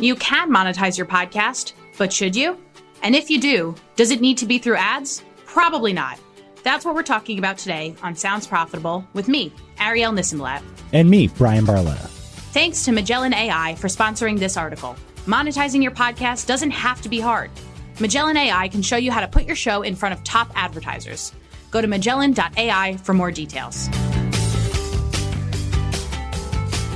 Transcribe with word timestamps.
You 0.00 0.14
can 0.14 0.48
monetize 0.50 0.96
your 0.96 1.06
podcast, 1.06 1.72
but 1.96 2.12
should 2.12 2.36
you? 2.36 2.56
And 3.02 3.16
if 3.16 3.30
you 3.30 3.40
do, 3.40 3.74
does 3.96 4.12
it 4.12 4.20
need 4.20 4.38
to 4.38 4.46
be 4.46 4.58
through 4.58 4.76
ads? 4.76 5.24
Probably 5.44 5.92
not. 5.92 6.20
That's 6.62 6.84
what 6.84 6.94
we're 6.94 7.02
talking 7.02 7.38
about 7.38 7.58
today 7.58 7.96
on 8.00 8.14
Sounds 8.14 8.46
Profitable 8.46 9.04
with 9.12 9.26
me, 9.26 9.52
Arielle 9.78 10.16
Nissenblatt. 10.16 10.62
And 10.92 11.10
me, 11.10 11.26
Bryan 11.26 11.66
Barletta. 11.66 12.08
Thanks 12.52 12.84
to 12.84 12.92
Magellan 12.92 13.34
AI 13.34 13.74
for 13.74 13.88
sponsoring 13.88 14.38
this 14.38 14.56
article. 14.56 14.94
Monetizing 15.26 15.82
your 15.82 15.92
podcast 15.92 16.46
doesn't 16.46 16.70
have 16.70 17.00
to 17.00 17.08
be 17.08 17.18
hard. 17.18 17.50
Magellan 17.98 18.36
AI 18.36 18.68
can 18.68 18.82
show 18.82 18.96
you 18.96 19.10
how 19.10 19.20
to 19.20 19.28
put 19.28 19.46
your 19.46 19.56
show 19.56 19.82
in 19.82 19.96
front 19.96 20.14
of 20.14 20.22
top 20.22 20.52
advertisers. 20.54 21.32
Go 21.72 21.80
to 21.80 21.88
magellan.ai 21.88 22.96
for 22.98 23.14
more 23.14 23.32
details. 23.32 23.88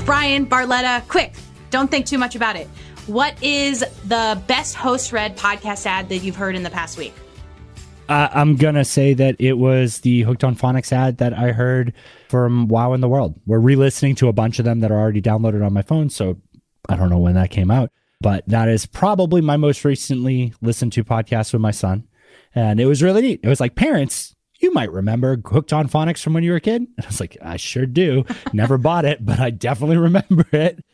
Bryan, 0.05 0.47
Barletta, 0.47 1.07
quick, 1.09 1.35
don't 1.71 1.91
think 1.91 2.07
too 2.07 2.19
much 2.19 2.37
about 2.37 2.55
it. 2.55 2.69
What 3.09 3.41
is 3.43 3.81
the 4.05 4.41
best 4.47 4.77
host 4.77 5.13
read 5.13 5.37
podcast 5.37 5.87
ad 5.87 6.09
that 6.09 6.19
you've 6.19 6.37
heard 6.37 6.55
in 6.55 6.63
the 6.63 6.71
past 6.71 6.97
week? 6.97 7.13
Uh, 8.09 8.29
I'm 8.33 8.55
gonna 8.55 8.85
say 8.85 9.13
that 9.15 9.37
it 9.41 9.55
was 9.55 10.01
the 10.01 10.23
Hooked 10.23 10.45
on 10.45 10.55
Phonics 10.55 10.93
ad 10.93 11.19
that 11.19 11.33
I 11.35 11.51
heard 11.51 11.95
from 12.29 12.69
Wow 12.69 12.93
in 12.93 13.01
the 13.01 13.09
World. 13.09 13.41
We're 13.45 13.59
re-listening 13.59 14.15
to 14.17 14.29
a 14.29 14.33
bunch 14.33 14.61
of 14.61 14.65
them 14.65 14.81
that 14.81 14.93
are 14.93 14.99
already 14.99 15.21
downloaded 15.21 15.67
on 15.67 15.73
my 15.73 15.83
phone, 15.83 16.11
so 16.11 16.41
I 16.89 16.97
don't 16.97 17.11
know 17.11 17.19
when 17.19 17.35
that 17.35 17.51
came 17.51 17.71
out, 17.73 17.91
but 18.21 18.47
that 18.49 18.69
is 18.69 18.87
probably 18.87 19.41
my 19.41 19.57
most 19.57 19.85
recently 19.85 20.55
listened 20.61 20.93
to 20.93 21.05
podcast 21.05 21.53
with 21.53 21.63
my 21.63 21.71
son, 21.73 22.07
and 22.55 22.81
it 22.81 22.87
was 22.87 23.03
really 23.03 23.23
neat. 23.23 23.41
It 23.43 23.49
was 23.49 23.61
like 23.61 23.75
parents. 23.75 24.37
You 24.61 24.73
might 24.73 24.93
remember 24.93 25.41
Hooked 25.45 25.73
on 25.73 25.89
Phonics 25.89 26.23
from 26.23 26.35
when 26.35 26.45
you 26.45 26.53
were 26.53 26.59
a 26.59 26.61
kid. 26.61 26.87
And 26.97 27.05
I 27.05 27.09
was 27.09 27.19
like, 27.19 27.37
I 27.43 27.57
sure 27.57 27.85
do. 27.87 28.25
Never 28.53 28.79
bought 28.79 29.05
it, 29.05 29.25
but 29.25 29.41
I 29.41 29.51
definitely 29.51 29.97
remember 29.97 30.47
it. 30.53 30.85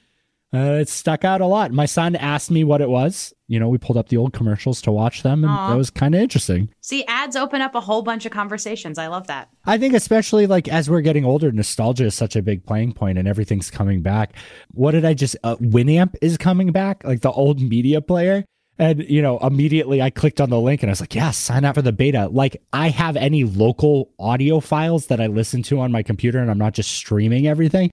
Uh, 0.52 0.78
it 0.80 0.88
stuck 0.88 1.24
out 1.24 1.42
a 1.42 1.46
lot. 1.46 1.72
My 1.72 1.84
son 1.84 2.16
asked 2.16 2.50
me 2.50 2.64
what 2.64 2.80
it 2.80 2.88
was. 2.88 3.34
You 3.48 3.60
know, 3.60 3.68
we 3.68 3.76
pulled 3.76 3.98
up 3.98 4.08
the 4.08 4.16
old 4.16 4.32
commercials 4.32 4.80
to 4.82 4.92
watch 4.92 5.22
them, 5.22 5.44
and 5.44 5.52
Aw. 5.52 5.70
that 5.70 5.76
was 5.76 5.90
kind 5.90 6.14
of 6.14 6.22
interesting. 6.22 6.70
See, 6.80 7.04
ads 7.06 7.36
open 7.36 7.60
up 7.60 7.74
a 7.74 7.80
whole 7.80 8.02
bunch 8.02 8.24
of 8.24 8.32
conversations. 8.32 8.98
I 8.98 9.08
love 9.08 9.26
that. 9.26 9.50
I 9.66 9.76
think, 9.76 9.92
especially 9.92 10.46
like 10.46 10.66
as 10.68 10.88
we're 10.88 11.02
getting 11.02 11.24
older, 11.24 11.52
nostalgia 11.52 12.06
is 12.06 12.14
such 12.14 12.34
a 12.34 12.42
big 12.42 12.64
playing 12.64 12.94
point, 12.94 13.18
and 13.18 13.28
everything's 13.28 13.70
coming 13.70 14.00
back. 14.00 14.36
What 14.72 14.92
did 14.92 15.04
I 15.04 15.12
just? 15.12 15.36
Uh, 15.44 15.56
Winamp 15.56 16.14
is 16.22 16.38
coming 16.38 16.72
back, 16.72 17.04
like 17.04 17.20
the 17.20 17.32
old 17.32 17.60
media 17.60 18.00
player. 18.00 18.44
And 18.78 19.04
you 19.08 19.20
know, 19.20 19.38
immediately 19.38 20.00
I 20.00 20.10
clicked 20.10 20.40
on 20.40 20.50
the 20.50 20.60
link 20.60 20.82
and 20.82 20.90
I 20.90 20.92
was 20.92 21.00
like, 21.00 21.14
"Yeah, 21.14 21.32
sign 21.32 21.64
up 21.64 21.74
for 21.74 21.82
the 21.82 21.92
beta." 21.92 22.28
Like, 22.28 22.62
I 22.72 22.90
have 22.90 23.16
any 23.16 23.44
local 23.44 24.12
audio 24.18 24.60
files 24.60 25.08
that 25.08 25.20
I 25.20 25.26
listen 25.26 25.62
to 25.64 25.80
on 25.80 25.92
my 25.92 26.02
computer, 26.02 26.38
and 26.38 26.50
I'm 26.50 26.58
not 26.58 26.74
just 26.74 26.92
streaming 26.92 27.46
everything. 27.48 27.90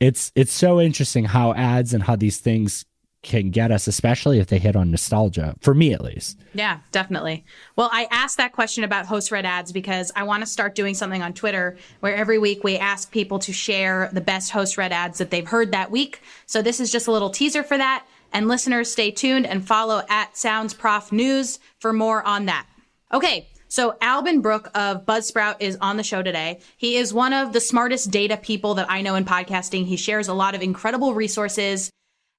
It's 0.00 0.32
it's 0.34 0.52
so 0.52 0.80
interesting 0.80 1.24
how 1.24 1.54
ads 1.54 1.92
and 1.92 2.02
how 2.02 2.16
these 2.16 2.38
things 2.38 2.84
can 3.22 3.50
get 3.50 3.72
us, 3.72 3.88
especially 3.88 4.38
if 4.38 4.46
they 4.46 4.58
hit 4.58 4.76
on 4.76 4.90
nostalgia. 4.90 5.54
For 5.60 5.74
me, 5.74 5.92
at 5.92 6.00
least. 6.00 6.38
Yeah, 6.54 6.78
definitely. 6.92 7.44
Well, 7.74 7.90
I 7.92 8.06
asked 8.10 8.36
that 8.36 8.52
question 8.52 8.84
about 8.84 9.06
host 9.06 9.32
read 9.32 9.44
ads 9.44 9.72
because 9.72 10.12
I 10.14 10.22
want 10.22 10.42
to 10.42 10.46
start 10.46 10.74
doing 10.74 10.94
something 10.94 11.20
on 11.20 11.32
Twitter 11.32 11.76
where 12.00 12.14
every 12.14 12.38
week 12.38 12.62
we 12.62 12.78
ask 12.78 13.10
people 13.10 13.40
to 13.40 13.52
share 13.52 14.08
the 14.12 14.20
best 14.20 14.50
host 14.50 14.78
read 14.78 14.92
ads 14.92 15.18
that 15.18 15.30
they've 15.30 15.46
heard 15.46 15.72
that 15.72 15.90
week. 15.90 16.22
So 16.46 16.62
this 16.62 16.78
is 16.78 16.92
just 16.92 17.08
a 17.08 17.12
little 17.12 17.30
teaser 17.30 17.64
for 17.64 17.76
that. 17.76 18.06
And 18.32 18.46
listeners, 18.46 18.92
stay 18.92 19.10
tuned 19.10 19.46
and 19.46 19.66
follow 19.66 20.02
at 20.08 20.36
Sounds 20.36 20.74
Prof 20.74 21.10
News 21.10 21.58
for 21.80 21.92
more 21.92 22.22
on 22.22 22.46
that. 22.46 22.66
Okay. 23.12 23.48
So 23.68 23.96
Alban 24.00 24.40
Brooke 24.40 24.70
of 24.74 25.04
Buzzsprout 25.04 25.56
is 25.60 25.76
on 25.80 25.96
the 25.96 26.02
show 26.02 26.22
today. 26.22 26.60
He 26.76 26.96
is 26.96 27.12
one 27.12 27.32
of 27.32 27.52
the 27.52 27.60
smartest 27.60 28.10
data 28.10 28.36
people 28.36 28.74
that 28.74 28.90
I 28.90 29.02
know 29.02 29.14
in 29.14 29.24
podcasting. 29.24 29.86
He 29.86 29.96
shares 29.96 30.28
a 30.28 30.34
lot 30.34 30.54
of 30.54 30.62
incredible 30.62 31.14
resources 31.14 31.90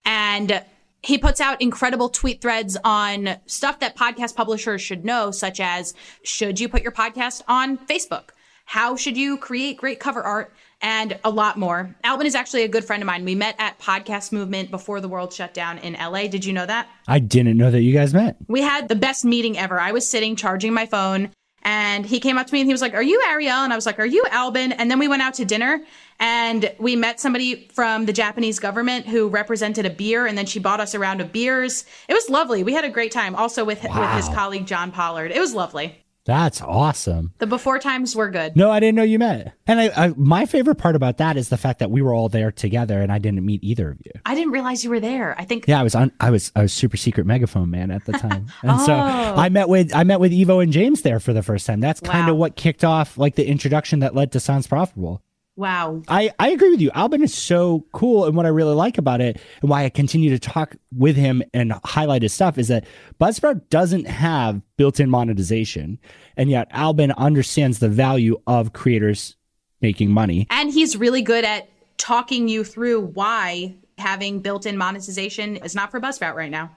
and 0.05 0.63
he 1.01 1.17
puts 1.17 1.39
out 1.39 1.61
incredible 1.61 2.09
tweet 2.09 2.41
threads 2.41 2.77
on 2.83 3.37
stuff 3.45 3.79
that 3.79 3.95
podcast 3.95 4.35
publishers 4.35 4.81
should 4.81 5.05
know, 5.05 5.31
such 5.31 5.59
as 5.59 5.93
should 6.23 6.59
you 6.59 6.67
put 6.67 6.81
your 6.81 6.91
podcast 6.91 7.41
on 7.47 7.77
Facebook? 7.77 8.29
How 8.65 8.95
should 8.95 9.17
you 9.17 9.37
create 9.37 9.77
great 9.77 9.99
cover 9.99 10.21
art? 10.21 10.53
And 10.81 11.19
a 11.25 11.29
lot 11.29 11.57
more. 11.57 11.93
Alban 12.05 12.25
is 12.25 12.35
actually 12.35 12.63
a 12.63 12.67
good 12.67 12.85
friend 12.85 13.03
of 13.03 13.07
mine. 13.07 13.25
We 13.25 13.35
met 13.35 13.55
at 13.59 13.77
Podcast 13.79 14.31
Movement 14.31 14.71
before 14.71 15.01
the 15.01 15.09
world 15.09 15.33
shut 15.33 15.53
down 15.53 15.77
in 15.79 15.93
LA. 15.93 16.27
Did 16.27 16.45
you 16.45 16.53
know 16.53 16.65
that? 16.65 16.87
I 17.07 17.19
didn't 17.19 17.57
know 17.57 17.69
that 17.69 17.81
you 17.81 17.93
guys 17.93 18.13
met. 18.13 18.37
We 18.47 18.61
had 18.61 18.87
the 18.87 18.95
best 18.95 19.25
meeting 19.25 19.57
ever. 19.57 19.79
I 19.79 19.91
was 19.91 20.09
sitting 20.09 20.37
charging 20.37 20.73
my 20.73 20.85
phone 20.85 21.31
and 21.63 22.05
he 22.05 22.19
came 22.19 22.37
up 22.37 22.47
to 22.47 22.53
me 22.53 22.61
and 22.61 22.67
he 22.67 22.73
was 22.73 22.81
like, 22.81 22.93
Are 22.93 23.03
you 23.03 23.21
Arielle? 23.27 23.63
And 23.63 23.73
I 23.73 23.75
was 23.75 23.85
like, 23.85 23.99
Are 23.99 24.05
you 24.05 24.23
Alban? 24.31 24.71
And 24.71 24.89
then 24.89 24.99
we 24.99 25.07
went 25.07 25.21
out 25.21 25.33
to 25.35 25.45
dinner 25.45 25.81
and 26.19 26.73
we 26.79 26.95
met 26.95 27.19
somebody 27.19 27.67
from 27.73 28.05
the 28.05 28.13
Japanese 28.13 28.59
government 28.59 29.05
who 29.05 29.27
represented 29.27 29.85
a 29.85 29.89
beer 29.89 30.25
and 30.25 30.37
then 30.37 30.45
she 30.45 30.59
bought 30.59 30.79
us 30.79 30.93
a 30.93 30.99
round 30.99 31.21
of 31.21 31.31
beers. 31.31 31.85
It 32.07 32.13
was 32.13 32.29
lovely. 32.29 32.63
We 32.63 32.73
had 32.73 32.85
a 32.85 32.89
great 32.89 33.11
time 33.11 33.35
also 33.35 33.65
with, 33.65 33.83
with 33.83 34.09
his 34.11 34.29
colleague 34.29 34.65
John 34.65 34.91
Pollard. 34.91 35.31
It 35.31 35.39
was 35.39 35.53
lovely. 35.53 36.03
That's 36.29 36.61
awesome. 36.61 37.33
The 37.39 37.47
before 37.47 37.79
times 37.79 38.15
were 38.15 38.29
good. 38.29 38.55
No, 38.55 38.69
I 38.69 38.79
didn't 38.79 38.95
know 38.95 39.01
you 39.03 39.17
met. 39.17 39.53
And 39.65 39.79
I, 39.79 40.05
I, 40.05 40.07
my 40.15 40.45
favorite 40.45 40.75
part 40.75 40.95
about 40.95 41.17
that 41.17 41.37
is 41.37 41.49
the 41.49 41.57
fact 41.57 41.79
that 41.79 41.89
we 41.89 42.03
were 42.03 42.13
all 42.13 42.29
there 42.29 42.51
together, 42.51 43.01
and 43.01 43.11
I 43.11 43.17
didn't 43.17 43.43
meet 43.43 43.63
either 43.63 43.89
of 43.89 43.97
you. 44.05 44.11
I 44.27 44.35
didn't 44.35 44.51
realize 44.51 44.83
you 44.83 44.91
were 44.91 44.99
there. 44.99 45.35
I 45.39 45.45
think 45.45 45.65
Yeah, 45.67 45.79
I 45.79 45.83
was 45.83 45.95
on. 45.95 46.11
I 46.19 46.29
was. 46.29 46.51
I 46.55 46.61
was 46.61 46.71
super 46.71 46.97
secret 46.97 47.25
megaphone 47.25 47.71
man 47.71 47.89
at 47.89 48.05
the 48.05 48.11
time, 48.25 48.45
and 48.61 48.79
so 48.81 48.93
Oh. 48.93 49.35
I 49.35 49.49
met 49.49 49.69
with 49.69 49.93
I 49.95 50.03
met 50.03 50.19
with 50.19 50.31
Evo 50.31 50.61
and 50.61 50.71
James 50.71 51.01
there 51.01 51.19
for 51.19 51.33
the 51.33 51.41
first 51.41 51.65
time. 51.65 51.79
That's 51.79 51.99
kind 51.99 52.27
Wow. 52.27 52.33
of 52.33 52.37
what 52.37 52.55
kicked 52.55 52.83
off 52.83 53.17
like 53.17 53.33
the 53.35 53.47
introduction 53.47 53.99
that 54.01 54.13
led 54.13 54.31
to 54.33 54.39
Sounds 54.39 54.67
Profitable. 54.67 55.23
Wow. 55.59 56.03
I, 56.07 56.31
I 56.39 56.51
agree 56.51 56.69
with 56.69 56.79
you. 56.79 56.89
Alban 56.91 57.21
is 57.21 57.35
so 57.35 57.85
cool. 57.91 58.25
And 58.25 58.33
what 58.33 58.45
I 58.45 58.49
really 58.49 58.73
like 58.73 58.97
about 58.97 59.19
it 59.19 59.41
and 59.59 59.69
why 59.69 59.83
I 59.83 59.89
continue 59.89 60.29
to 60.29 60.39
talk 60.39 60.77
with 60.95 61.17
him 61.17 61.43
and 61.53 61.73
highlight 61.83 62.21
his 62.21 62.31
stuff 62.31 62.57
is 62.57 62.69
that 62.69 62.85
Buzzsprout 63.19 63.67
doesn't 63.67 64.07
have 64.07 64.61
built 64.77 65.01
in 65.01 65.09
monetization. 65.09 65.99
And 66.37 66.49
yet 66.49 66.69
Alban 66.71 67.11
understands 67.11 67.79
the 67.79 67.89
value 67.89 68.41
of 68.47 68.71
creators 68.71 69.35
making 69.81 70.11
money. 70.11 70.47
And 70.49 70.71
he's 70.71 70.95
really 70.95 71.23
good 71.23 71.43
at 71.43 71.67
talking 71.97 72.47
you 72.47 72.63
through 72.63 73.01
why 73.01 73.75
having 73.97 74.39
built-in 74.39 74.77
monetization 74.77 75.57
is 75.57 75.75
not 75.75 75.91
for 75.91 75.99
Buzzsprout 75.99 76.35
right 76.35 76.49
now. 76.49 76.73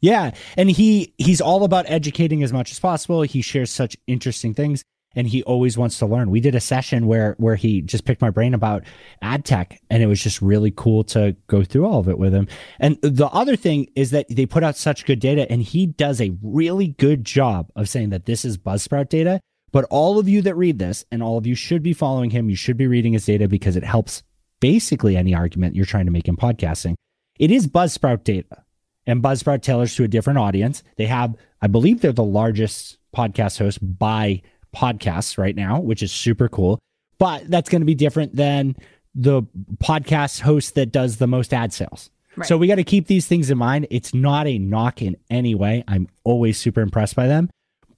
Yeah. 0.00 0.30
And 0.56 0.70
he 0.70 1.12
he's 1.18 1.42
all 1.42 1.64
about 1.64 1.84
educating 1.86 2.42
as 2.42 2.50
much 2.50 2.72
as 2.72 2.80
possible. 2.80 3.20
He 3.20 3.42
shares 3.42 3.70
such 3.70 3.94
interesting 4.06 4.54
things 4.54 4.82
and 5.14 5.26
he 5.26 5.42
always 5.42 5.76
wants 5.76 5.98
to 5.98 6.06
learn. 6.06 6.30
We 6.30 6.40
did 6.40 6.54
a 6.54 6.60
session 6.60 7.06
where 7.06 7.34
where 7.38 7.56
he 7.56 7.82
just 7.82 8.04
picked 8.04 8.20
my 8.20 8.30
brain 8.30 8.54
about 8.54 8.84
ad 9.20 9.44
tech 9.44 9.80
and 9.90 10.02
it 10.02 10.06
was 10.06 10.22
just 10.22 10.42
really 10.42 10.72
cool 10.74 11.04
to 11.04 11.36
go 11.46 11.62
through 11.62 11.86
all 11.86 12.00
of 12.00 12.08
it 12.08 12.18
with 12.18 12.34
him. 12.34 12.48
And 12.78 12.98
the 13.02 13.26
other 13.26 13.56
thing 13.56 13.88
is 13.94 14.10
that 14.10 14.26
they 14.28 14.46
put 14.46 14.64
out 14.64 14.76
such 14.76 15.06
good 15.06 15.20
data 15.20 15.50
and 15.50 15.62
he 15.62 15.86
does 15.86 16.20
a 16.20 16.36
really 16.42 16.88
good 16.88 17.24
job 17.24 17.70
of 17.76 17.88
saying 17.88 18.10
that 18.10 18.26
this 18.26 18.44
is 18.44 18.58
Buzzsprout 18.58 19.08
data. 19.08 19.40
But 19.72 19.86
all 19.90 20.18
of 20.18 20.28
you 20.28 20.42
that 20.42 20.54
read 20.54 20.78
this 20.78 21.04
and 21.10 21.22
all 21.22 21.38
of 21.38 21.46
you 21.46 21.54
should 21.54 21.82
be 21.82 21.94
following 21.94 22.30
him, 22.30 22.50
you 22.50 22.56
should 22.56 22.76
be 22.76 22.86
reading 22.86 23.14
his 23.14 23.24
data 23.24 23.48
because 23.48 23.74
it 23.74 23.84
helps 23.84 24.22
basically 24.60 25.16
any 25.16 25.34
argument 25.34 25.74
you're 25.74 25.86
trying 25.86 26.06
to 26.06 26.12
make 26.12 26.28
in 26.28 26.36
podcasting. 26.36 26.94
It 27.38 27.50
is 27.50 27.66
Buzzsprout 27.66 28.22
data 28.22 28.64
and 29.06 29.22
Buzzsprout 29.22 29.62
tailors 29.62 29.96
to 29.96 30.04
a 30.04 30.08
different 30.08 30.38
audience. 30.38 30.82
They 30.96 31.06
have, 31.06 31.34
I 31.60 31.66
believe, 31.66 32.00
they're 32.00 32.12
the 32.12 32.22
largest 32.22 32.98
podcast 33.16 33.58
host 33.58 33.78
by 33.82 34.42
podcasts 34.74 35.38
right 35.38 35.54
now, 35.54 35.80
which 35.80 36.02
is 36.02 36.12
super 36.12 36.48
cool. 36.48 36.78
But 37.18 37.48
that's 37.48 37.68
going 37.68 37.82
to 37.82 37.86
be 37.86 37.94
different 37.94 38.34
than 38.34 38.76
the 39.14 39.42
podcast 39.76 40.40
host 40.40 40.74
that 40.74 40.92
does 40.92 41.18
the 41.18 41.26
most 41.26 41.52
ad 41.52 41.72
sales. 41.72 42.10
Right. 42.34 42.48
So 42.48 42.56
we 42.56 42.66
got 42.66 42.76
to 42.76 42.84
keep 42.84 43.06
these 43.06 43.26
things 43.26 43.50
in 43.50 43.58
mind. 43.58 43.86
It's 43.90 44.14
not 44.14 44.46
a 44.46 44.58
knock 44.58 45.02
in 45.02 45.16
any 45.30 45.54
way. 45.54 45.84
I'm 45.86 46.08
always 46.24 46.58
super 46.58 46.80
impressed 46.80 47.14
by 47.14 47.26
them, 47.26 47.50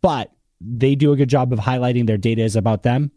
but 0.02 0.32
they 0.60 0.94
do 0.94 1.12
a 1.12 1.16
good 1.16 1.28
job 1.28 1.52
of 1.52 1.60
highlighting 1.60 2.06
their 2.06 2.16
data 2.16 2.42
is 2.42 2.56
about 2.56 2.82
them. 2.82 3.12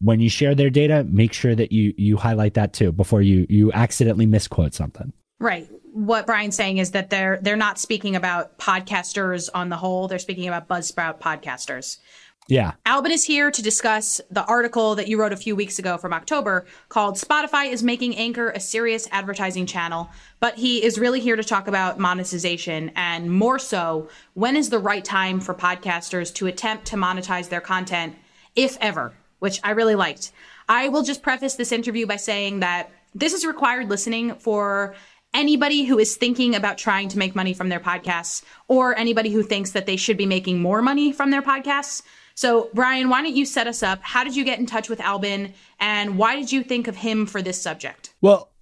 When 0.00 0.18
you 0.18 0.28
share 0.28 0.54
their 0.54 0.70
data, 0.70 1.04
make 1.04 1.32
sure 1.32 1.54
that 1.54 1.70
you 1.70 1.94
you 1.96 2.16
highlight 2.16 2.54
that 2.54 2.72
too 2.72 2.90
before 2.90 3.22
you 3.22 3.46
you 3.48 3.70
accidentally 3.72 4.26
misquote 4.26 4.74
something. 4.74 5.12
Right. 5.38 5.68
What 5.92 6.26
Bryan's 6.26 6.56
saying 6.56 6.78
is 6.78 6.92
that 6.92 7.10
they're 7.10 7.38
they're 7.42 7.54
not 7.54 7.78
speaking 7.78 8.16
about 8.16 8.58
podcasters 8.58 9.48
on 9.54 9.68
the 9.68 9.76
whole. 9.76 10.08
They're 10.08 10.18
speaking 10.18 10.48
about 10.48 10.68
Buzzsprout 10.68 11.20
podcasters. 11.20 11.98
Yeah. 12.48 12.72
Alban 12.84 13.12
is 13.12 13.24
here 13.24 13.50
to 13.50 13.62
discuss 13.62 14.20
the 14.30 14.44
article 14.44 14.96
that 14.96 15.06
you 15.06 15.18
wrote 15.18 15.32
a 15.32 15.36
few 15.36 15.54
weeks 15.54 15.78
ago 15.78 15.96
from 15.96 16.12
October 16.12 16.66
called 16.88 17.14
Spotify 17.14 17.70
is 17.70 17.82
making 17.82 18.16
Anchor 18.16 18.50
a 18.50 18.60
serious 18.60 19.08
advertising 19.12 19.64
channel, 19.64 20.10
but 20.40 20.56
he 20.56 20.84
is 20.84 20.98
really 20.98 21.20
here 21.20 21.36
to 21.36 21.44
talk 21.44 21.68
about 21.68 22.00
monetization 22.00 22.90
and 22.96 23.30
more 23.30 23.58
so, 23.58 24.08
when 24.34 24.56
is 24.56 24.70
the 24.70 24.78
right 24.78 25.04
time 25.04 25.40
for 25.40 25.54
podcasters 25.54 26.34
to 26.34 26.48
attempt 26.48 26.86
to 26.86 26.96
monetize 26.96 27.48
their 27.48 27.60
content, 27.60 28.16
if 28.56 28.76
ever, 28.80 29.12
which 29.38 29.60
I 29.62 29.70
really 29.70 29.94
liked. 29.94 30.32
I 30.68 30.88
will 30.88 31.02
just 31.02 31.22
preface 31.22 31.54
this 31.54 31.72
interview 31.72 32.06
by 32.06 32.16
saying 32.16 32.60
that 32.60 32.90
this 33.14 33.34
is 33.34 33.46
required 33.46 33.88
listening 33.88 34.34
for 34.34 34.94
anybody 35.34 35.84
who 35.84 35.98
is 35.98 36.16
thinking 36.16 36.54
about 36.54 36.76
trying 36.76 37.08
to 37.08 37.18
make 37.18 37.34
money 37.34 37.54
from 37.54 37.68
their 37.68 37.80
podcasts 37.80 38.42
or 38.68 38.96
anybody 38.96 39.30
who 39.30 39.42
thinks 39.42 39.70
that 39.72 39.86
they 39.86 39.96
should 39.96 40.16
be 40.16 40.26
making 40.26 40.60
more 40.60 40.82
money 40.82 41.12
from 41.12 41.30
their 41.30 41.42
podcasts. 41.42 42.02
So, 42.34 42.70
Bryan, 42.74 43.08
why 43.08 43.22
don't 43.22 43.34
you 43.34 43.46
set 43.46 43.66
us 43.66 43.82
up? 43.82 44.00
How 44.02 44.24
did 44.24 44.36
you 44.36 44.44
get 44.44 44.58
in 44.58 44.66
touch 44.66 44.88
with 44.88 45.00
Alban 45.00 45.52
and 45.80 46.16
why 46.18 46.36
did 46.36 46.52
you 46.52 46.62
think 46.62 46.88
of 46.88 46.96
him 46.96 47.26
for 47.26 47.42
this 47.42 47.60
subject? 47.60 48.14
Well, 48.20 48.52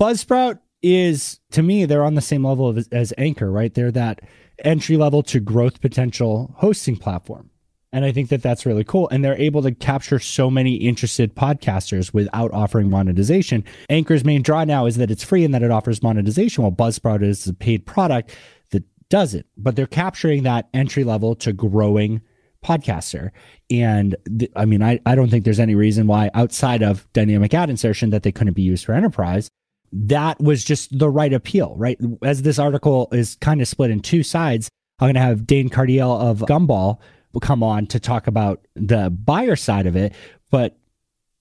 Buzzsprout 0.00 0.58
is 0.82 1.40
to 1.50 1.62
me 1.62 1.84
they're 1.84 2.04
on 2.04 2.14
the 2.14 2.20
same 2.20 2.46
level 2.46 2.68
of, 2.68 2.86
as 2.92 3.12
Anchor, 3.18 3.50
right? 3.50 3.74
They're 3.74 3.90
that 3.92 4.20
entry 4.64 4.96
level 4.96 5.22
to 5.24 5.40
growth 5.40 5.80
potential 5.80 6.54
hosting 6.56 6.96
platform. 6.96 7.50
And 7.92 8.04
I 8.04 8.12
think 8.12 8.28
that 8.28 8.42
that's 8.42 8.66
really 8.66 8.84
cool. 8.84 9.08
And 9.08 9.24
they're 9.24 9.38
able 9.40 9.62
to 9.62 9.72
capture 9.72 10.18
so 10.18 10.50
many 10.50 10.74
interested 10.74 11.34
podcasters 11.34 12.12
without 12.12 12.52
offering 12.52 12.90
monetization. 12.90 13.64
Anchor's 13.88 14.24
main 14.24 14.42
draw 14.42 14.64
now 14.64 14.84
is 14.84 14.96
that 14.96 15.10
it's 15.10 15.24
free 15.24 15.42
and 15.44 15.54
that 15.54 15.62
it 15.62 15.70
offers 15.70 16.02
monetization, 16.02 16.62
while 16.62 16.72
Buzzsprout 16.72 17.22
is 17.22 17.46
a 17.46 17.54
paid 17.54 17.86
product 17.86 18.36
that 18.72 18.84
doesn't. 19.08 19.46
But 19.56 19.74
they're 19.74 19.86
capturing 19.86 20.42
that 20.42 20.68
entry 20.74 21.02
level 21.02 21.34
to 21.36 21.52
growing 21.54 22.20
podcaster. 22.64 23.30
And 23.70 24.16
th- 24.38 24.50
I 24.56 24.64
mean, 24.64 24.82
I, 24.82 25.00
I 25.06 25.14
don't 25.14 25.30
think 25.30 25.44
there's 25.44 25.60
any 25.60 25.74
reason 25.74 26.06
why 26.06 26.30
outside 26.34 26.82
of 26.82 27.10
dynamic 27.12 27.54
ad 27.54 27.70
insertion 27.70 28.10
that 28.10 28.22
they 28.22 28.32
couldn't 28.32 28.54
be 28.54 28.62
used 28.62 28.84
for 28.84 28.92
enterprise. 28.92 29.48
That 29.92 30.38
was 30.40 30.64
just 30.64 30.98
the 30.98 31.08
right 31.08 31.32
appeal, 31.32 31.74
right? 31.76 31.98
As 32.22 32.42
this 32.42 32.58
article 32.58 33.08
is 33.12 33.36
kind 33.36 33.62
of 33.62 33.68
split 33.68 33.90
in 33.90 34.00
two 34.00 34.22
sides, 34.22 34.68
I'm 34.98 35.06
going 35.06 35.14
to 35.14 35.20
have 35.20 35.46
Dane 35.46 35.70
Cardiel 35.70 36.20
of 36.20 36.40
Gumball 36.40 36.98
come 37.40 37.62
on 37.62 37.86
to 37.86 38.00
talk 38.00 38.26
about 38.26 38.66
the 38.74 39.10
buyer 39.10 39.56
side 39.56 39.86
of 39.86 39.96
it. 39.96 40.12
But 40.50 40.76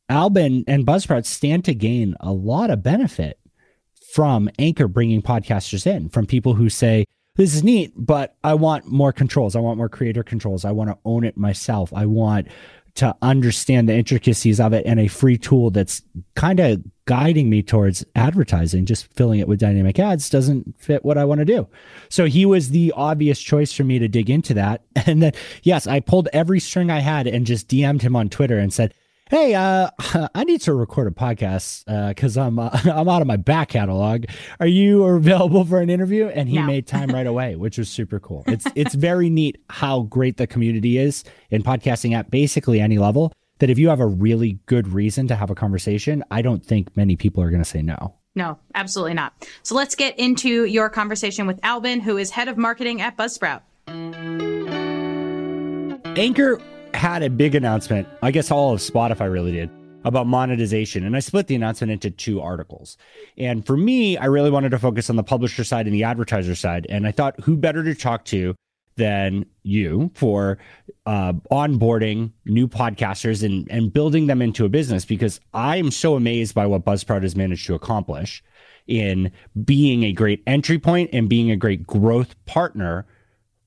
Alban 0.09 0.63
and 0.67 0.85
Buzzsprout 0.85 1.25
stand 1.25 1.65
to 1.65 1.73
gain 1.73 2.15
a 2.19 2.31
lot 2.31 2.69
of 2.69 2.83
benefit 2.83 3.39
from 4.13 4.49
Anchor 4.57 4.87
bringing 4.87 5.21
podcasters 5.21 5.85
in, 5.85 6.09
from 6.09 6.25
people 6.25 6.53
who 6.53 6.69
say, 6.69 7.05
this 7.37 7.55
is 7.55 7.63
neat, 7.63 7.93
but 7.95 8.35
I 8.43 8.55
want 8.55 8.87
more 8.87 9.13
controls. 9.13 9.55
I 9.55 9.59
want 9.59 9.77
more 9.77 9.89
creator 9.89 10.23
controls. 10.23 10.65
I 10.65 10.71
want 10.71 10.89
to 10.89 10.97
own 11.05 11.23
it 11.23 11.37
myself. 11.37 11.93
I 11.93 12.05
want 12.05 12.47
to 12.95 13.15
understand 13.21 13.87
the 13.87 13.93
intricacies 13.93 14.59
of 14.59 14.73
it 14.73 14.83
and 14.87 14.99
a 14.99 15.07
free 15.07 15.37
tool 15.37 15.69
that's 15.69 16.01
kind 16.35 16.59
of 16.59 16.81
guiding 17.05 17.47
me 17.47 17.61
towards 17.61 18.03
advertising. 18.15 18.87
Just 18.87 19.05
filling 19.13 19.39
it 19.39 19.47
with 19.47 19.59
dynamic 19.59 19.99
ads 19.99 20.31
doesn't 20.31 20.75
fit 20.79 21.05
what 21.05 21.15
I 21.15 21.23
want 21.23 21.37
to 21.37 21.45
do. 21.45 21.67
So 22.09 22.25
he 22.25 22.43
was 22.43 22.69
the 22.69 22.91
obvious 22.95 23.39
choice 23.39 23.71
for 23.71 23.83
me 23.83 23.99
to 23.99 24.07
dig 24.07 24.29
into 24.29 24.53
that. 24.55 24.81
And 25.05 25.21
then, 25.21 25.31
yes, 25.63 25.87
I 25.87 26.01
pulled 26.01 26.27
every 26.33 26.59
string 26.59 26.91
I 26.91 26.99
had 26.99 27.27
and 27.27 27.45
just 27.45 27.69
DM'd 27.69 28.01
him 28.01 28.15
on 28.15 28.27
Twitter 28.27 28.57
and 28.57 28.73
said, 28.73 28.93
hey, 29.29 29.55
uh, 29.55 29.89
I 30.35 30.43
need 30.43 30.61
to 30.61 30.73
record 30.73 31.07
a 31.07 31.11
podcast 31.11 31.85
because 32.09 32.37
uh, 32.37 32.43
I'm 32.43 32.59
uh, 32.59 32.69
I'm 32.85 33.07
out 33.07 33.21
of 33.21 33.27
my 33.27 33.37
back 33.37 33.69
catalog. 33.69 34.25
Are 34.59 34.67
you 34.67 35.03
available 35.03 35.65
for 35.65 35.79
an 35.79 35.89
interview? 35.89 36.27
And 36.27 36.49
he 36.49 36.57
no. 36.57 36.63
made 36.63 36.87
time 36.87 37.09
right 37.09 37.27
away, 37.27 37.55
which 37.57 37.77
was 37.77 37.89
super 37.89 38.19
cool. 38.19 38.43
It's 38.47 38.65
it's 38.75 38.95
very 38.95 39.29
neat 39.29 39.57
how 39.69 40.01
great 40.03 40.37
the 40.37 40.47
community 40.47 40.97
is 40.97 41.23
in 41.49 41.63
podcasting 41.63 42.13
at 42.13 42.31
basically 42.31 42.79
any 42.79 42.97
level. 42.97 43.33
That 43.59 43.71
if 43.71 43.79
you 43.79 43.89
have 43.89 43.99
a 43.99 44.05
really 44.05 44.59
good 44.67 44.87
reason 44.87 45.27
to 45.29 45.35
have 45.35 45.49
a 45.49 45.55
conversation, 45.55 46.23
I 46.29 46.43
don't 46.43 46.63
think 46.63 46.95
many 46.95 47.15
people 47.15 47.41
are 47.41 47.49
going 47.49 47.63
to 47.63 47.67
say 47.67 47.81
no. 47.81 48.13
No, 48.35 48.59
absolutely 48.75 49.15
not. 49.15 49.33
So 49.63 49.73
let's 49.73 49.95
get 49.95 50.19
into 50.19 50.65
your 50.65 50.89
conversation 50.91 51.47
with 51.47 51.59
Alban, 51.63 52.01
who 52.01 52.17
is 52.17 52.29
head 52.29 52.49
of 52.49 52.55
marketing 52.55 53.01
at 53.01 53.17
Buzzsprout. 53.17 53.61
Anchor 56.15 56.61
had 56.97 57.23
a 57.23 57.29
big 57.29 57.55
announcement. 57.55 58.07
I 58.21 58.31
guess 58.31 58.51
all 58.51 58.73
of 58.73 58.79
Spotify 58.79 59.31
really 59.31 59.51
did 59.53 59.69
about 60.03 60.27
monetization. 60.27 61.05
And 61.05 61.15
I 61.15 61.19
split 61.19 61.47
the 61.47 61.55
announcement 61.55 61.91
into 61.91 62.09
two 62.09 62.41
articles. 62.41 62.97
And 63.37 63.65
for 63.65 63.75
me, 63.75 64.17
I 64.17 64.25
really 64.25 64.49
wanted 64.49 64.69
to 64.69 64.79
focus 64.79 65.09
on 65.09 65.15
the 65.15 65.23
publisher 65.23 65.63
side 65.63 65.85
and 65.85 65.93
the 65.93 66.03
advertiser 66.03 66.55
side. 66.55 66.87
And 66.89 67.05
I 67.05 67.11
thought, 67.11 67.39
who 67.41 67.57
better 67.57 67.83
to 67.83 67.93
talk 67.93 68.25
to 68.25 68.55
than 68.95 69.45
you 69.63 70.09
for 70.15 70.57
uh, 71.05 71.33
onboarding 71.51 72.31
new 72.45 72.67
podcasters 72.67 73.43
and, 73.43 73.69
and 73.69 73.91
building 73.91 74.27
them 74.27 74.41
into 74.41 74.65
a 74.65 74.69
business? 74.69 75.03
Because 75.03 75.39
I 75.53 75.77
am 75.77 75.91
so 75.91 76.15
amazed 76.15 76.55
by 76.55 76.65
what 76.65 76.85
Buzzsprout 76.85 77.23
has 77.23 77.35
managed 77.35 77.67
to 77.67 77.75
accomplish 77.75 78.43
in 78.87 79.31
being 79.65 80.03
a 80.03 80.13
great 80.13 80.41
entry 80.47 80.79
point 80.79 81.09
and 81.11 81.27
being 81.27 81.51
a 81.51 81.57
great 81.57 81.85
growth 81.85 82.33
partner 82.45 83.05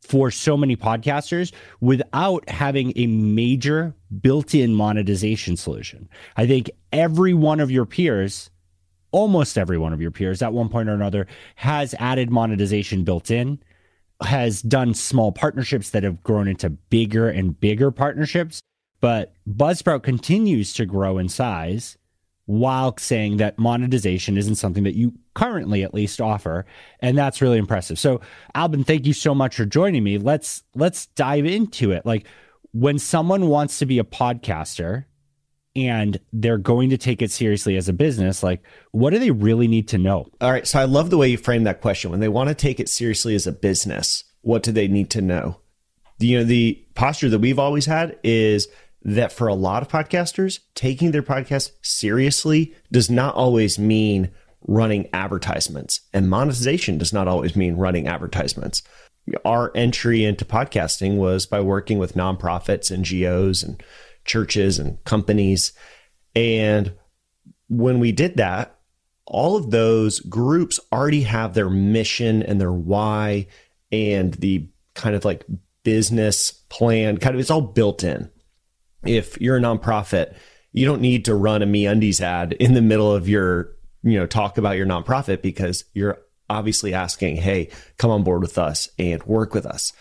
for 0.01 0.31
so 0.31 0.57
many 0.57 0.77
podcasters 0.77 1.53
without 1.81 2.49
having 2.49 2.93
a 2.97 3.07
major 3.07 3.95
built 4.21 4.55
in 4.55 4.75
monetization 4.75 5.57
solution. 5.57 6.09
I 6.37 6.47
think 6.47 6.71
every 6.93 7.35
one 7.35 7.61
of 7.61 7.71
your 7.71 7.87
peers, 7.87 8.51
almost 9.13 9.59
every 9.59 9.79
one 9.79 9.93
of 9.93 10.01
your 10.01 10.11
peers 10.11 10.43
at 10.43 10.53
one 10.53 10.69
point 10.69 10.89
or 10.89 10.95
another, 10.95 11.27
has 11.57 11.95
added 11.99 12.31
monetization 12.31 13.05
built 13.05 13.31
in, 13.31 13.61
has 14.23 14.63
done 14.63 14.95
small 14.95 15.33
partnerships 15.33 15.91
that 15.91 16.03
have 16.03 16.23
grown 16.23 16.49
into 16.49 16.71
bigger 16.71 17.29
and 17.29 17.59
bigger 17.61 17.91
partnerships. 17.91 18.61
But 19.01 19.35
Buzzsprout 19.49 20.03
continues 20.03 20.75
to 20.75 20.85
grow 20.85 21.19
in 21.19 21.29
size 21.29 21.97
while 22.51 22.97
saying 22.99 23.37
that 23.37 23.57
monetization 23.61 24.37
isn't 24.37 24.57
something 24.57 24.83
that 24.83 24.97
you 24.97 25.13
currently 25.35 25.85
at 25.85 25.95
least 25.95 26.21
offer 26.21 26.67
and 26.99 27.17
that's 27.17 27.41
really 27.41 27.59
impressive. 27.59 27.97
So 27.97 28.21
alban 28.57 28.83
thank 28.83 29.07
you 29.07 29.13
so 29.13 29.37
much 29.37 29.55
for 29.55 29.65
joining 29.65 30.03
me. 30.03 30.19
Let's 30.19 30.65
let's 30.75 31.07
dive 31.07 31.47
into 31.47 31.93
it. 31.93 32.05
Like 32.05 32.27
when 32.73 32.99
someone 32.99 33.47
wants 33.47 33.79
to 33.79 33.87
be 33.87 34.01
a 34.01 34.05
podcaster 34.05 35.05
and 35.77 36.19
they're 36.33 36.59
going 36.59 36.91
to 36.91 36.99
take 36.99 37.23
it 37.23 37.31
seriously 37.31 37.77
as 37.77 37.89
a 37.89 37.93
business 37.93 38.43
like 38.43 38.65
what 38.91 39.11
do 39.11 39.21
they 39.21 39.31
really 39.31 39.69
need 39.69 39.87
to 39.87 39.99
know? 39.99 40.27
All 40.41 40.51
right 40.51 40.67
so 40.67 40.81
i 40.81 40.85
love 40.85 41.11
the 41.11 41.19
way 41.19 41.29
you 41.29 41.39
frame 41.39 41.63
that 41.65 41.81
question. 41.81 42.11
When 42.11 42.19
they 42.19 42.29
want 42.29 42.49
to 42.49 42.55
take 42.57 42.81
it 42.81 42.89
seriously 42.89 43.37
as 43.37 43.47
a 43.47 43.53
business 43.53 44.25
what 44.41 44.65
do 44.65 44.73
they 44.73 44.89
need 44.89 45.11
to 45.11 45.21
know? 45.21 45.61
You 46.19 46.39
know 46.39 46.45
the 46.45 46.85
posture 46.97 47.29
that 47.29 47.39
we've 47.39 47.61
always 47.61 47.87
had 47.87 48.19
is 48.25 48.67
that 49.03 49.33
for 49.33 49.49
a 49.49 49.55
lot 49.55 49.83
of 49.83 49.89
podcasters, 49.89 50.61
taking 50.75 51.11
their 51.11 51.23
podcast 51.23 51.71
seriously 51.83 52.75
does 52.93 53.11
not 53.11 53.35
always 53.35 53.79
mean 53.79 54.31
running 54.67 55.09
advertisements, 55.13 56.01
and 56.13 56.29
monetization 56.29 56.99
does 56.99 57.13
not 57.13 57.27
always 57.27 57.57
mean 57.57 57.77
running 57.77 58.07
advertisements. 58.07 58.83
Our 59.45 59.73
entry 59.75 60.25
into 60.25 60.45
podcasting 60.45 61.17
was 61.17 61.47
by 61.47 61.61
working 61.61 61.99
with 61.99 62.15
nonprofits, 62.15 62.95
NGOs, 62.95 63.65
and 63.65 63.83
churches 64.25 64.79
and 64.79 65.03
companies. 65.05 65.73
And 66.35 66.95
when 67.69 68.01
we 68.01 68.13
did 68.13 68.37
that, 68.37 68.77
all 69.25 69.57
of 69.57 69.71
those 69.71 70.21
groups 70.21 70.81
already 70.93 71.23
have 71.23 71.55
their 71.55 71.71
mission 71.71 72.43
and 72.43 72.61
their 72.61 72.73
why 72.73 73.47
and 73.93 74.35
the 74.35 74.69
kind 74.95 75.15
of 75.15 75.25
like 75.25 75.45
business 75.85 76.51
plan, 76.69 77.17
kind 77.19 77.35
of 77.35 77.41
it's 77.41 77.51
all 77.51 77.61
built 77.63 78.05
in 78.05 78.31
if 79.05 79.41
you're 79.41 79.57
a 79.57 79.61
nonprofit, 79.61 80.35
you 80.73 80.87
don't 80.87 81.01
need 81.01 81.25
to 81.25 81.35
run 81.35 81.63
a 81.63 81.67
MeUndies 81.67 82.21
ad 82.21 82.53
in 82.55 82.75
the 82.75 82.83
middle 82.83 83.13
of 83.13 83.29
your, 83.29 83.73
you 84.03 84.19
know, 84.19 84.27
talk 84.27 84.59
about 84.59 84.77
your 84.77 84.87
nonprofit 84.87 85.43
because 85.43 85.85
you're 85.95 86.19
obviously 86.49 86.95
asking, 86.95 87.37
hey, 87.37 87.71
come 87.97 88.11
on 88.11 88.23
board 88.23 88.43
with 88.43 88.59
us 88.59 88.89
and 88.99 89.23
work 89.25 89.55
with 89.55 89.67
us. 89.67 89.93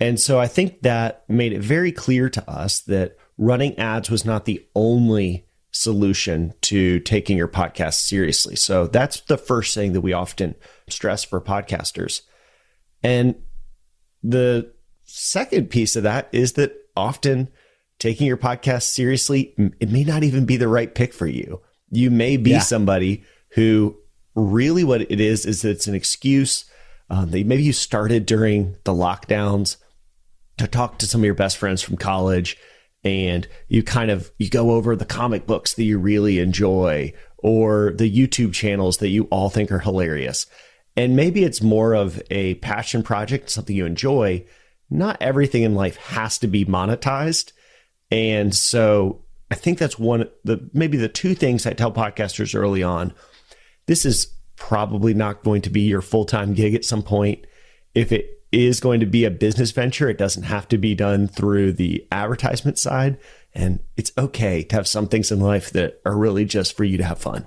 And 0.00 0.18
so 0.18 0.40
I 0.40 0.48
think 0.48 0.82
that 0.82 1.24
made 1.28 1.52
it 1.52 1.60
very 1.60 1.92
clear 1.92 2.28
to 2.30 2.50
us 2.50 2.80
that 2.80 3.16
running 3.38 3.78
ads 3.78 4.10
was 4.10 4.24
not 4.24 4.44
the 4.44 4.66
only 4.74 5.46
solution 5.70 6.52
to 6.60 7.00
taking 7.00 7.36
your 7.36 7.48
podcast 7.48 7.94
seriously. 7.94 8.56
So 8.56 8.86
that's 8.86 9.20
the 9.22 9.38
first 9.38 9.74
thing 9.74 9.92
that 9.92 10.00
we 10.00 10.12
often 10.12 10.54
stress 10.88 11.24
for 11.24 11.40
podcasters. 11.40 12.22
And 13.02 13.36
the 14.22 14.72
second 15.04 15.70
piece 15.70 15.96
of 15.96 16.02
that 16.02 16.28
is 16.32 16.54
that 16.54 16.72
often 16.96 17.48
taking 18.02 18.26
your 18.26 18.36
podcast 18.36 18.82
seriously, 18.82 19.54
it 19.78 19.88
may 19.88 20.02
not 20.02 20.24
even 20.24 20.44
be 20.44 20.56
the 20.56 20.66
right 20.66 20.92
pick 20.92 21.14
for 21.14 21.28
you. 21.28 21.62
You 21.90 22.10
may 22.10 22.36
be 22.36 22.50
yeah. 22.50 22.58
somebody 22.58 23.22
who 23.50 23.96
really 24.34 24.82
what 24.82 25.02
it 25.02 25.20
is 25.20 25.46
is 25.46 25.64
it's 25.64 25.86
an 25.86 25.94
excuse. 25.94 26.64
Um, 27.08 27.30
that 27.30 27.46
maybe 27.46 27.62
you 27.62 27.72
started 27.72 28.26
during 28.26 28.74
the 28.84 28.92
lockdowns 28.92 29.76
to 30.56 30.66
talk 30.66 30.98
to 30.98 31.06
some 31.06 31.20
of 31.20 31.24
your 31.24 31.34
best 31.34 31.58
friends 31.58 31.80
from 31.80 31.96
college 31.96 32.56
and 33.04 33.46
you 33.68 33.82
kind 33.82 34.10
of 34.10 34.32
you 34.38 34.48
go 34.48 34.72
over 34.72 34.96
the 34.96 35.04
comic 35.04 35.46
books 35.46 35.74
that 35.74 35.84
you 35.84 35.98
really 35.98 36.40
enjoy 36.40 37.12
or 37.38 37.92
the 37.98 38.10
YouTube 38.10 38.52
channels 38.52 38.96
that 38.98 39.10
you 39.10 39.24
all 39.24 39.48
think 39.48 39.70
are 39.70 39.80
hilarious. 39.80 40.46
And 40.96 41.14
maybe 41.14 41.44
it's 41.44 41.62
more 41.62 41.94
of 41.94 42.20
a 42.30 42.54
passion 42.54 43.02
project, 43.04 43.50
something 43.50 43.76
you 43.76 43.86
enjoy. 43.86 44.44
Not 44.90 45.18
everything 45.20 45.62
in 45.62 45.74
life 45.76 45.96
has 45.96 46.38
to 46.38 46.48
be 46.48 46.64
monetized. 46.64 47.52
And 48.12 48.54
so 48.54 49.22
I 49.50 49.54
think 49.54 49.78
that's 49.78 49.98
one 49.98 50.28
the 50.44 50.68
maybe 50.72 50.98
the 50.98 51.08
two 51.08 51.34
things 51.34 51.66
I 51.66 51.72
tell 51.72 51.90
podcasters 51.90 52.54
early 52.54 52.82
on. 52.82 53.14
This 53.86 54.04
is 54.04 54.34
probably 54.56 55.14
not 55.14 55.42
going 55.42 55.62
to 55.62 55.70
be 55.70 55.80
your 55.80 56.02
full-time 56.02 56.54
gig 56.54 56.74
at 56.74 56.84
some 56.84 57.02
point. 57.02 57.46
If 57.94 58.12
it 58.12 58.44
is 58.52 58.80
going 58.80 59.00
to 59.00 59.06
be 59.06 59.24
a 59.24 59.30
business 59.30 59.70
venture, 59.70 60.08
it 60.08 60.18
doesn't 60.18 60.44
have 60.44 60.68
to 60.68 60.78
be 60.78 60.94
done 60.94 61.26
through 61.26 61.72
the 61.72 62.06
advertisement 62.12 62.78
side. 62.78 63.18
And 63.54 63.80
it's 63.96 64.12
okay 64.16 64.62
to 64.62 64.76
have 64.76 64.86
some 64.86 65.08
things 65.08 65.32
in 65.32 65.40
life 65.40 65.70
that 65.70 66.00
are 66.04 66.16
really 66.16 66.44
just 66.44 66.76
for 66.76 66.84
you 66.84 66.98
to 66.98 67.04
have 67.04 67.18
fun. 67.18 67.46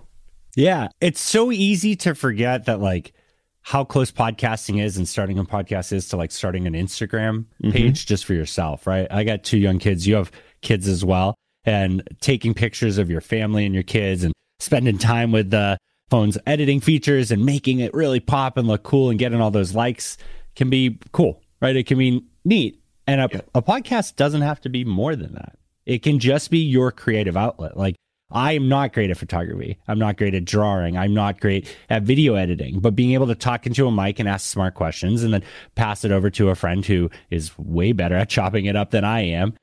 Yeah. 0.56 0.88
It's 1.00 1.22
so 1.22 1.52
easy 1.52 1.96
to 1.98 2.16
forget 2.16 2.66
that 2.66 2.80
like 2.80 3.14
how 3.62 3.84
close 3.84 4.12
podcasting 4.12 4.84
is 4.84 4.98
and 4.98 5.08
starting 5.08 5.40
a 5.40 5.44
podcast 5.44 5.92
is 5.92 6.10
to 6.10 6.18
like 6.18 6.32
starting 6.32 6.68
an 6.68 6.74
Instagram 6.74 7.46
mm-hmm. 7.64 7.72
page 7.72 8.02
mm-hmm. 8.02 8.08
just 8.08 8.26
for 8.26 8.34
yourself, 8.34 8.86
right? 8.86 9.08
I 9.10 9.24
got 9.24 9.44
two 9.44 9.58
young 9.58 9.80
kids. 9.80 10.06
You 10.06 10.16
have 10.16 10.32
kids 10.66 10.90
as 10.90 11.06
well 11.06 11.36
and 11.64 12.04
taking 12.20 12.54
pictures 12.54 12.98
of 12.98 13.10
your 13.10 13.22
family 13.22 13.66
and 13.66 13.74
your 13.74 13.84
kids 13.84 14.24
and 14.24 14.34
spending 14.60 14.98
time 14.98 15.32
with 15.32 15.50
the 15.50 15.78
phone's 16.10 16.38
editing 16.46 16.80
features 16.80 17.32
and 17.32 17.46
making 17.46 17.80
it 17.80 17.94
really 17.94 18.20
pop 18.20 18.58
and 18.58 18.68
look 18.68 18.84
cool 18.84 19.10
and 19.10 19.18
getting 19.20 19.42
all 19.42 19.52
those 19.52 19.74
likes 19.74 20.18
can 20.56 20.70
be 20.70 21.00
cool, 21.12 21.42
right? 21.62 21.76
It 21.76 21.88
can 21.88 21.98
be 21.98 22.24
neat. 22.44 22.82
And 23.08 23.22
a, 23.22 23.30
yeah. 23.32 23.42
a 23.54 23.62
podcast 23.62 24.16
doesn't 24.16 24.42
have 24.42 24.62
to 24.62 24.70
be 24.70 24.84
more 24.84 25.16
than 25.16 25.34
that. 25.34 25.58
It 25.86 26.02
can 26.02 26.20
just 26.20 26.50
be 26.50 26.60
your 26.60 26.92
creative 26.92 27.38
outlet. 27.38 27.78
Like 27.78 27.96
I 28.32 28.54
am 28.54 28.68
not 28.68 28.94
great 28.94 29.12
at 29.12 29.18
photography. 29.18 29.78
I'm 29.88 30.00
not 30.00 30.18
great 30.18 30.34
at 30.34 30.46
drawing. 30.46 30.98
I'm 30.98 31.14
not 31.14 31.40
great 31.40 31.76
at 31.90 32.04
video 32.04 32.36
editing, 32.36 32.80
but 32.80 32.96
being 32.96 33.14
able 33.14 33.28
to 33.28 33.36
talk 33.36 33.68
into 33.68 33.88
a 33.88 33.92
mic 33.92 34.20
and 34.20 34.28
ask 34.28 34.48
smart 34.48 34.74
questions 34.74 35.24
and 35.24 35.34
then 35.34 35.44
pass 35.76 36.04
it 36.04 36.12
over 36.12 36.30
to 36.32 36.50
a 36.50 36.56
friend 36.56 36.86
who 36.86 37.10
is 37.30 37.58
way 37.58 37.92
better 37.92 38.16
at 38.16 38.30
chopping 38.30 38.66
it 38.66 38.76
up 38.76 38.92
than 38.92 39.04
I 39.04 39.22
am. 39.22 39.54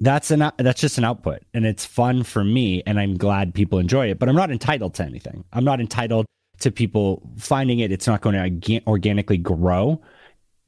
That's 0.00 0.30
an 0.30 0.50
that's 0.58 0.80
just 0.80 0.98
an 0.98 1.04
output 1.04 1.42
and 1.54 1.64
it's 1.64 1.86
fun 1.86 2.24
for 2.24 2.44
me 2.44 2.82
and 2.86 2.98
I'm 2.98 3.16
glad 3.16 3.54
people 3.54 3.78
enjoy 3.78 4.10
it, 4.10 4.18
but 4.18 4.28
I'm 4.28 4.34
not 4.34 4.50
entitled 4.50 4.94
to 4.94 5.04
anything. 5.04 5.44
I'm 5.52 5.64
not 5.64 5.80
entitled 5.80 6.26
to 6.60 6.70
people 6.70 7.22
finding 7.38 7.78
it. 7.78 7.92
It's 7.92 8.06
not 8.06 8.20
going 8.20 8.60
to 8.60 8.80
organically 8.86 9.38
grow. 9.38 10.00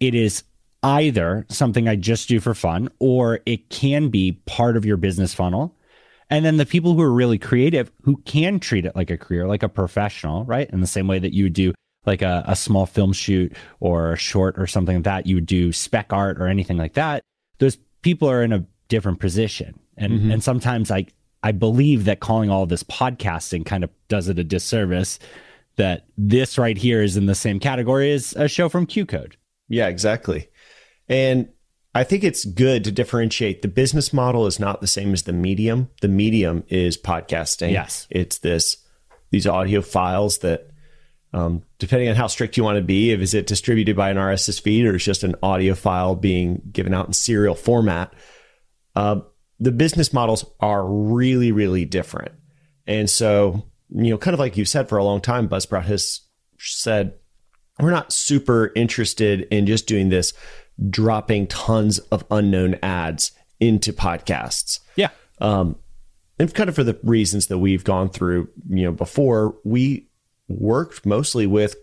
It 0.01 0.15
is 0.15 0.45
either 0.83 1.45
something 1.49 1.89
I 1.89 1.97
just 1.97 2.29
do 2.29 2.39
for 2.39 2.55
fun 2.55 2.89
or 2.99 3.41
it 3.47 3.71
can 3.71 4.09
be 4.09 4.41
part 4.47 4.77
of 4.77 4.85
your 4.85 4.97
business 4.97 5.35
funnel 5.35 5.77
and 6.31 6.45
then 6.45 6.57
the 6.57 6.67
people 6.67 6.95
who 6.95 7.03
are 7.03 7.13
really 7.13 7.39
creative 7.39 7.91
who 8.03 8.17
can 8.19 8.59
treat 8.59 8.85
it 8.85 8.97
like 8.97 9.11
a 9.11 9.17
career, 9.17 9.47
like 9.47 9.63
a 9.63 9.69
professional, 9.69 10.45
right? 10.45 10.69
In 10.71 10.81
the 10.81 10.87
same 10.87 11.07
way 11.07 11.19
that 11.19 11.33
you 11.33 11.45
would 11.45 11.53
do 11.53 11.73
like 12.05 12.23
a, 12.23 12.45
a 12.47 12.57
small 12.57 12.87
film 12.87 13.13
shoot 13.13 13.55
or 13.81 14.13
a 14.13 14.17
short 14.17 14.59
or 14.59 14.67
something 14.67 14.97
like 14.97 15.05
that, 15.05 15.27
you 15.27 15.37
would 15.37 15.47
do 15.47 15.73
spec 15.73 16.13
art 16.13 16.41
or 16.41 16.47
anything 16.47 16.77
like 16.77 16.95
that. 16.95 17.23
Those 17.59 17.77
people 18.03 18.29
are 18.29 18.43
in 18.43 18.53
a 18.53 18.65
different 18.89 19.21
position. 19.21 19.79
And 19.97 20.13
mm-hmm. 20.13 20.31
and 20.33 20.43
sometimes 20.43 20.91
I 20.91 21.07
I 21.43 21.53
believe 21.53 22.05
that 22.05 22.21
calling 22.21 22.51
all 22.51 22.67
this 22.67 22.83
podcasting 22.83 23.65
kind 23.65 23.85
of 23.85 23.91
does 24.09 24.29
it 24.29 24.39
a 24.39 24.45
disservice 24.45 25.19
that 25.77 26.07
this 26.17 26.59
right 26.59 26.77
here 26.77 27.03
is 27.03 27.17
in 27.17 27.27
the 27.27 27.35
same 27.35 27.61
category 27.61 28.13
as 28.13 28.33
a 28.35 28.49
show 28.49 28.69
from 28.69 28.87
QCODE. 28.87 29.35
Yeah, 29.69 29.89
exactly. 29.89 30.49
And 31.09 31.51
I 31.95 32.05
think 32.05 32.25
it's 32.25 32.45
good 32.45 32.85
to 32.85 32.93
differentiate. 32.93 33.63
The 33.63 33.69
business 33.69 34.13
model 34.13 34.47
is 34.47 34.59
not 34.59 34.81
the 34.81 34.87
same 34.87 35.13
as 35.13 35.23
the 35.23 35.33
medium. 35.33 35.89
The 36.01 36.09
medium 36.09 36.65
is 36.69 36.99
podcasting. 36.99 37.73
Yes. 37.73 38.07
It's 38.11 38.39
this 38.39 38.79
these 39.31 39.47
audio 39.47 39.83
files 39.83 40.39
that 40.39 40.71
um, 41.33 41.63
depending 41.79 42.09
on 42.09 42.17
how 42.17 42.27
strict 42.27 42.57
you 42.57 42.65
want 42.65 42.77
to 42.77 42.83
be, 42.83 43.11
if 43.11 43.21
is 43.21 43.35
it 43.35 43.47
distributed 43.47 43.97
by 43.97 44.11
an 44.11 44.17
RSS 44.17 44.61
feed 44.61 44.87
or 44.87 44.95
it's 44.95 45.05
just 45.05 45.25
an 45.25 45.35
audio 45.43 45.75
file 45.75 46.15
being 46.15 46.63
given 46.73 46.95
out 46.95 47.07
in 47.07 47.13
serial 47.13 47.55
format, 47.55 48.13
uh, 48.97 49.21
the 49.61 49.71
business 49.71 50.13
models 50.13 50.45
are 50.59 50.85
really, 50.85 51.53
really 51.53 51.85
different. 51.85 52.33
And 52.87 53.09
so, 53.09 53.65
you 53.91 54.11
know, 54.11 54.19
kind 54.19 54.35
of 54.35 54.41
like 54.41 54.57
you 54.57 54.65
said 54.65 54.89
for 54.89 54.99
a 54.99 55.05
long 55.05 55.21
time, 55.21 55.49
Buzzsprout 55.49 55.85
has 55.85 56.23
said, 56.59 57.15
we're 57.79 57.91
not 57.91 58.13
super 58.13 58.73
interested 58.75 59.43
in 59.51 59.67
just 59.67 59.87
doing 59.87 60.09
this 60.09 60.33
dropping 60.91 61.47
tons 61.47 61.99
of 61.99 62.25
unknown 62.31 62.77
ads 62.83 63.33
into 63.61 63.93
podcasts. 63.93 64.81
Yeah. 64.97 65.11
Um, 65.41 65.77
and 66.39 66.53
kind 66.53 66.69
of 66.69 66.75
for 66.75 66.85
the 66.85 66.99
reasons 67.03 67.47
that 67.47 67.59
we've 67.59 67.85
gone 67.85 68.09
through, 68.09 68.49
you 68.69 68.85
know, 68.85 68.93
before 68.93 69.57
we 69.65 70.09
worked 70.49 71.05
mostly 71.05 71.47
with 71.47 71.77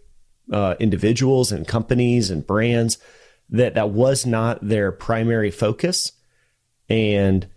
uh, 0.52 0.76
individuals 0.80 1.52
and 1.52 1.68
companies 1.68 2.30
and 2.30 2.46
brands 2.46 2.98
that 3.50 3.76
that 3.76 3.90
was 3.90 4.26
not 4.26 4.68
their 4.68 4.92
primary 4.92 5.52
focus, 5.52 6.12
and 6.94 7.48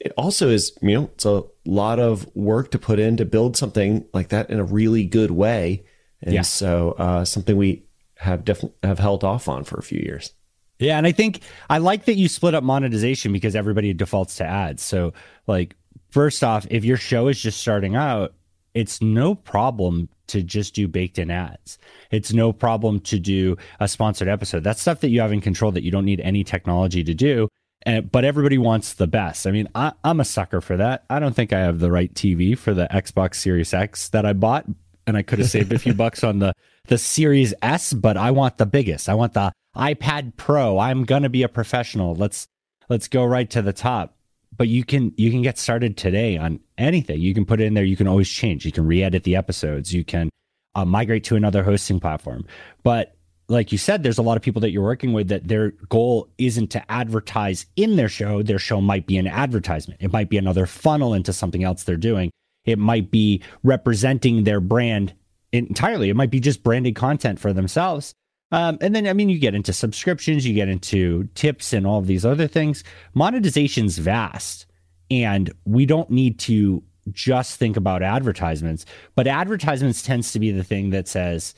it 0.00 0.12
also 0.16 0.48
is, 0.48 0.76
you 0.82 0.98
know, 0.98 1.10
it's 1.14 1.24
a 1.24 1.44
lot 1.64 2.00
of 2.00 2.28
work 2.34 2.70
to 2.72 2.78
put 2.78 2.98
in 2.98 3.16
to 3.18 3.24
build 3.24 3.56
something 3.56 4.04
like 4.12 4.30
that 4.30 4.50
in 4.50 4.58
a 4.58 4.64
really 4.64 5.04
good 5.04 5.30
way, 5.30 5.84
and 6.20 6.34
yeah. 6.34 6.42
so 6.42 6.92
uh, 6.98 7.24
something 7.24 7.56
we 7.56 7.84
have 8.16 8.44
definitely 8.44 8.76
have 8.82 8.98
held 8.98 9.24
off 9.24 9.48
on 9.48 9.64
for 9.64 9.78
a 9.78 9.82
few 9.82 10.00
years. 10.00 10.32
Yeah, 10.78 10.98
and 10.98 11.06
I 11.06 11.12
think 11.12 11.40
I 11.70 11.78
like 11.78 12.06
that 12.06 12.14
you 12.16 12.28
split 12.28 12.54
up 12.54 12.64
monetization 12.64 13.32
because 13.32 13.54
everybody 13.54 13.92
defaults 13.92 14.36
to 14.36 14.44
ads. 14.44 14.82
So, 14.82 15.12
like, 15.46 15.76
first 16.10 16.42
off, 16.42 16.66
if 16.70 16.84
your 16.84 16.96
show 16.96 17.28
is 17.28 17.40
just 17.40 17.60
starting 17.60 17.94
out, 17.94 18.34
it's 18.74 19.00
no 19.00 19.34
problem 19.34 20.08
to 20.28 20.42
just 20.42 20.74
do 20.74 20.88
baked 20.88 21.18
in 21.18 21.30
ads. 21.30 21.78
It's 22.10 22.32
no 22.32 22.52
problem 22.52 23.00
to 23.00 23.18
do 23.18 23.56
a 23.78 23.86
sponsored 23.86 24.28
episode. 24.28 24.64
That's 24.64 24.80
stuff 24.80 25.00
that 25.00 25.10
you 25.10 25.20
have 25.20 25.32
in 25.32 25.40
control 25.40 25.72
that 25.72 25.84
you 25.84 25.90
don't 25.90 26.04
need 26.04 26.20
any 26.20 26.42
technology 26.42 27.04
to 27.04 27.14
do. 27.14 27.48
And, 27.84 28.10
but 28.10 28.24
everybody 28.24 28.58
wants 28.58 28.94
the 28.94 29.06
best. 29.06 29.46
I 29.46 29.50
mean, 29.50 29.68
I, 29.74 29.92
I'm 30.04 30.20
a 30.20 30.24
sucker 30.24 30.60
for 30.60 30.76
that. 30.76 31.04
I 31.10 31.18
don't 31.18 31.34
think 31.34 31.52
I 31.52 31.60
have 31.60 31.80
the 31.80 31.90
right 31.90 32.12
TV 32.12 32.56
for 32.56 32.74
the 32.74 32.86
Xbox 32.90 33.36
Series 33.36 33.74
X 33.74 34.08
that 34.10 34.24
I 34.24 34.32
bought, 34.32 34.66
and 35.06 35.16
I 35.16 35.22
could 35.22 35.40
have 35.40 35.50
saved 35.50 35.72
a 35.72 35.78
few 35.78 35.94
bucks 36.04 36.22
on 36.22 36.38
the 36.38 36.52
the 36.88 36.98
Series 36.98 37.54
S, 37.62 37.92
but 37.92 38.16
I 38.16 38.32
want 38.32 38.58
the 38.58 38.66
biggest. 38.66 39.08
I 39.08 39.14
want 39.14 39.34
the 39.34 39.52
iPad 39.76 40.36
Pro. 40.36 40.78
I'm 40.78 41.04
gonna 41.04 41.28
be 41.28 41.42
a 41.42 41.48
professional. 41.48 42.14
Let's 42.14 42.46
let's 42.88 43.08
go 43.08 43.24
right 43.24 43.48
to 43.50 43.62
the 43.62 43.72
top. 43.72 44.16
But 44.56 44.68
you 44.68 44.84
can 44.84 45.12
you 45.16 45.30
can 45.30 45.42
get 45.42 45.58
started 45.58 45.96
today 45.96 46.36
on 46.36 46.60
anything. 46.76 47.20
You 47.20 47.34
can 47.34 47.46
put 47.46 47.60
it 47.60 47.64
in 47.64 47.74
there. 47.74 47.84
You 47.84 47.96
can 47.96 48.08
always 48.08 48.28
change. 48.28 48.66
You 48.66 48.72
can 48.72 48.86
re-edit 48.86 49.24
the 49.24 49.36
episodes. 49.36 49.94
You 49.94 50.04
can 50.04 50.28
uh, 50.74 50.84
migrate 50.84 51.24
to 51.24 51.36
another 51.36 51.62
hosting 51.62 52.00
platform. 52.00 52.44
But 52.82 53.16
like 53.48 53.72
you 53.72 53.78
said, 53.78 54.02
there's 54.02 54.18
a 54.18 54.22
lot 54.22 54.36
of 54.36 54.42
people 54.42 54.60
that 54.60 54.70
you're 54.70 54.82
working 54.82 55.12
with 55.12 55.28
that 55.28 55.48
their 55.48 55.72
goal 55.88 56.28
isn't 56.38 56.68
to 56.68 56.90
advertise 56.90 57.66
in 57.76 57.96
their 57.96 58.08
show. 58.08 58.42
Their 58.42 58.58
show 58.58 58.80
might 58.80 59.06
be 59.06 59.18
an 59.18 59.26
advertisement. 59.26 60.00
It 60.02 60.12
might 60.12 60.28
be 60.28 60.38
another 60.38 60.66
funnel 60.66 61.14
into 61.14 61.32
something 61.32 61.64
else 61.64 61.82
they're 61.82 61.96
doing. 61.96 62.30
It 62.64 62.78
might 62.78 63.10
be 63.10 63.42
representing 63.62 64.44
their 64.44 64.60
brand 64.60 65.14
entirely. 65.52 66.08
It 66.08 66.16
might 66.16 66.30
be 66.30 66.40
just 66.40 66.62
branded 66.62 66.94
content 66.94 67.38
for 67.38 67.52
themselves. 67.52 68.14
Um, 68.52 68.78
and 68.80 68.94
then, 68.94 69.06
I 69.06 69.14
mean, 69.14 69.28
you 69.28 69.38
get 69.38 69.54
into 69.54 69.72
subscriptions, 69.72 70.46
you 70.46 70.54
get 70.54 70.68
into 70.68 71.28
tips 71.34 71.72
and 71.72 71.86
all 71.86 71.98
of 71.98 72.06
these 72.06 72.24
other 72.24 72.46
things. 72.46 72.84
Monetization's 73.16 73.98
vast, 73.98 74.66
and 75.10 75.50
we 75.64 75.86
don't 75.86 76.10
need 76.10 76.38
to 76.40 76.82
just 77.10 77.58
think 77.58 77.76
about 77.76 78.02
advertisements, 78.02 78.84
but 79.14 79.26
advertisements 79.26 80.02
tends 80.02 80.32
to 80.32 80.38
be 80.38 80.52
the 80.52 80.62
thing 80.62 80.90
that 80.90 81.08
says, 81.08 81.54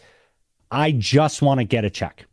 I 0.75 0.93
just 0.93 1.43
want 1.43 1.61
to 1.61 1.65
get 1.65 1.85
a 1.85 1.91
check. 1.91 2.27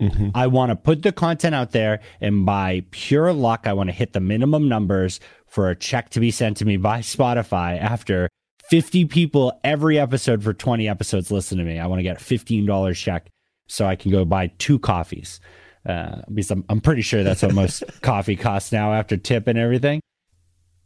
Mm-hmm. 0.00 0.30
I 0.34 0.48
want 0.48 0.70
to 0.70 0.76
put 0.76 1.02
the 1.02 1.12
content 1.12 1.54
out 1.54 1.70
there, 1.70 2.00
and 2.20 2.44
by 2.44 2.84
pure 2.90 3.32
luck, 3.32 3.66
I 3.66 3.72
want 3.72 3.88
to 3.88 3.92
hit 3.92 4.12
the 4.12 4.20
minimum 4.20 4.68
numbers 4.68 5.20
for 5.46 5.70
a 5.70 5.76
check 5.76 6.10
to 6.10 6.20
be 6.20 6.30
sent 6.30 6.56
to 6.58 6.64
me 6.64 6.76
by 6.76 6.98
Spotify 6.98 7.80
after 7.80 8.28
50 8.70 9.04
people 9.04 9.58
every 9.62 9.98
episode 9.98 10.42
for 10.42 10.52
20 10.52 10.88
episodes 10.88 11.30
listen 11.30 11.58
to 11.58 11.64
me. 11.64 11.78
I 11.78 11.86
want 11.86 12.00
to 12.00 12.02
get 12.02 12.20
a 12.20 12.24
$15 12.24 12.96
check 12.96 13.28
so 13.68 13.86
I 13.86 13.94
can 13.94 14.10
go 14.10 14.24
buy 14.24 14.48
two 14.58 14.78
coffees. 14.78 15.40
Uh, 15.86 16.22
because 16.32 16.50
I'm, 16.50 16.64
I'm 16.70 16.80
pretty 16.80 17.02
sure 17.02 17.22
that's 17.22 17.42
what 17.42 17.54
most 17.54 17.84
coffee 18.00 18.36
costs 18.36 18.72
now 18.72 18.94
after 18.94 19.16
tip 19.16 19.46
and 19.46 19.58
everything. 19.58 20.00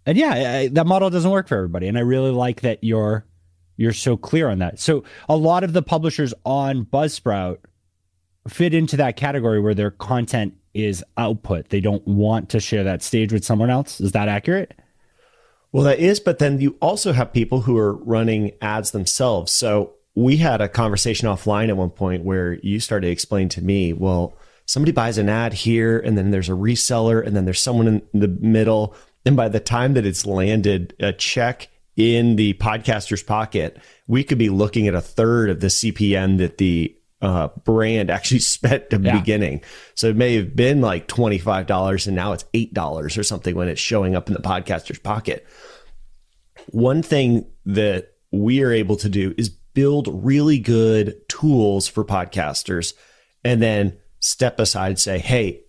And 0.07 0.19
yeah, 0.19 0.59
I, 0.59 0.69
that 0.69 0.87
model 0.87 1.09
doesn't 1.09 1.31
work 1.31 1.47
for 1.47 1.57
everybody. 1.57 1.87
And 1.87 1.97
I 1.97 2.01
really 2.01 2.33
like 2.33 2.63
that 2.63 2.83
you're 2.83 3.25
you're 3.79 3.95
so 3.95 4.19
clear 4.19 4.51
on 4.51 4.59
that. 4.59 4.79
So 4.79 5.05
a 5.29 5.37
lot 5.37 5.65
of 5.65 5.73
the 5.73 5.83
publishers 5.83 6.35
on 6.45 6.85
Buzzsprout 6.85 7.59
fit 8.47 8.75
into 8.75 8.97
that 8.99 9.17
category 9.17 9.61
where 9.61 9.75
their 9.75 9.93
content 9.93 10.55
is 10.75 11.03
output. 11.17 11.71
They 11.71 11.81
don't 11.81 12.07
want 12.07 12.51
to 12.51 12.61
share 12.61 12.85
that 12.85 13.03
stage 13.03 13.33
with 13.33 13.45
someone 13.45 13.71
else. 13.71 14.01
Is 14.01 14.13
that 14.13 14.29
accurate? 14.29 14.79
Well, 15.73 15.85
that 15.85 15.99
is, 15.99 16.19
but 16.19 16.39
then 16.39 16.61
you 16.61 16.77
also 16.81 17.13
have 17.13 17.33
people 17.33 17.63
who 17.63 17.77
are 17.77 17.95
running 17.95 18.53
ads 18.61 18.91
themselves. 18.91 19.53
So 19.53 19.95
we 20.15 20.39
had 20.39 20.61
a 20.61 20.69
conversation 20.69 21.29
offline 21.29 21.69
at 21.69 21.77
one 21.77 21.91
point 21.91 22.25
where 22.25 22.55
you 22.55 22.81
started 22.81 23.07
to 23.07 23.13
explain 23.13 23.49
to 23.51 23.63
me, 23.63 23.93
well, 23.93 24.37
somebody 24.67 24.93
buys 24.93 25.19
an 25.19 25.29
ad 25.29 25.53
here 25.53 25.99
and 25.99 26.19
then 26.19 26.31
there's 26.31 26.49
a 26.49 26.53
reseller 26.53 27.25
and 27.25 27.37
then 27.37 27.45
there's 27.45 27.61
someone 27.61 27.87
in 28.13 28.21
the 28.21 28.29
middle. 28.29 28.95
And 29.25 29.37
by 29.37 29.49
the 29.49 29.61
time 29.61 29.95
that 29.95 30.07
it's 30.07 30.27
landed 30.27 30.95
a 30.99 31.13
check 31.13 31.69
in 31.99 32.37
the 32.37 32.55
podcaster's 32.55 33.25
pocket, 33.25 33.77
we 34.07 34.23
could 34.23 34.39
be 34.39 34.49
looking 34.49 34.87
at 34.87 34.95
a 34.95 35.01
third 35.01 35.51
of 35.51 35.59
the 35.59 35.67
CPM 35.67 36.39
that 36.39 36.57
the 36.57 36.97
uh, 37.21 37.49
brand 37.65 38.09
actually 38.11 38.39
spent 38.39 38.85
at 38.85 38.91
the 38.91 39.01
yeah. 39.01 39.19
beginning. 39.19 39.61
So 39.97 40.07
it 40.07 40.17
may 40.17 40.37
have 40.37 40.55
been 40.55 40.81
like 40.81 41.09
$25 41.09 42.07
and 42.07 42.15
now 42.15 42.33
it's 42.33 42.45
$8 42.55 43.19
or 43.19 43.23
something 43.25 43.55
when 43.57 43.69
it's 43.69 43.81
showing 43.81 44.15
up 44.15 44.29
in 44.29 44.35
the 44.35 44.41
podcaster's 44.41 45.01
pocket. 45.01 45.45
One 46.69 47.03
thing 47.03 47.47
that 47.67 48.13
we 48.31 48.63
are 48.63 48.73
able 48.73 48.97
to 48.97 49.09
do 49.09 49.35
is 49.37 49.49
build 49.49 50.09
really 50.25 50.61
good 50.61 51.17
tools 51.29 51.89
for 51.89 52.05
podcasters 52.05 52.95
and 53.45 53.61
then 53.61 53.99
step 54.21 54.61
aside 54.61 54.89
and 54.89 54.99
say, 55.01 55.19
hey, 55.19 55.63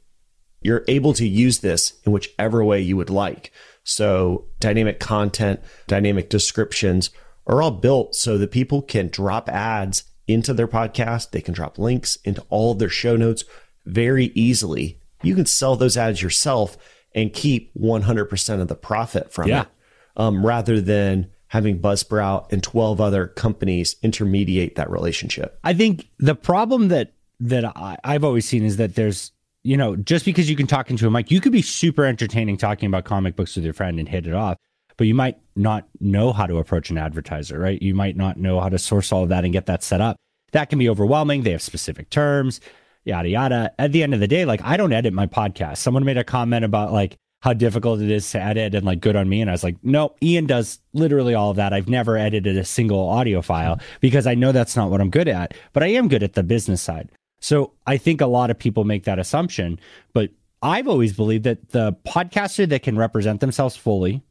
you're 0.61 0.85
able 0.87 1.13
to 1.13 1.27
use 1.27 1.59
this 1.59 1.93
in 2.05 2.11
whichever 2.11 2.63
way 2.63 2.81
you 2.81 2.97
would 2.97 3.09
like. 3.09 3.51
So, 3.89 4.45
dynamic 4.59 4.99
content, 4.99 5.61
dynamic 5.87 6.29
descriptions 6.29 7.09
are 7.47 7.61
all 7.61 7.71
built 7.71 8.15
so 8.15 8.37
that 8.37 8.51
people 8.51 8.81
can 8.81 9.07
drop 9.07 9.49
ads 9.49 10.03
into 10.27 10.53
their 10.53 10.67
podcast. 10.67 11.31
They 11.31 11.41
can 11.41 11.53
drop 11.53 11.79
links 11.79 12.17
into 12.23 12.45
all 12.49 12.73
of 12.73 12.79
their 12.79 12.89
show 12.89 13.15
notes 13.15 13.43
very 13.85 14.25
easily. 14.35 14.99
You 15.23 15.33
can 15.35 15.47
sell 15.47 15.75
those 15.75 15.97
ads 15.97 16.21
yourself 16.21 16.77
and 17.15 17.33
keep 17.33 17.73
100% 17.73 18.61
of 18.61 18.67
the 18.67 18.75
profit 18.75 19.33
from 19.33 19.49
yeah. 19.49 19.61
it 19.61 19.67
um, 20.15 20.45
rather 20.45 20.79
than 20.79 21.31
having 21.47 21.79
Buzzsprout 21.79 22.51
and 22.51 22.61
12 22.61 23.01
other 23.01 23.27
companies 23.27 23.95
intermediate 24.03 24.75
that 24.75 24.89
relationship? 24.89 25.59
I 25.63 25.73
think 25.73 26.07
the 26.19 26.35
problem 26.35 26.89
that 26.89 27.13
that 27.41 27.65
I, 27.65 27.97
I've 28.03 28.25
always 28.25 28.45
seen 28.45 28.63
is 28.63 28.77
that 28.77 28.95
there's 28.95 29.31
you 29.69 29.77
know 29.77 29.95
just 29.95 30.25
because 30.25 30.49
you 30.49 30.55
can 30.55 30.65
talk 30.65 30.89
into 30.89 31.05
a 31.05 31.11
mic, 31.11 31.29
you 31.29 31.39
could 31.39 31.51
be 31.51 31.61
super 31.61 32.03
entertaining 32.03 32.57
talking 32.57 32.87
about 32.87 33.03
comic 33.03 33.35
books 33.35 33.55
with 33.55 33.63
your 33.63 33.73
friend 33.73 33.99
and 33.99 34.09
hit 34.09 34.25
it 34.25 34.33
off, 34.33 34.57
but 34.97 35.05
you 35.05 35.13
might 35.13 35.37
not 35.55 35.87
know 35.99 36.33
how 36.33 36.47
to 36.47 36.57
approach 36.57 36.89
an 36.89 36.97
advertiser, 36.97 37.59
right? 37.59 37.79
You 37.79 37.93
might 37.93 38.17
not 38.17 38.37
know 38.37 38.59
how 38.59 38.69
to 38.69 38.79
source 38.79 39.11
all 39.11 39.21
of 39.21 39.29
that 39.29 39.43
and 39.43 39.53
get 39.53 39.67
that 39.67 39.83
set 39.83 40.01
up. 40.01 40.17
That 40.53 40.71
can 40.71 40.79
be 40.79 40.89
overwhelming. 40.89 41.43
They 41.43 41.51
have 41.51 41.61
specific 41.61 42.09
terms, 42.09 42.61
yada 43.05 43.29
yada. 43.29 43.71
At 43.77 43.91
the 43.91 44.01
end 44.01 44.15
of 44.15 44.19
the 44.19 44.27
day, 44.27 44.43
like 44.43 44.61
I 44.63 44.75
don't 44.75 44.91
edit 44.91 45.13
my 45.13 45.27
podcast. 45.27 45.77
Someone 45.77 46.03
made 46.03 46.17
a 46.17 46.23
comment 46.23 46.65
about 46.65 46.91
like 46.91 47.15
how 47.41 47.53
difficult 47.53 48.01
it 48.01 48.09
is 48.09 48.27
to 48.31 48.41
edit 48.41 48.73
and 48.73 48.87
like 48.87 49.01
good 49.01 49.15
on 49.15 49.29
me. 49.29 49.39
And 49.39 49.51
I 49.51 49.53
was 49.53 49.63
like, 49.63 49.77
no, 49.83 50.15
Ian 50.23 50.47
does 50.47 50.79
literally 50.93 51.35
all 51.35 51.51
of 51.51 51.57
that. 51.57 51.73
I've 51.73 51.87
never 51.87 52.17
edited 52.17 52.57
a 52.57 52.65
single 52.65 53.07
audio 53.07 53.43
file 53.43 53.79
because 54.01 54.25
I 54.25 54.33
know 54.33 54.51
that's 54.51 54.75
not 54.75 54.89
what 54.89 54.99
I'm 54.99 55.11
good 55.11 55.27
at, 55.27 55.53
but 55.73 55.83
I 55.83 55.87
am 55.89 56.07
good 56.07 56.23
at 56.23 56.33
the 56.33 56.41
business 56.41 56.81
side. 56.81 57.11
So 57.39 57.73
I 57.87 57.97
think 57.97 58.21
a 58.21 58.27
lot 58.27 58.51
of 58.51 58.59
people 58.59 58.83
make 58.83 59.05
that 59.05 59.19
assumption, 59.19 59.79
but 60.13 60.31
I've 60.61 60.87
always 60.87 61.13
believed 61.13 61.45
that 61.45 61.69
the 61.69 61.93
podcaster 62.05 62.67
that 62.67 62.83
can 62.83 62.97
represent 62.97 63.39
themselves 63.39 63.75
fully 63.75 64.21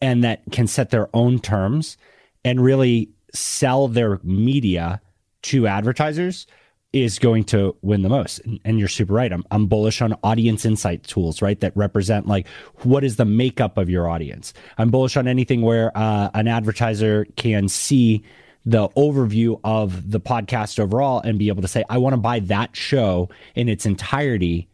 and 0.00 0.22
that 0.24 0.42
can 0.52 0.66
set 0.66 0.90
their 0.90 1.08
own 1.14 1.38
terms 1.38 1.96
and 2.44 2.60
really 2.60 3.10
sell 3.32 3.88
their 3.88 4.20
media 4.22 5.00
to 5.42 5.66
advertisers 5.66 6.46
is 6.92 7.18
going 7.18 7.42
to 7.42 7.76
win 7.82 8.02
the 8.02 8.08
most. 8.08 8.40
And, 8.64 8.78
you're 8.78 8.86
super 8.86 9.14
right. 9.14 9.32
I'm, 9.32 9.42
I'm 9.50 9.66
bullish 9.66 10.00
on 10.00 10.14
audience 10.22 10.64
insight 10.64 11.02
tools, 11.02 11.42
right? 11.42 11.58
That 11.58 11.76
represent 11.76 12.28
like 12.28 12.46
what 12.82 13.02
is 13.02 13.16
the 13.16 13.24
makeup 13.24 13.76
of 13.78 13.90
your 13.90 14.08
audience. 14.08 14.54
I'm 14.78 14.90
bullish 14.90 15.16
on 15.16 15.26
anything 15.26 15.62
where 15.62 15.90
uh, 15.96 16.30
an 16.34 16.46
advertiser 16.46 17.26
can 17.36 17.68
see 17.68 18.22
the 18.66 18.88
overview 18.90 19.60
of 19.62 20.10
the 20.10 20.20
podcast 20.20 20.78
overall 20.78 21.20
and 21.20 21.38
be 21.38 21.48
able 21.48 21.62
to 21.62 21.68
say, 21.68 21.84
I 21.88 21.98
want 21.98 22.14
to 22.14 22.20
buy 22.20 22.38
that 22.40 22.74
show 22.74 23.28
in 23.54 23.68
its 23.68 23.84
entirety. 23.84 24.68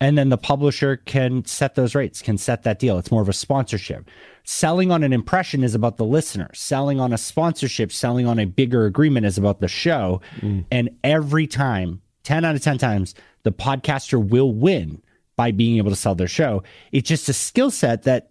And 0.00 0.16
then 0.16 0.28
the 0.28 0.38
publisher 0.38 0.96
can 0.96 1.44
set 1.44 1.74
those 1.74 1.94
rates, 1.94 2.22
can 2.22 2.38
set 2.38 2.62
that 2.64 2.78
deal. 2.78 2.98
It's 2.98 3.10
more 3.10 3.22
of 3.22 3.28
a 3.28 3.32
sponsorship. 3.32 4.08
Selling 4.44 4.90
on 4.90 5.02
an 5.02 5.12
impression 5.12 5.62
is 5.62 5.74
about 5.74 5.98
the 5.98 6.04
listener. 6.04 6.50
Selling 6.54 7.00
on 7.00 7.12
a 7.12 7.18
sponsorship, 7.18 7.92
selling 7.92 8.26
on 8.26 8.38
a 8.38 8.44
bigger 8.44 8.86
agreement 8.86 9.26
is 9.26 9.38
about 9.38 9.60
the 9.60 9.68
show. 9.68 10.20
Mm. 10.40 10.64
And 10.70 10.90
every 11.04 11.46
time, 11.46 12.00
10 12.24 12.44
out 12.44 12.54
of 12.54 12.62
10 12.62 12.78
times, 12.78 13.14
the 13.42 13.52
podcaster 13.52 14.24
will 14.24 14.52
win 14.52 15.02
by 15.36 15.52
being 15.52 15.76
able 15.78 15.90
to 15.90 15.96
sell 15.96 16.14
their 16.14 16.28
show. 16.28 16.62
It's 16.92 17.08
just 17.08 17.28
a 17.28 17.32
skill 17.32 17.70
set 17.70 18.04
that 18.04 18.30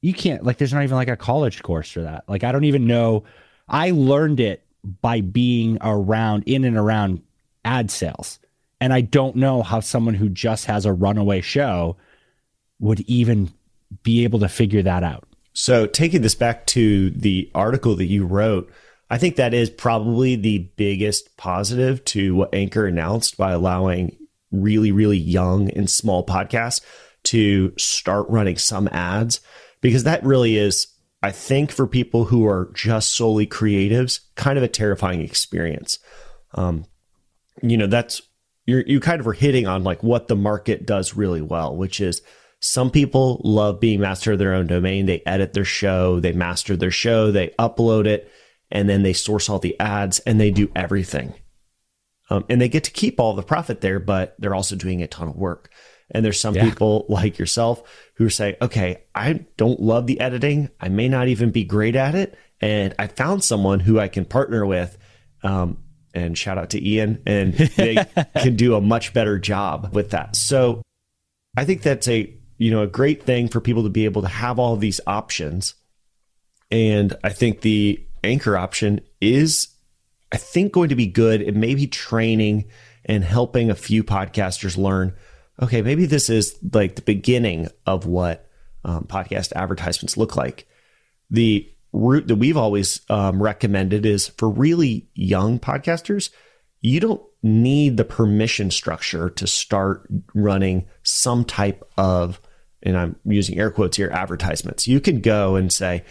you 0.00 0.12
can't, 0.12 0.44
like, 0.44 0.58
there's 0.58 0.72
not 0.72 0.82
even 0.82 0.96
like 0.96 1.08
a 1.08 1.16
college 1.16 1.62
course 1.62 1.90
for 1.90 2.02
that. 2.02 2.24
Like, 2.28 2.44
I 2.44 2.52
don't 2.52 2.64
even 2.64 2.86
know 2.86 3.24
I 3.72 3.90
learned 3.90 4.38
it 4.38 4.64
by 5.00 5.22
being 5.22 5.78
around 5.80 6.44
in 6.46 6.64
and 6.64 6.76
around 6.76 7.22
ad 7.64 7.90
sales. 7.90 8.38
And 8.80 8.92
I 8.92 9.00
don't 9.00 9.36
know 9.36 9.62
how 9.62 9.80
someone 9.80 10.14
who 10.14 10.28
just 10.28 10.66
has 10.66 10.84
a 10.84 10.92
runaway 10.92 11.40
show 11.40 11.96
would 12.80 13.00
even 13.00 13.52
be 14.02 14.24
able 14.24 14.40
to 14.40 14.48
figure 14.48 14.82
that 14.82 15.02
out. 15.02 15.24
So, 15.54 15.86
taking 15.86 16.22
this 16.22 16.34
back 16.34 16.66
to 16.68 17.10
the 17.10 17.50
article 17.54 17.94
that 17.96 18.06
you 18.06 18.26
wrote, 18.26 18.72
I 19.10 19.18
think 19.18 19.36
that 19.36 19.52
is 19.52 19.68
probably 19.68 20.34
the 20.34 20.70
biggest 20.76 21.36
positive 21.36 22.04
to 22.06 22.34
what 22.34 22.54
Anchor 22.54 22.86
announced 22.86 23.36
by 23.36 23.52
allowing 23.52 24.16
really, 24.50 24.92
really 24.92 25.18
young 25.18 25.70
and 25.70 25.88
small 25.88 26.24
podcasts 26.24 26.80
to 27.24 27.72
start 27.78 28.28
running 28.28 28.56
some 28.56 28.88
ads, 28.88 29.40
because 29.82 30.04
that 30.04 30.24
really 30.24 30.56
is 30.56 30.86
I 31.22 31.30
think 31.30 31.70
for 31.70 31.86
people 31.86 32.24
who 32.24 32.46
are 32.46 32.70
just 32.74 33.14
solely 33.14 33.46
creatives, 33.46 34.20
kind 34.34 34.58
of 34.58 34.64
a 34.64 34.68
terrifying 34.68 35.20
experience. 35.20 35.98
Um, 36.54 36.84
you 37.62 37.76
know, 37.76 37.86
that's 37.86 38.22
you 38.66 38.82
you 38.86 39.00
kind 39.00 39.20
of 39.20 39.26
are 39.26 39.32
hitting 39.32 39.66
on 39.66 39.84
like 39.84 40.02
what 40.02 40.28
the 40.28 40.36
market 40.36 40.86
does 40.86 41.14
really 41.14 41.42
well, 41.42 41.76
which 41.76 42.00
is 42.00 42.22
some 42.60 42.90
people 42.90 43.40
love 43.44 43.80
being 43.80 44.00
master 44.00 44.32
of 44.32 44.38
their 44.38 44.54
own 44.54 44.66
domain. 44.66 45.06
They 45.06 45.22
edit 45.26 45.52
their 45.52 45.64
show, 45.64 46.20
they 46.20 46.32
master 46.32 46.76
their 46.76 46.90
show, 46.90 47.30
they 47.30 47.48
upload 47.58 48.06
it, 48.06 48.30
and 48.70 48.88
then 48.88 49.02
they 49.02 49.12
source 49.12 49.48
all 49.48 49.58
the 49.58 49.78
ads 49.80 50.18
and 50.20 50.40
they 50.40 50.50
do 50.50 50.70
everything. 50.74 51.34
Um, 52.32 52.46
and 52.48 52.58
they 52.60 52.68
get 52.70 52.84
to 52.84 52.90
keep 52.90 53.20
all 53.20 53.34
the 53.34 53.42
profit 53.42 53.82
there, 53.82 54.00
but 54.00 54.34
they're 54.38 54.54
also 54.54 54.74
doing 54.74 55.02
a 55.02 55.06
ton 55.06 55.28
of 55.28 55.36
work. 55.36 55.70
And 56.10 56.24
there's 56.24 56.40
some 56.40 56.54
yeah. 56.54 56.64
people 56.64 57.04
like 57.10 57.38
yourself 57.38 57.82
who 58.14 58.30
say, 58.30 58.56
okay, 58.62 59.02
I 59.14 59.44
don't 59.58 59.80
love 59.80 60.06
the 60.06 60.18
editing. 60.18 60.70
I 60.80 60.88
may 60.88 61.08
not 61.08 61.28
even 61.28 61.50
be 61.50 61.64
great 61.64 61.94
at 61.94 62.14
it. 62.14 62.38
And 62.58 62.94
I 62.98 63.08
found 63.08 63.44
someone 63.44 63.80
who 63.80 64.00
I 64.00 64.08
can 64.08 64.24
partner 64.24 64.64
with. 64.64 64.96
Um, 65.42 65.76
and 66.14 66.36
shout 66.36 66.56
out 66.56 66.70
to 66.70 66.86
Ian, 66.86 67.22
and 67.26 67.52
they 67.54 67.96
can 68.36 68.56
do 68.56 68.76
a 68.76 68.80
much 68.80 69.12
better 69.12 69.38
job 69.38 69.94
with 69.94 70.10
that. 70.10 70.36
So 70.36 70.82
I 71.56 71.64
think 71.64 71.82
that's 71.82 72.06
a 72.06 72.34
you 72.58 72.70
know 72.70 72.82
a 72.82 72.86
great 72.86 73.22
thing 73.22 73.48
for 73.48 73.62
people 73.62 73.84
to 73.84 73.88
be 73.88 74.04
able 74.04 74.20
to 74.22 74.28
have 74.28 74.58
all 74.58 74.74
of 74.74 74.80
these 74.80 75.00
options. 75.06 75.74
And 76.70 77.14
I 77.24 77.30
think 77.30 77.62
the 77.62 78.06
anchor 78.22 78.58
option 78.58 79.00
is, 79.22 79.68
I 80.32 80.36
think, 80.38 80.72
going 80.72 80.88
to 80.88 80.96
be 80.96 81.06
good. 81.06 81.42
It 81.42 81.54
may 81.54 81.74
be 81.74 81.86
training 81.86 82.64
and 83.04 83.22
helping 83.22 83.70
a 83.70 83.74
few 83.74 84.02
podcasters 84.02 84.76
learn 84.76 85.14
okay, 85.60 85.82
maybe 85.82 86.06
this 86.06 86.30
is 86.30 86.58
like 86.72 86.96
the 86.96 87.02
beginning 87.02 87.68
of 87.86 88.06
what 88.06 88.48
um, 88.84 89.04
podcast 89.04 89.52
advertisements 89.54 90.16
look 90.16 90.36
like. 90.36 90.66
The 91.30 91.70
route 91.92 92.26
that 92.26 92.36
we've 92.36 92.56
always 92.56 93.00
um, 93.08 93.42
recommended 93.42 94.06
is 94.06 94.28
for 94.28 94.48
really 94.48 95.08
young 95.14 95.58
podcasters, 95.58 96.30
you 96.80 97.00
don't 97.00 97.22
need 97.42 97.96
the 97.96 98.04
permission 98.04 98.70
structure 98.70 99.30
to 99.30 99.46
start 99.46 100.08
running 100.34 100.86
some 101.02 101.44
type 101.44 101.88
of, 101.96 102.40
and 102.82 102.96
I'm 102.96 103.16
using 103.24 103.58
air 103.58 103.70
quotes 103.70 103.96
here, 103.96 104.10
advertisements. 104.10 104.88
You 104.88 105.00
can 105.00 105.20
go 105.20 105.54
and 105.56 105.72
say, 105.72 106.04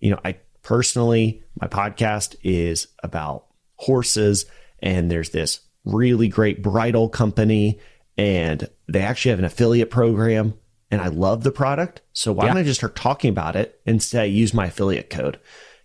you 0.00 0.10
know, 0.10 0.20
I 0.24 0.36
personally, 0.62 1.42
my 1.58 1.68
podcast 1.68 2.36
is 2.42 2.88
about 3.02 3.46
horses, 3.80 4.46
and 4.80 5.10
there's 5.10 5.30
this 5.30 5.60
really 5.84 6.28
great 6.28 6.62
bridle 6.62 7.08
company 7.08 7.78
and 8.16 8.68
they 8.86 9.00
actually 9.00 9.30
have 9.30 9.38
an 9.38 9.44
affiliate 9.44 9.90
program 9.90 10.54
and 10.90 11.00
I 11.00 11.08
love 11.08 11.42
the 11.42 11.52
product. 11.52 12.02
So 12.12 12.32
why 12.32 12.44
yeah. 12.44 12.54
don't 12.54 12.62
I 12.62 12.64
just 12.64 12.80
start 12.80 12.96
talking 12.96 13.30
about 13.30 13.56
it 13.56 13.80
and 13.86 14.02
say 14.02 14.28
use 14.28 14.52
my 14.52 14.66
affiliate 14.66 15.08
code? 15.08 15.38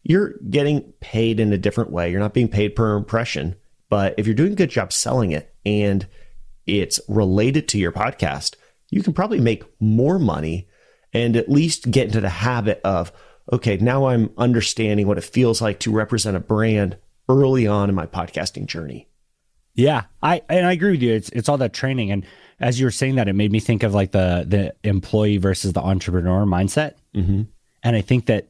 You're 0.03 0.33
getting 0.49 0.93
paid 0.99 1.39
in 1.39 1.53
a 1.53 1.57
different 1.57 1.91
way. 1.91 2.11
You're 2.11 2.19
not 2.19 2.33
being 2.33 2.47
paid 2.47 2.75
per 2.75 2.97
impression, 2.97 3.55
but 3.89 4.15
if 4.17 4.25
you're 4.25 4.35
doing 4.35 4.53
a 4.53 4.55
good 4.55 4.69
job 4.69 4.91
selling 4.91 5.31
it 5.31 5.53
and 5.65 6.07
it's 6.65 6.99
related 7.07 7.67
to 7.69 7.77
your 7.77 7.91
podcast, 7.91 8.55
you 8.89 9.03
can 9.03 9.13
probably 9.13 9.39
make 9.39 9.63
more 9.79 10.19
money 10.19 10.67
and 11.13 11.35
at 11.35 11.49
least 11.49 11.89
get 11.91 12.07
into 12.07 12.21
the 12.21 12.29
habit 12.29 12.81
of 12.83 13.11
okay, 13.53 13.77
now 13.77 14.07
I'm 14.07 14.31
understanding 14.39 15.05
what 15.05 15.19
it 15.19 15.23
feels 15.23 15.61
like 15.61 15.79
to 15.81 15.91
represent 15.91 16.35
a 16.35 16.39
brand 16.39 16.97
early 17.29 17.67
on 17.67 17.89
in 17.89 17.95
my 17.95 18.05
podcasting 18.05 18.65
journey. 18.65 19.07
Yeah, 19.73 20.03
I 20.23 20.41
and 20.49 20.65
I 20.65 20.71
agree 20.71 20.91
with 20.91 21.01
you. 21.01 21.13
It's 21.13 21.29
it's 21.29 21.49
all 21.49 21.57
that 21.57 21.73
training, 21.73 22.11
and 22.11 22.25
as 22.59 22.79
you 22.79 22.85
were 22.85 22.91
saying 22.91 23.15
that, 23.15 23.27
it 23.27 23.33
made 23.33 23.51
me 23.51 23.59
think 23.59 23.83
of 23.83 23.93
like 23.93 24.11
the 24.11 24.45
the 24.47 24.73
employee 24.87 25.37
versus 25.37 25.73
the 25.73 25.81
entrepreneur 25.81 26.45
mindset. 26.45 26.93
Mm-hmm. 27.13 27.43
And 27.83 27.95
I 27.95 28.01
think 28.01 28.27
that 28.27 28.47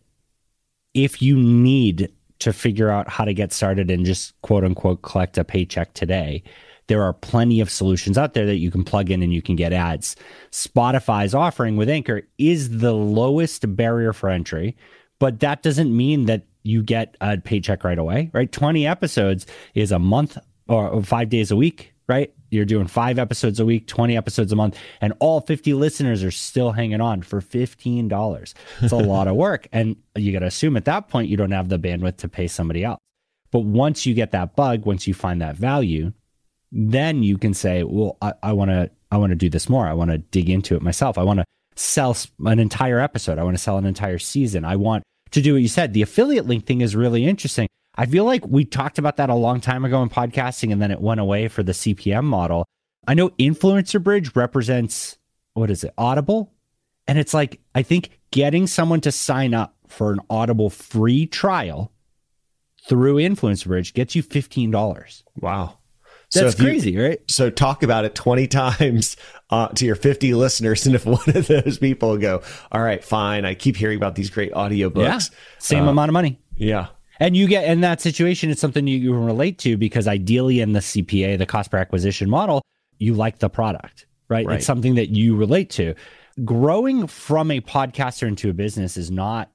if 0.93 1.21
you 1.21 1.35
need 1.35 2.11
to 2.39 2.53
figure 2.53 2.89
out 2.89 3.09
how 3.09 3.25
to 3.25 3.33
get 3.33 3.51
started 3.51 3.89
and 3.89 4.05
just 4.05 4.39
quote 4.41 4.63
unquote 4.63 5.01
collect 5.01 5.37
a 5.37 5.43
paycheck 5.43 5.93
today, 5.93 6.43
there 6.87 7.01
are 7.01 7.13
plenty 7.13 7.59
of 7.59 7.71
solutions 7.71 8.17
out 8.17 8.33
there 8.33 8.45
that 8.45 8.57
you 8.57 8.69
can 8.69 8.83
plug 8.83 9.09
in 9.09 9.23
and 9.23 9.33
you 9.33 9.41
can 9.41 9.55
get 9.55 9.73
ads. 9.73 10.15
Spotify's 10.51 11.33
offering 11.33 11.75
with 11.75 11.89
Anchor 11.89 12.23
is 12.37 12.77
the 12.77 12.93
lowest 12.93 13.75
barrier 13.75 14.13
for 14.13 14.29
entry, 14.29 14.77
but 15.19 15.39
that 15.39 15.63
doesn't 15.63 15.95
mean 15.95 16.25
that 16.25 16.43
you 16.63 16.81
get 16.81 17.15
a 17.21 17.37
paycheck 17.37 17.83
right 17.83 17.97
away, 17.97 18.31
right? 18.33 18.51
20 18.51 18.87
episodes 18.87 19.45
is 19.75 19.91
a 19.91 19.99
month 19.99 20.37
or 20.67 21.01
five 21.03 21.29
days 21.29 21.51
a 21.51 21.55
week, 21.55 21.93
right? 22.07 22.33
You're 22.49 22.65
doing 22.65 22.87
five 22.87 23.19
episodes 23.19 23.59
a 23.59 23.65
week, 23.65 23.87
20 23.87 24.17
episodes 24.17 24.51
a 24.51 24.55
month, 24.55 24.77
and 25.01 25.13
all 25.19 25.41
50 25.41 25.73
listeners 25.73 26.23
are 26.23 26.31
still 26.31 26.71
hanging 26.71 27.01
on 27.01 27.21
for 27.21 27.41
$15. 27.41 28.53
It's 28.81 28.91
a 28.91 28.95
lot 28.97 29.27
of 29.27 29.35
work. 29.35 29.67
And 29.71 29.95
you 30.15 30.31
got 30.31 30.39
to 30.39 30.47
assume 30.47 30.75
at 30.77 30.85
that 30.85 31.07
point, 31.07 31.29
you 31.29 31.37
don't 31.37 31.51
have 31.51 31.69
the 31.69 31.77
bandwidth 31.77 32.17
to 32.17 32.29
pay 32.29 32.47
somebody 32.47 32.83
else. 32.83 32.99
But 33.51 33.59
once 33.59 34.05
you 34.05 34.13
get 34.13 34.31
that 34.31 34.55
bug, 34.55 34.85
once 34.85 35.07
you 35.07 35.13
find 35.13 35.41
that 35.41 35.55
value, 35.55 36.13
then 36.71 37.23
you 37.23 37.37
can 37.37 37.53
say, 37.53 37.83
well, 37.83 38.17
I 38.21 38.53
want 38.53 38.71
to, 38.71 38.89
I 39.11 39.17
want 39.17 39.31
to 39.31 39.35
do 39.35 39.49
this 39.49 39.69
more. 39.69 39.87
I 39.87 39.93
want 39.93 40.11
to 40.11 40.17
dig 40.17 40.49
into 40.49 40.75
it 40.75 40.81
myself. 40.81 41.17
I 41.17 41.23
want 41.23 41.39
to 41.39 41.45
sell 41.75 42.15
an 42.45 42.59
entire 42.59 42.99
episode. 42.99 43.37
I 43.37 43.43
want 43.43 43.57
to 43.57 43.63
sell 43.63 43.77
an 43.77 43.85
entire 43.85 44.19
season. 44.19 44.65
I 44.65 44.75
want 44.75 45.03
to 45.31 45.41
do 45.41 45.53
what 45.53 45.61
you 45.61 45.67
said. 45.67 45.93
The 45.93 46.01
affiliate 46.01 46.45
link 46.45 46.65
thing 46.65 46.81
is 46.81 46.95
really 46.95 47.25
interesting 47.25 47.67
I 47.97 48.05
feel 48.05 48.25
like 48.25 48.45
we 48.45 48.65
talked 48.65 48.97
about 48.97 49.17
that 49.17 49.29
a 49.29 49.35
long 49.35 49.61
time 49.61 49.85
ago 49.85 50.03
in 50.03 50.09
podcasting 50.09 50.71
and 50.71 50.81
then 50.81 50.91
it 50.91 51.01
went 51.01 51.21
away 51.21 51.47
for 51.47 51.63
the 51.63 51.71
CPM 51.71 52.25
model. 52.25 52.65
I 53.07 53.13
know 53.13 53.29
Influencer 53.31 54.03
Bridge 54.03 54.35
represents 54.35 55.17
what 55.53 55.71
is 55.71 55.85
it, 55.85 55.93
Audible? 55.97 56.51
And 57.07 57.17
it's 57.17 57.33
like, 57.33 57.61
I 57.73 57.81
think 57.81 58.09
getting 58.31 58.67
someone 58.67 58.99
to 59.01 59.11
sign 59.11 59.53
up 59.53 59.75
for 59.87 60.11
an 60.11 60.19
Audible 60.29 60.69
free 60.69 61.25
trial 61.25 61.93
through 62.89 63.15
Influencer 63.15 63.67
Bridge 63.67 63.93
gets 63.93 64.15
you 64.15 64.23
$15. 64.23 65.23
Wow. 65.39 65.77
That's 66.41 66.59
you- 66.59 66.65
crazy, 66.65 66.97
right? 66.97 67.19
So 67.29 67.49
talk 67.49 67.83
about 67.83 68.05
it 68.05 68.15
20 68.15 68.47
times 68.49 69.17
uh, 69.49 69.69
to 69.69 69.85
your 69.85 69.95
50 69.95 70.33
listeners. 70.33 70.85
And 70.85 70.95
if 70.95 71.05
one 71.05 71.23
of 71.27 71.47
those 71.47 71.77
people 71.77 72.17
go, 72.17 72.41
all 72.71 72.81
right, 72.81 73.03
fine, 73.03 73.45
I 73.45 73.55
keep 73.55 73.75
hearing 73.75 73.97
about 73.97 74.15
these 74.15 74.29
great 74.29 74.53
audiobooks. 74.53 75.31
Yeah. 75.31 75.37
Same 75.59 75.87
amount 75.87 76.09
of 76.09 76.13
money. 76.13 76.39
Yeah. 76.55 76.87
And 77.19 77.35
you 77.37 77.47
get 77.47 77.65
in 77.65 77.81
that 77.81 78.01
situation, 78.01 78.49
it's 78.49 78.59
something 78.59 78.87
you, 78.87 78.97
you 78.97 79.11
can 79.11 79.25
relate 79.25 79.57
to 79.59 79.77
because 79.77 80.07
ideally 80.07 80.59
in 80.59 80.73
the 80.73 80.79
CPA, 80.79 81.37
the 81.37 81.45
cost 81.45 81.71
per 81.71 81.77
acquisition 81.77 82.29
model, 82.29 82.61
you 82.97 83.13
like 83.13 83.39
the 83.39 83.49
product, 83.49 84.05
right? 84.29 84.45
Right. 84.45 84.57
It's 84.57 84.65
something 84.65 84.95
that 84.95 85.09
you 85.09 85.35
relate 85.35 85.69
to. 85.71 85.95
Growing 86.43 87.07
from 87.07 87.51
a 87.51 87.61
podcaster 87.61 88.27
into 88.27 88.49
a 88.49 88.53
business 88.53 88.97
is 88.97 89.09
not 89.09 89.51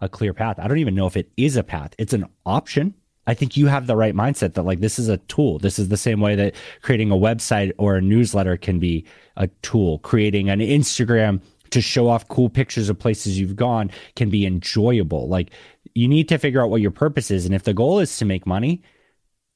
a 0.00 0.08
clear 0.08 0.34
path. 0.34 0.58
I 0.58 0.66
don't 0.66 0.78
even 0.78 0.94
know 0.94 1.06
if 1.06 1.16
it 1.16 1.30
is 1.36 1.56
a 1.56 1.62
path. 1.62 1.94
It's 1.98 2.12
an 2.12 2.26
option. 2.44 2.94
I 3.26 3.34
think 3.34 3.56
you 3.56 3.66
have 3.66 3.86
the 3.86 3.96
right 3.96 4.14
mindset 4.14 4.54
that 4.54 4.64
like 4.64 4.80
this 4.80 4.98
is 4.98 5.08
a 5.08 5.16
tool. 5.16 5.58
This 5.58 5.78
is 5.78 5.88
the 5.88 5.96
same 5.96 6.20
way 6.20 6.34
that 6.34 6.54
creating 6.82 7.10
a 7.10 7.16
website 7.16 7.72
or 7.78 7.96
a 7.96 8.02
newsletter 8.02 8.56
can 8.56 8.78
be 8.78 9.04
a 9.36 9.48
tool. 9.62 9.98
Creating 10.00 10.50
an 10.50 10.60
Instagram 10.60 11.40
to 11.70 11.80
show 11.80 12.08
off 12.08 12.28
cool 12.28 12.48
pictures 12.48 12.88
of 12.88 12.98
places 12.98 13.38
you've 13.38 13.56
gone 13.56 13.90
can 14.14 14.30
be 14.30 14.46
enjoyable. 14.46 15.28
Like 15.28 15.50
you 15.94 16.06
need 16.06 16.28
to 16.28 16.38
figure 16.38 16.62
out 16.62 16.70
what 16.70 16.80
your 16.80 16.90
purpose 16.90 17.30
is. 17.30 17.46
And 17.46 17.54
if 17.54 17.64
the 17.64 17.74
goal 17.74 17.98
is 17.98 18.16
to 18.18 18.24
make 18.24 18.46
money, 18.46 18.82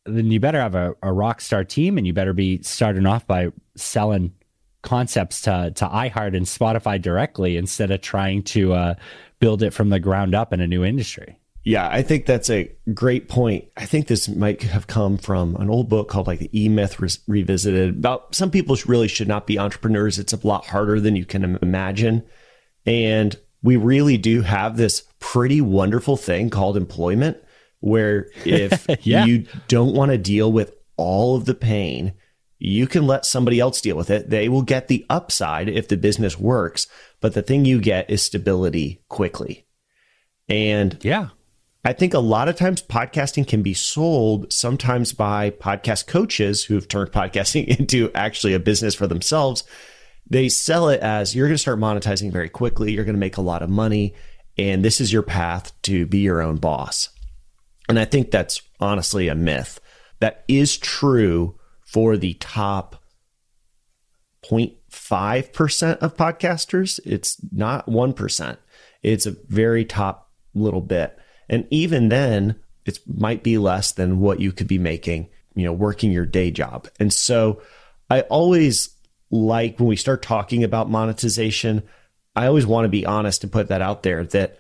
then 0.05 0.31
you 0.31 0.41
better 0.41 0.61
have 0.61 0.75
a, 0.75 0.95
a 1.03 1.13
rock 1.13 1.41
star 1.41 1.65
team 1.65 1.99
and 1.99 2.07
you 2.07 2.13
better 2.13 2.33
be 2.33 2.63
starting 2.63 3.07
off 3.07 3.27
by 3.27 3.49
selling 3.77 4.33
concepts 4.83 5.43
to 5.43 5.73
to 5.75 5.87
iHeart 5.87 6.37
and 6.37 6.47
Spotify 6.47 7.01
directly 7.01 7.57
instead 7.57 7.91
of 7.91 8.01
trying 8.01 8.43
to 8.43 8.73
uh, 8.73 8.95
build 9.39 9.63
it 9.63 9.73
from 9.73 9.91
the 9.91 10.01
ground 10.01 10.35
up 10.35 10.53
in 10.53 10.61
a 10.61 10.67
new 10.67 10.85
industry. 10.85 11.38
Yeah, 11.65 11.89
I 11.91 12.03
think 12.03 12.25
that's 12.25 12.49
a 12.49 12.73
great 12.95 13.29
point. 13.29 13.67
I 13.77 13.85
think 13.85 14.07
this 14.07 14.29
might 14.29 14.63
have 14.63 14.87
come 14.87 15.19
from 15.19 15.55
an 15.57 15.69
old 15.69 15.89
book 15.89 16.09
called 16.09 16.27
like 16.27 16.39
the 16.39 16.59
E 16.59 16.69
Myth 16.69 16.99
Re- 17.01 17.11
Revisited 17.27 17.91
about 17.99 18.35
some 18.35 18.51
people 18.51 18.77
really 18.87 19.09
should 19.09 19.29
not 19.29 19.47
be 19.47 19.59
entrepreneurs. 19.59 20.19
It's 20.19 20.33
a 20.33 20.47
lot 20.47 20.67
harder 20.67 20.99
than 20.99 21.15
you 21.17 21.27
can 21.27 21.59
imagine. 21.61 22.25
And 22.87 23.37
we 23.63 23.77
really 23.77 24.17
do 24.17 24.41
have 24.43 24.77
this 24.77 25.03
pretty 25.19 25.61
wonderful 25.61 26.17
thing 26.17 26.49
called 26.49 26.77
employment 26.77 27.37
where 27.81 28.31
if 28.47 28.87
Yeah. 29.07 29.27
you 29.27 29.47
don't 29.67 29.95
want 29.95 30.11
to 30.13 30.19
deal 30.19 30.51
with 30.51 30.73
all 30.97 31.37
of 31.37 31.45
the 31.45 31.55
pain, 31.55 32.15
you 32.59 32.87
can 32.87 33.07
let 33.07 33.27
somebody 33.27 33.61
else 33.61 33.81
deal 33.81 33.97
with 33.97 34.11
it. 34.11 34.31
They 34.31 34.49
will 34.49 34.63
get 34.63 34.89
the 34.89 35.05
upside 35.11 35.69
if 35.69 35.89
the 35.89 35.97
business 35.97 36.39
works, 36.39 36.87
but 37.21 37.35
the 37.35 37.43
thing 37.43 37.65
you 37.67 37.81
get 37.81 38.09
is 38.09 38.23
stability 38.23 39.03
quickly. 39.09 39.67
And 40.49 40.99
Yeah. 41.03 41.29
I 41.89 41.95
think 41.95 42.13
a 42.13 42.19
lot 42.19 42.51
of 42.51 42.57
times 42.57 42.83
podcasting 42.83 43.49
can 43.49 43.63
be 43.63 43.73
sold 43.73 44.53
sometimes 44.53 45.15
by 45.15 45.49
podcast 45.49 46.07
coaches 46.07 46.65
who've 46.65 46.87
turned 46.87 47.13
podcasting 47.13 47.67
into 47.79 48.13
actually 48.15 48.53
a 48.53 48.61
business 48.61 48.95
for 48.95 49.07
themselves. 49.07 49.65
They 50.29 50.51
sell 50.51 50.91
it 50.91 51.01
as 51.01 51.35
you're 51.35 51.47
going 51.47 51.55
to 51.55 51.59
start 51.59 51.79
monetizing 51.79 52.31
very 52.31 52.51
quickly, 52.51 52.93
you're 52.93 53.07
going 53.07 53.15
to 53.15 53.19
make 53.19 53.39
a 53.39 53.41
lot 53.41 53.63
of 53.63 53.71
money, 53.71 54.15
and 54.59 54.85
this 54.85 55.01
is 55.01 55.15
your 55.15 55.23
path 55.23 55.73
to 55.85 56.05
be 56.05 56.19
your 56.19 56.43
own 56.43 56.57
boss. 56.57 57.09
And 57.89 57.99
I 57.99 58.05
think 58.05 58.31
that's 58.31 58.61
honestly 58.81 59.29
a 59.29 59.35
myth. 59.35 59.81
That 60.21 60.45
is 60.47 60.77
true 60.77 61.59
for 61.87 62.19
the 62.19 62.35
top 62.35 63.03
0.5% 64.45 65.99
of 66.01 66.19
podcasters. 66.19 67.01
It's 67.07 67.39
not 67.51 67.87
1%. 67.87 68.59
It's 69.03 69.25
a 69.25 69.37
very 69.49 69.87
top 69.87 70.31
little 70.53 70.83
bit. 70.83 71.19
And 71.49 71.67
even 71.71 72.09
then, 72.09 72.57
it 72.85 72.99
might 73.07 73.43
be 73.43 73.59
less 73.59 73.93
than 73.93 74.21
what 74.21 74.41
you 74.41 74.53
could 74.53 74.67
be 74.67 74.79
making, 74.79 75.29
you 75.55 75.65
know, 75.65 75.73
working 75.73 76.11
your 76.11 76.27
day 76.27 76.51
job. 76.51 76.89
And 76.99 77.13
so 77.13 77.63
I 78.11 78.23
always 78.23 78.91
like 79.31 79.79
when 79.79 79.89
we 79.89 79.97
start 79.97 80.23
talking 80.23 80.65
about 80.65 80.91
monetization, 80.91 81.83
I 82.35 82.47
always 82.47 82.67
want 82.67 82.85
to 82.85 82.89
be 82.89 83.05
honest 83.05 83.43
and 83.43 83.53
put 83.53 83.69
that 83.69 83.83
out 83.83 84.03
there 84.03 84.25
that 84.25 84.59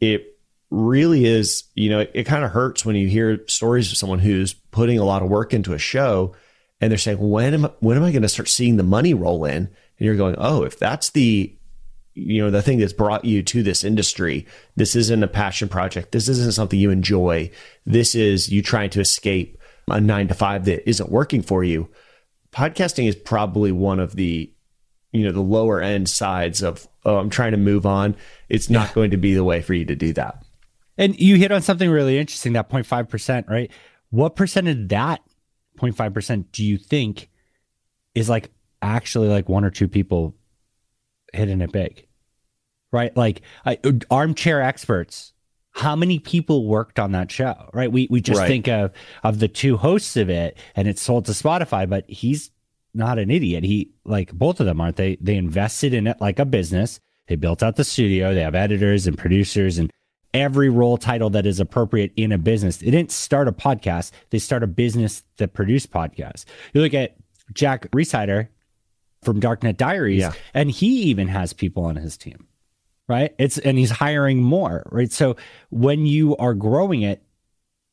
it 0.00 0.38
really 0.70 1.26
is, 1.26 1.64
you 1.74 1.90
know, 1.90 2.00
it, 2.00 2.10
it 2.14 2.24
kind 2.24 2.44
of 2.44 2.50
hurts 2.50 2.84
when 2.84 2.96
you 2.96 3.08
hear 3.08 3.46
stories 3.46 3.90
of 3.90 3.98
someone 3.98 4.18
who's 4.18 4.54
putting 4.54 4.98
a 4.98 5.04
lot 5.04 5.22
of 5.22 5.28
work 5.28 5.52
into 5.52 5.72
a 5.72 5.78
show 5.78 6.34
and 6.80 6.90
they're 6.90 6.98
saying, 6.98 7.18
when 7.18 7.54
am 7.54 7.64
I, 7.66 7.70
when 7.80 7.96
am 7.96 8.04
I 8.04 8.12
going 8.12 8.22
to 8.22 8.28
start 8.28 8.48
seeing 8.48 8.76
the 8.76 8.82
money 8.82 9.14
roll 9.14 9.44
in? 9.44 9.56
And 9.56 10.04
you're 10.04 10.16
going, 10.16 10.36
oh, 10.38 10.62
if 10.62 10.78
that's 10.78 11.10
the 11.10 11.56
you 12.16 12.42
know 12.42 12.50
the 12.50 12.62
thing 12.62 12.78
that's 12.78 12.94
brought 12.94 13.24
you 13.24 13.42
to 13.42 13.62
this 13.62 13.84
industry 13.84 14.46
this 14.74 14.96
isn't 14.96 15.22
a 15.22 15.28
passion 15.28 15.68
project. 15.68 16.12
This 16.12 16.28
isn't 16.28 16.54
something 16.54 16.78
you 16.78 16.90
enjoy. 16.90 17.50
This 17.84 18.14
is 18.14 18.50
you 18.50 18.62
trying 18.62 18.90
to 18.90 19.00
escape 19.00 19.58
a 19.88 20.00
9 20.00 20.28
to 20.28 20.34
5 20.34 20.64
that 20.64 20.88
isn't 20.88 21.10
working 21.10 21.42
for 21.42 21.62
you. 21.62 21.88
Podcasting 22.52 23.06
is 23.06 23.14
probably 23.14 23.70
one 23.70 24.00
of 24.00 24.16
the 24.16 24.50
you 25.12 25.24
know 25.24 25.32
the 25.32 25.42
lower 25.42 25.80
end 25.80 26.08
sides 26.08 26.62
of 26.62 26.88
oh 27.04 27.18
I'm 27.18 27.30
trying 27.30 27.52
to 27.52 27.58
move 27.58 27.86
on. 27.86 28.16
It's 28.48 28.70
not 28.70 28.94
going 28.94 29.10
to 29.10 29.16
be 29.16 29.34
the 29.34 29.44
way 29.44 29.60
for 29.62 29.74
you 29.74 29.84
to 29.84 29.94
do 29.94 30.12
that. 30.14 30.42
And 30.98 31.18
you 31.20 31.36
hit 31.36 31.52
on 31.52 31.60
something 31.60 31.90
really 31.90 32.18
interesting 32.18 32.54
that 32.54 32.70
0.5%, 32.70 33.48
right? 33.50 33.70
What 34.08 34.34
percent 34.34 34.68
of 34.68 34.88
that 34.88 35.20
0.5% 35.78 36.46
do 36.52 36.64
you 36.64 36.78
think 36.78 37.28
is 38.14 38.30
like 38.30 38.50
actually 38.80 39.28
like 39.28 39.48
one 39.48 39.64
or 39.64 39.70
two 39.70 39.88
people 39.88 40.34
hitting 41.36 41.60
it 41.60 41.72
big? 41.72 42.06
Right? 42.92 43.16
Like 43.16 43.42
I, 43.64 43.78
armchair 44.10 44.62
experts. 44.62 45.32
How 45.72 45.94
many 45.94 46.18
people 46.18 46.66
worked 46.66 46.98
on 46.98 47.12
that 47.12 47.30
show? 47.30 47.68
Right? 47.74 47.92
We 47.92 48.06
we 48.10 48.20
just 48.20 48.40
Right. 48.40 48.48
think 48.48 48.68
of 48.68 48.92
of 49.22 49.38
the 49.40 49.48
two 49.48 49.76
hosts 49.76 50.16
of 50.16 50.30
it 50.30 50.56
and 50.74 50.88
it's 50.88 51.02
sold 51.02 51.26
to 51.26 51.32
Spotify, 51.32 51.88
but 51.88 52.08
he's 52.08 52.50
not 52.94 53.18
an 53.18 53.30
idiot. 53.30 53.64
He 53.64 53.90
like 54.04 54.32
both 54.32 54.58
of 54.60 54.66
them 54.66 54.80
aren't 54.80 54.96
they? 54.96 55.16
They 55.20 55.36
invested 55.36 55.92
in 55.92 56.06
it 56.06 56.16
like 56.20 56.38
a 56.38 56.46
business. 56.46 56.98
They 57.28 57.36
built 57.36 57.62
out 57.62 57.76
the 57.76 57.84
studio. 57.84 58.32
They 58.32 58.40
have 58.42 58.54
editors 58.54 59.06
and 59.06 59.18
producers 59.18 59.76
and 59.78 59.90
every 60.32 60.68
role 60.70 60.96
title 60.96 61.28
that 61.30 61.44
is 61.46 61.60
appropriate 61.60 62.12
in 62.16 62.30
a 62.32 62.38
business. 62.38 62.78
They 62.78 62.90
didn't 62.90 63.10
start 63.12 63.48
a 63.48 63.52
podcast. 63.52 64.12
They 64.30 64.38
start 64.38 64.62
a 64.62 64.66
business 64.66 65.24
that 65.38 65.52
produced 65.54 65.90
podcasts. 65.90 66.44
You 66.72 66.80
look 66.82 66.94
at 66.94 67.16
Jack 67.52 67.90
Rhysider 67.90 68.48
from 69.26 69.40
Darknet 69.40 69.76
Diaries, 69.76 70.20
Yeah. 70.20 70.32
and 70.54 70.70
he 70.70 71.02
even 71.02 71.28
has 71.28 71.52
people 71.52 71.84
on 71.84 71.96
his 71.96 72.16
team, 72.16 72.46
right? 73.08 73.34
It's 73.38 73.58
and 73.58 73.76
he's 73.76 73.90
hiring 73.90 74.40
more, 74.42 74.88
right? 74.90 75.12
So 75.12 75.36
when 75.70 76.06
you 76.06 76.34
are 76.38 76.54
growing 76.54 77.02
it, 77.02 77.22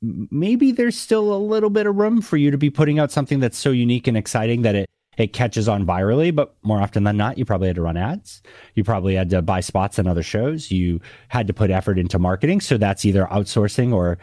maybe 0.02 0.72
there's 0.72 0.98
still 0.98 1.34
a 1.34 1.38
little 1.38 1.70
bit 1.70 1.86
of 1.88 1.96
room 1.96 2.22
for 2.22 2.38
you 2.38 2.52
to 2.52 2.58
be 2.58 2.70
putting 2.70 3.00
out 3.00 3.12
something 3.12 3.40
that's 3.40 3.58
so 3.58 3.72
unique 3.72 4.08
and 4.08 4.16
exciting 4.16 4.62
that 4.62 4.76
it 4.76 4.90
it 5.16 5.32
catches 5.32 5.68
on 5.70 5.86
virally, 5.86 6.34
but 6.34 6.56
more 6.64 6.82
often 6.82 7.04
than 7.04 7.16
not, 7.18 7.38
you 7.38 7.46
probably 7.46 7.68
had 7.68 7.76
to 7.76 7.84
run 7.84 7.98
ads. 7.98 8.42
You 8.74 8.84
probably 8.84 9.14
had 9.14 9.30
to 9.30 9.44
buy 9.44 9.60
spots 9.60 10.00
on 10.00 10.08
other 10.08 10.24
shows. 10.24 10.72
You 10.72 11.02
had 11.28 11.46
to 11.46 11.54
put 11.54 11.70
effort 11.70 12.00
into 12.00 12.18
marketing. 12.18 12.62
So 12.62 12.78
that's 12.80 13.06
either 13.06 13.28
outsourcing 13.32 13.94
or 13.94 14.18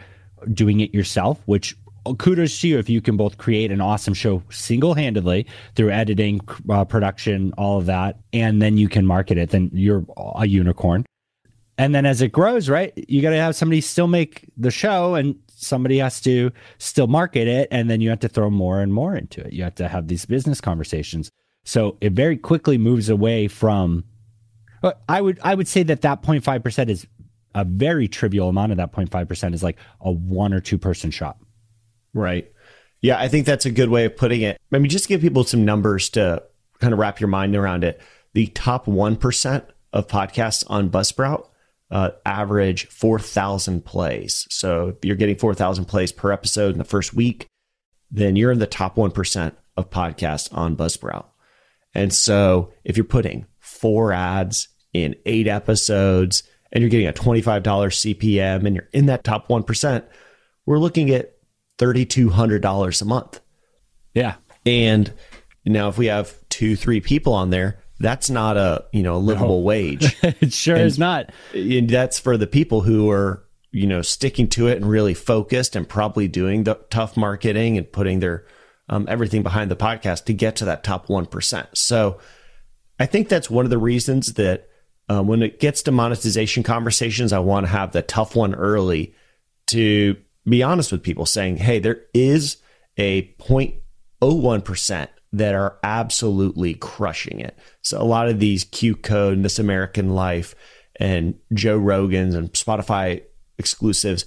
doing 0.53 0.81
it 0.81 0.93
yourself, 0.93 1.41
which 1.45 1.77
kudos 2.17 2.59
to 2.61 2.67
you 2.67 2.79
if 2.79 2.89
you 2.89 3.01
can 3.01 3.17
both 3.17 3.37
create 3.37 3.71
an 3.71 3.81
awesome 3.81 4.13
show 4.13 4.43
single 4.49 4.93
handedly 4.93 5.45
through 5.75 5.91
editing, 5.91 6.41
uh, 6.69 6.85
production, 6.85 7.53
all 7.57 7.77
of 7.77 7.85
that, 7.85 8.19
and 8.33 8.61
then 8.61 8.77
you 8.77 8.89
can 8.89 9.05
market 9.05 9.37
it. 9.37 9.51
Then 9.51 9.69
you're 9.73 10.05
a 10.17 10.47
unicorn. 10.47 11.05
And 11.77 11.95
then 11.95 12.05
as 12.05 12.21
it 12.21 12.31
grows, 12.31 12.69
right, 12.69 12.93
you 13.07 13.21
got 13.21 13.31
to 13.31 13.37
have 13.37 13.55
somebody 13.55 13.81
still 13.81 14.07
make 14.07 14.45
the 14.57 14.71
show 14.71 15.15
and 15.15 15.35
somebody 15.47 15.97
has 15.97 16.21
to 16.21 16.51
still 16.77 17.07
market 17.07 17.47
it. 17.47 17.67
And 17.71 17.89
then 17.89 18.01
you 18.01 18.09
have 18.09 18.19
to 18.19 18.29
throw 18.29 18.49
more 18.49 18.81
and 18.81 18.93
more 18.93 19.15
into 19.15 19.41
it. 19.41 19.53
You 19.53 19.63
have 19.63 19.75
to 19.75 19.87
have 19.87 20.07
these 20.07 20.25
business 20.25 20.61
conversations. 20.61 21.31
So 21.63 21.97
it 22.01 22.13
very 22.13 22.37
quickly 22.37 22.77
moves 22.77 23.09
away 23.09 23.47
from, 23.47 24.03
but 24.81 25.01
I 25.07 25.21
would, 25.21 25.39
I 25.43 25.55
would 25.55 25.67
say 25.67 25.83
that 25.83 26.01
that 26.01 26.23
0.5% 26.23 26.89
is 26.89 27.07
a 27.53 27.63
very 27.63 28.07
trivial 28.07 28.49
amount 28.49 28.71
of 28.71 28.77
that 28.77 28.91
0.5% 28.91 29.53
is 29.53 29.63
like 29.63 29.77
a 30.01 30.11
one 30.11 30.53
or 30.53 30.59
two 30.59 30.77
person 30.77 31.11
shop. 31.11 31.43
Right. 32.13 32.51
Yeah, 33.01 33.19
I 33.19 33.27
think 33.27 33.45
that's 33.45 33.65
a 33.65 33.71
good 33.71 33.89
way 33.89 34.05
of 34.05 34.15
putting 34.15 34.41
it. 34.41 34.59
I 34.71 34.77
mean, 34.77 34.89
just 34.89 35.05
to 35.05 35.09
give 35.09 35.21
people 35.21 35.43
some 35.43 35.65
numbers 35.65 36.09
to 36.11 36.43
kind 36.79 36.93
of 36.93 36.99
wrap 36.99 37.19
your 37.19 37.29
mind 37.29 37.55
around 37.55 37.83
it. 37.83 38.01
The 38.33 38.47
top 38.47 38.85
1% 38.85 39.65
of 39.93 40.07
podcasts 40.07 40.63
on 40.67 40.89
Buzzsprout 40.89 41.47
uh, 41.91 42.11
average 42.25 42.87
4,000 42.87 43.83
plays. 43.85 44.47
So 44.49 44.89
if 44.89 45.05
you're 45.05 45.17
getting 45.17 45.35
4,000 45.35 45.85
plays 45.85 46.11
per 46.11 46.31
episode 46.31 46.71
in 46.71 46.77
the 46.77 46.85
first 46.85 47.13
week, 47.13 47.47
then 48.09 48.35
you're 48.35 48.51
in 48.51 48.59
the 48.59 48.67
top 48.67 48.95
1% 48.95 49.53
of 49.77 49.89
podcasts 49.89 50.53
on 50.55 50.77
Buzzsprout. 50.77 51.25
And 51.93 52.13
so 52.13 52.71
if 52.85 52.95
you're 52.95 53.03
putting 53.03 53.45
four 53.59 54.13
ads 54.13 54.69
in 54.93 55.15
eight 55.25 55.47
episodes 55.47 56.43
and 56.71 56.81
you're 56.81 56.89
getting 56.89 57.07
a 57.07 57.13
$25 57.13 57.61
CPM 57.61 58.65
and 58.65 58.75
you're 58.75 58.89
in 58.93 59.07
that 59.07 59.25
top 59.25 59.49
1%, 59.49 60.03
we're 60.65 60.79
looking 60.79 61.09
at 61.09 61.33
$3,200 61.81 63.01
a 63.01 63.05
month. 63.05 63.39
Yeah. 64.13 64.35
And 64.65 65.11
now 65.65 65.89
if 65.89 65.97
we 65.97 66.05
have 66.07 66.33
two, 66.49 66.75
three 66.75 67.01
people 67.01 67.33
on 67.33 67.49
there, 67.49 67.79
that's 67.99 68.29
not 68.29 68.57
a 68.57 68.85
you 68.91 69.03
know 69.03 69.15
a 69.15 69.17
livable 69.17 69.59
no. 69.59 69.65
wage. 69.65 70.15
it 70.23 70.53
sure 70.53 70.75
and, 70.75 70.85
is 70.85 70.99
not. 70.99 71.31
And 71.53 71.89
that's 71.89 72.19
for 72.19 72.37
the 72.37 72.47
people 72.47 72.81
who 72.81 73.09
are 73.09 73.45
you 73.71 73.87
know 73.87 74.01
sticking 74.01 74.47
to 74.49 74.67
it 74.67 74.77
and 74.77 74.89
really 74.89 75.13
focused 75.13 75.75
and 75.75 75.87
probably 75.87 76.27
doing 76.27 76.63
the 76.63 76.75
tough 76.89 77.15
marketing 77.15 77.77
and 77.77 77.89
putting 77.91 78.19
their 78.19 78.45
um, 78.89 79.05
everything 79.07 79.43
behind 79.43 79.71
the 79.71 79.75
podcast 79.75 80.25
to 80.25 80.33
get 80.33 80.57
to 80.57 80.65
that 80.65 80.83
top 80.83 81.09
one 81.09 81.25
percent. 81.25 81.69
So 81.73 82.19
I 82.99 83.05
think 83.05 83.29
that's 83.29 83.49
one 83.49 83.65
of 83.65 83.71
the 83.71 83.77
reasons 83.77 84.33
that 84.33 84.67
um, 85.07 85.27
when 85.27 85.41
it 85.41 85.59
gets 85.59 85.83
to 85.83 85.91
monetization 85.91 86.63
conversations, 86.63 87.33
I 87.33 87.39
want 87.39 87.65
to 87.65 87.71
have 87.71 87.91
the 87.91 88.01
tough 88.01 88.35
one 88.35 88.55
early 88.55 89.13
to 89.67 90.17
be 90.47 90.63
honest 90.63 90.91
with 90.91 91.03
people, 91.03 91.25
saying, 91.25 91.57
"Hey, 91.57 91.79
there 91.79 92.01
is 92.13 92.57
a 92.97 93.33
0.01 93.39 94.61
percent 94.63 95.09
that 95.33 95.55
are 95.55 95.77
absolutely 95.83 96.73
crushing 96.73 97.39
it. 97.39 97.57
So 97.81 98.01
a 98.01 98.03
lot 98.03 98.27
of 98.27 98.39
these 98.39 98.65
QCODE 98.65 99.43
This 99.43 99.59
American 99.59 100.09
Life 100.09 100.55
and 100.97 101.35
Joe 101.53 101.77
Rogan's 101.77 102.35
and 102.35 102.51
Spotify 102.51 103.23
exclusives, 103.57 104.25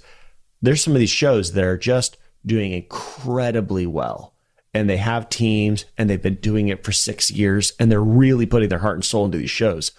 there's 0.61 0.83
some 0.83 0.93
of 0.93 0.99
these 0.99 1.09
shows 1.09 1.53
that 1.53 1.63
are 1.63 1.77
just 1.77 2.17
doing 2.45 2.71
incredibly 2.71 3.85
well. 3.85 4.33
And 4.73 4.89
they 4.89 4.97
have 4.97 5.29
teams 5.29 5.85
and 5.97 6.09
they've 6.09 6.21
been 6.21 6.35
doing 6.35 6.67
it 6.67 6.83
for 6.83 6.91
six 6.91 7.31
years 7.31 7.71
and 7.79 7.91
they're 7.91 8.03
really 8.03 8.45
putting 8.45 8.69
their 8.69 8.79
heart 8.79 8.97
and 8.97 9.05
soul 9.05 9.25
into 9.25 9.37
these 9.37 9.49
shows. 9.49 9.91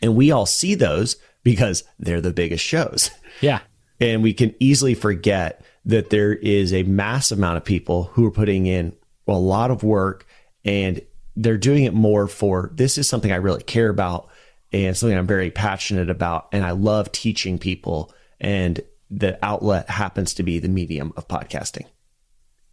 And 0.00 0.14
we 0.14 0.30
all 0.30 0.46
see 0.46 0.74
those 0.74 1.16
because 1.42 1.82
they're 1.98 2.20
the 2.20 2.32
biggest 2.32 2.64
shows. 2.64 3.10
Yeah. 3.40 3.60
And 4.00 4.22
we 4.22 4.34
can 4.34 4.54
easily 4.60 4.94
forget 4.94 5.64
that 5.84 6.10
there 6.10 6.32
is 6.32 6.72
a 6.72 6.82
mass 6.84 7.30
amount 7.30 7.56
of 7.56 7.64
people 7.64 8.04
who 8.14 8.26
are 8.26 8.30
putting 8.30 8.66
in 8.66 8.96
a 9.26 9.32
lot 9.32 9.70
of 9.70 9.82
work 9.82 10.26
and 10.64 11.00
they're 11.36 11.58
doing 11.58 11.84
it 11.84 11.94
more 11.94 12.26
for 12.26 12.70
this 12.74 12.96
is 12.96 13.08
something 13.08 13.32
I 13.32 13.36
really 13.36 13.62
care 13.62 13.88
about 13.88 14.28
and 14.72 14.96
something 14.96 15.16
I'm 15.16 15.26
very 15.26 15.50
passionate 15.50 16.10
about. 16.10 16.48
And 16.52 16.64
I 16.64 16.72
love 16.72 17.12
teaching 17.12 17.58
people. 17.58 18.12
And 18.40 18.80
the 19.10 19.38
outlet 19.44 19.88
happens 19.88 20.34
to 20.34 20.42
be 20.42 20.58
the 20.58 20.68
medium 20.68 21.12
of 21.16 21.28
podcasting. 21.28 21.86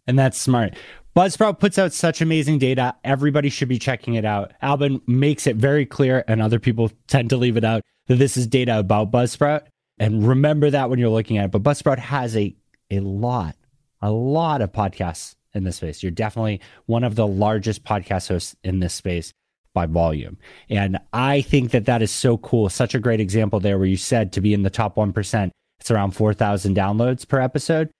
And 0.06 0.18
that's 0.18 0.38
smart. 0.38 0.74
Buzzsprout 1.14 1.60
puts 1.60 1.78
out 1.78 1.92
such 1.92 2.20
amazing 2.20 2.58
data. 2.58 2.96
Everybody 3.04 3.50
should 3.50 3.68
be 3.68 3.78
checking 3.78 4.14
it 4.14 4.24
out. 4.24 4.52
Alban 4.62 5.00
makes 5.06 5.46
it 5.46 5.56
very 5.56 5.86
clear, 5.86 6.24
and 6.26 6.40
other 6.40 6.58
people 6.58 6.90
tend 7.06 7.30
to 7.30 7.36
leave 7.36 7.56
it 7.56 7.64
out, 7.64 7.82
that 8.08 8.16
this 8.16 8.36
is 8.36 8.46
data 8.46 8.78
about 8.78 9.12
Buzzsprout. 9.12 9.62
And 9.98 10.26
remember 10.26 10.70
that 10.70 10.90
when 10.90 10.98
you're 10.98 11.10
looking 11.10 11.38
at 11.38 11.46
it. 11.46 11.50
But 11.50 11.62
Buzzsprout 11.62 11.98
has 11.98 12.36
a, 12.36 12.54
a 12.90 13.00
lot, 13.00 13.56
a 14.00 14.10
lot 14.10 14.60
of 14.60 14.72
podcasts 14.72 15.36
in 15.54 15.64
this 15.64 15.76
space. 15.76 16.02
You're 16.02 16.10
definitely 16.12 16.60
one 16.86 17.04
of 17.04 17.14
the 17.14 17.26
largest 17.26 17.84
podcast 17.84 18.28
hosts 18.28 18.56
in 18.64 18.80
this 18.80 18.94
space 18.94 19.32
by 19.74 19.86
volume. 19.86 20.38
And 20.68 20.98
I 21.12 21.40
think 21.42 21.70
that 21.70 21.86
that 21.86 22.02
is 22.02 22.10
so 22.10 22.38
cool. 22.38 22.68
Such 22.68 22.94
a 22.94 23.00
great 23.00 23.20
example 23.20 23.60
there 23.60 23.78
where 23.78 23.86
you 23.86 23.96
said 23.96 24.32
to 24.32 24.40
be 24.40 24.54
in 24.54 24.62
the 24.62 24.70
top 24.70 24.96
1%, 24.96 25.50
it's 25.80 25.90
around 25.90 26.12
4,000 26.12 26.76
downloads 26.76 27.26
per 27.26 27.40
episode. 27.40 27.90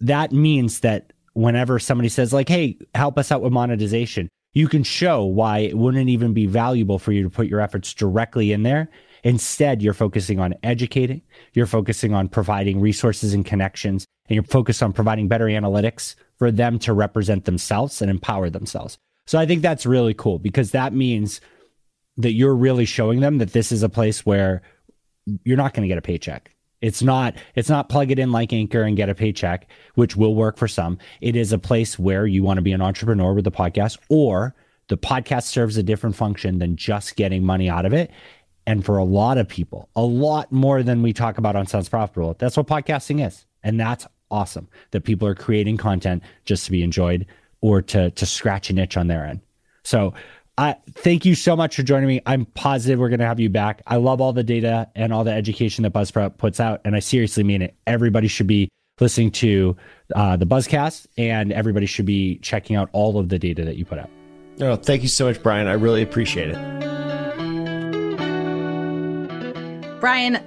That 0.00 0.32
means 0.32 0.80
that 0.80 1.12
whenever 1.32 1.78
somebody 1.78 2.08
says, 2.08 2.32
like, 2.32 2.48
hey, 2.48 2.78
help 2.94 3.18
us 3.18 3.30
out 3.30 3.42
with 3.42 3.52
monetization, 3.52 4.28
you 4.52 4.68
can 4.68 4.82
show 4.82 5.24
why 5.24 5.58
it 5.58 5.76
wouldn't 5.76 6.08
even 6.08 6.32
be 6.32 6.46
valuable 6.46 6.98
for 6.98 7.12
you 7.12 7.22
to 7.22 7.30
put 7.30 7.46
your 7.46 7.60
efforts 7.60 7.94
directly 7.94 8.52
in 8.52 8.62
there. 8.62 8.88
Instead, 9.24 9.82
you're 9.82 9.94
focusing 9.94 10.38
on 10.38 10.54
educating, 10.62 11.22
you're 11.52 11.66
focusing 11.66 12.14
on 12.14 12.28
providing 12.28 12.80
resources 12.80 13.34
and 13.34 13.44
connections, 13.44 14.06
and 14.28 14.34
you're 14.34 14.44
focused 14.44 14.82
on 14.82 14.92
providing 14.92 15.28
better 15.28 15.46
analytics 15.46 16.14
for 16.38 16.50
them 16.50 16.78
to 16.80 16.92
represent 16.92 17.44
themselves 17.44 18.02
and 18.02 18.10
empower 18.10 18.50
themselves. 18.50 18.98
So 19.26 19.38
I 19.38 19.46
think 19.46 19.62
that's 19.62 19.86
really 19.86 20.14
cool 20.14 20.38
because 20.38 20.70
that 20.70 20.92
means 20.92 21.40
that 22.16 22.32
you're 22.32 22.54
really 22.54 22.84
showing 22.84 23.20
them 23.20 23.38
that 23.38 23.52
this 23.52 23.72
is 23.72 23.82
a 23.82 23.88
place 23.88 24.24
where 24.24 24.62
you're 25.44 25.56
not 25.56 25.74
going 25.74 25.82
to 25.82 25.88
get 25.88 25.98
a 25.98 26.02
paycheck. 26.02 26.52
It's 26.80 27.02
not 27.02 27.34
it's 27.54 27.70
not 27.70 27.88
plug 27.88 28.10
it 28.10 28.18
in 28.18 28.32
like 28.32 28.52
Anchor 28.52 28.82
and 28.82 28.96
get 28.96 29.08
a 29.08 29.14
paycheck, 29.14 29.68
which 29.94 30.14
will 30.14 30.34
work 30.34 30.56
for 30.56 30.68
some. 30.68 30.98
It 31.20 31.34
is 31.34 31.52
a 31.52 31.58
place 31.58 31.98
where 31.98 32.26
you 32.26 32.42
want 32.42 32.58
to 32.58 32.62
be 32.62 32.72
an 32.72 32.82
entrepreneur 32.82 33.32
with 33.32 33.44
the 33.44 33.50
podcast 33.50 33.98
or 34.08 34.54
the 34.88 34.98
podcast 34.98 35.44
serves 35.44 35.76
a 35.76 35.82
different 35.82 36.14
function 36.14 36.58
than 36.58 36.76
just 36.76 37.16
getting 37.16 37.42
money 37.42 37.68
out 37.68 37.86
of 37.86 37.92
it. 37.92 38.10
And 38.66 38.84
for 38.84 38.98
a 38.98 39.04
lot 39.04 39.38
of 39.38 39.48
people, 39.48 39.88
a 39.94 40.02
lot 40.02 40.50
more 40.50 40.82
than 40.82 41.02
we 41.02 41.12
talk 41.12 41.38
about 41.38 41.54
on 41.54 41.66
Sounds 41.66 41.88
Profitable, 41.88 42.34
that's 42.38 42.56
what 42.56 42.66
podcasting 42.66 43.24
is. 43.24 43.46
And 43.62 43.78
that's 43.78 44.06
awesome 44.30 44.68
that 44.90 45.04
people 45.04 45.28
are 45.28 45.34
creating 45.34 45.76
content 45.76 46.22
just 46.44 46.64
to 46.64 46.70
be 46.72 46.82
enjoyed 46.82 47.26
or 47.60 47.80
to 47.80 48.10
to 48.10 48.26
scratch 48.26 48.70
an 48.70 48.78
itch 48.78 48.96
on 48.96 49.06
their 49.06 49.24
end. 49.24 49.40
So 49.84 50.14
I 50.58 50.76
thank 50.92 51.24
you 51.24 51.34
so 51.34 51.54
much 51.54 51.76
for 51.76 51.82
joining 51.82 52.08
me. 52.08 52.22
I'm 52.26 52.46
positive 52.46 52.98
we're 52.98 53.08
going 53.08 53.20
to 53.20 53.26
have 53.26 53.40
you 53.40 53.50
back. 53.50 53.82
I 53.86 53.96
love 53.96 54.20
all 54.20 54.32
the 54.32 54.42
data 54.42 54.88
and 54.94 55.12
all 55.12 55.22
the 55.22 55.32
education 55.32 55.82
that 55.82 55.92
Buzzsprout 55.92 56.38
puts 56.38 56.60
out, 56.60 56.80
and 56.84 56.96
I 56.96 57.00
seriously 57.00 57.44
mean 57.44 57.60
it. 57.60 57.74
Everybody 57.86 58.26
should 58.26 58.46
be 58.46 58.68
listening 58.98 59.30
to 59.32 59.76
uh, 60.14 60.36
the 60.36 60.46
Buzzcast, 60.46 61.06
and 61.18 61.52
everybody 61.52 61.84
should 61.84 62.06
be 62.06 62.38
checking 62.38 62.74
out 62.74 62.88
all 62.92 63.18
of 63.18 63.28
the 63.28 63.38
data 63.38 63.64
that 63.66 63.76
you 63.76 63.84
put 63.84 63.98
out. 63.98 64.10
Oh, 64.60 64.76
thank 64.76 65.02
you 65.02 65.08
so 65.08 65.26
much, 65.26 65.42
Bryan. 65.42 65.66
I 65.66 65.74
really 65.74 66.02
appreciate 66.02 66.48
it. 66.48 66.95
Bryan, 70.00 70.38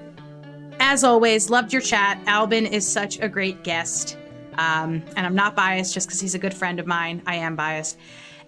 as 0.79 1.03
always, 1.03 1.49
loved 1.49 1.73
your 1.73 1.81
chat. 1.81 2.19
Alban 2.27 2.67
is 2.67 2.87
such 2.87 3.19
a 3.19 3.27
great 3.27 3.63
guest. 3.63 4.15
Um, 4.59 5.03
and 5.15 5.25
I'm 5.25 5.33
not 5.33 5.55
biased 5.55 5.93
just 5.93 6.07
because 6.07 6.19
he's 6.19 6.35
a 6.35 6.39
good 6.39 6.53
friend 6.53 6.79
of 6.79 6.85
mine. 6.85 7.23
I 7.25 7.35
am 7.35 7.55
biased. 7.55 7.97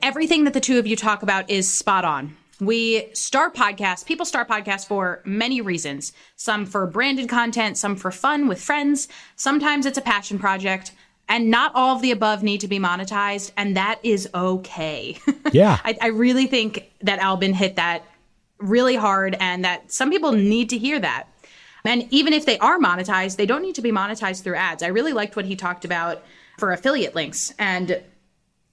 Everything 0.04 0.44
that 0.44 0.54
the 0.54 0.60
two 0.60 0.78
of 0.78 0.86
you 0.86 0.96
talk 0.96 1.24
about 1.24 1.50
is 1.50 1.72
spot 1.72 2.06
on. 2.06 2.36
We 2.60 3.10
start 3.14 3.56
podcasts, 3.56 4.06
people 4.06 4.26
start 4.26 4.48
podcasts 4.48 4.86
for 4.86 5.24
many 5.26 5.62
reasons. 5.62 6.14
Some 6.36 6.68
for 6.68 6.86
branded 6.86 7.28
content, 7.28 7.78
some 7.80 7.96
for 7.96 8.12
fun 8.12 8.48
with 8.48 8.62
friends. 8.62 9.08
Sometimes 9.36 9.88
it's 9.88 9.98
a 9.98 10.02
passion 10.02 10.38
project. 10.38 10.92
And 11.28 11.50
not 11.50 11.72
all 11.74 11.96
of 11.96 12.04
the 12.04 12.12
above 12.12 12.44
need 12.44 12.60
to 12.60 12.68
be 12.68 12.78
monetized, 12.78 13.52
and 13.56 13.76
that 13.78 14.00
is 14.04 14.30
okay. 14.34 15.18
Yeah. 15.54 15.80
I, 15.84 15.98
I 16.02 16.08
really 16.08 16.48
think 16.48 16.92
that 17.02 17.20
Alban 17.20 17.54
hit 17.54 17.76
that 17.76 18.06
really 18.62 18.96
hard, 18.96 19.36
and 19.40 19.66
that 19.66 19.92
some 19.92 20.10
people 20.10 20.32
need 20.32 20.70
to 20.70 20.78
hear 20.78 21.00
that. 21.00 21.28
And 21.84 22.08
even 22.12 22.34
if 22.34 22.46
they 22.46 22.60
are 22.60 22.78
monetized, 22.78 23.38
they 23.38 23.46
don't 23.46 23.62
need 23.62 23.76
to 23.76 23.82
be 23.82 23.92
monetized 23.92 24.44
through 24.44 24.56
ads. 24.56 24.84
I 24.84 24.88
really 24.88 25.14
liked 25.14 25.36
what 25.36 25.46
he 25.46 25.56
talked 25.56 25.86
about 25.86 26.24
for 26.60 26.72
affiliate 26.72 27.16
links. 27.16 27.54
And 27.58 28.02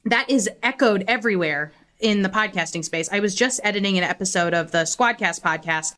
that 0.05 0.29
is 0.29 0.49
echoed 0.63 1.05
everywhere 1.09 1.73
in 2.01 2.23
the 2.23 2.29
podcasting 2.29 2.85
space. 2.85 3.09
I 3.11 3.21
was 3.21 3.35
just 3.35 3.61
editing 3.65 3.99
an 3.99 4.05
episode 4.05 4.55
of 4.55 4.71
the 4.71 4.79
Squadcast 4.79 5.41
podcast 5.41 5.95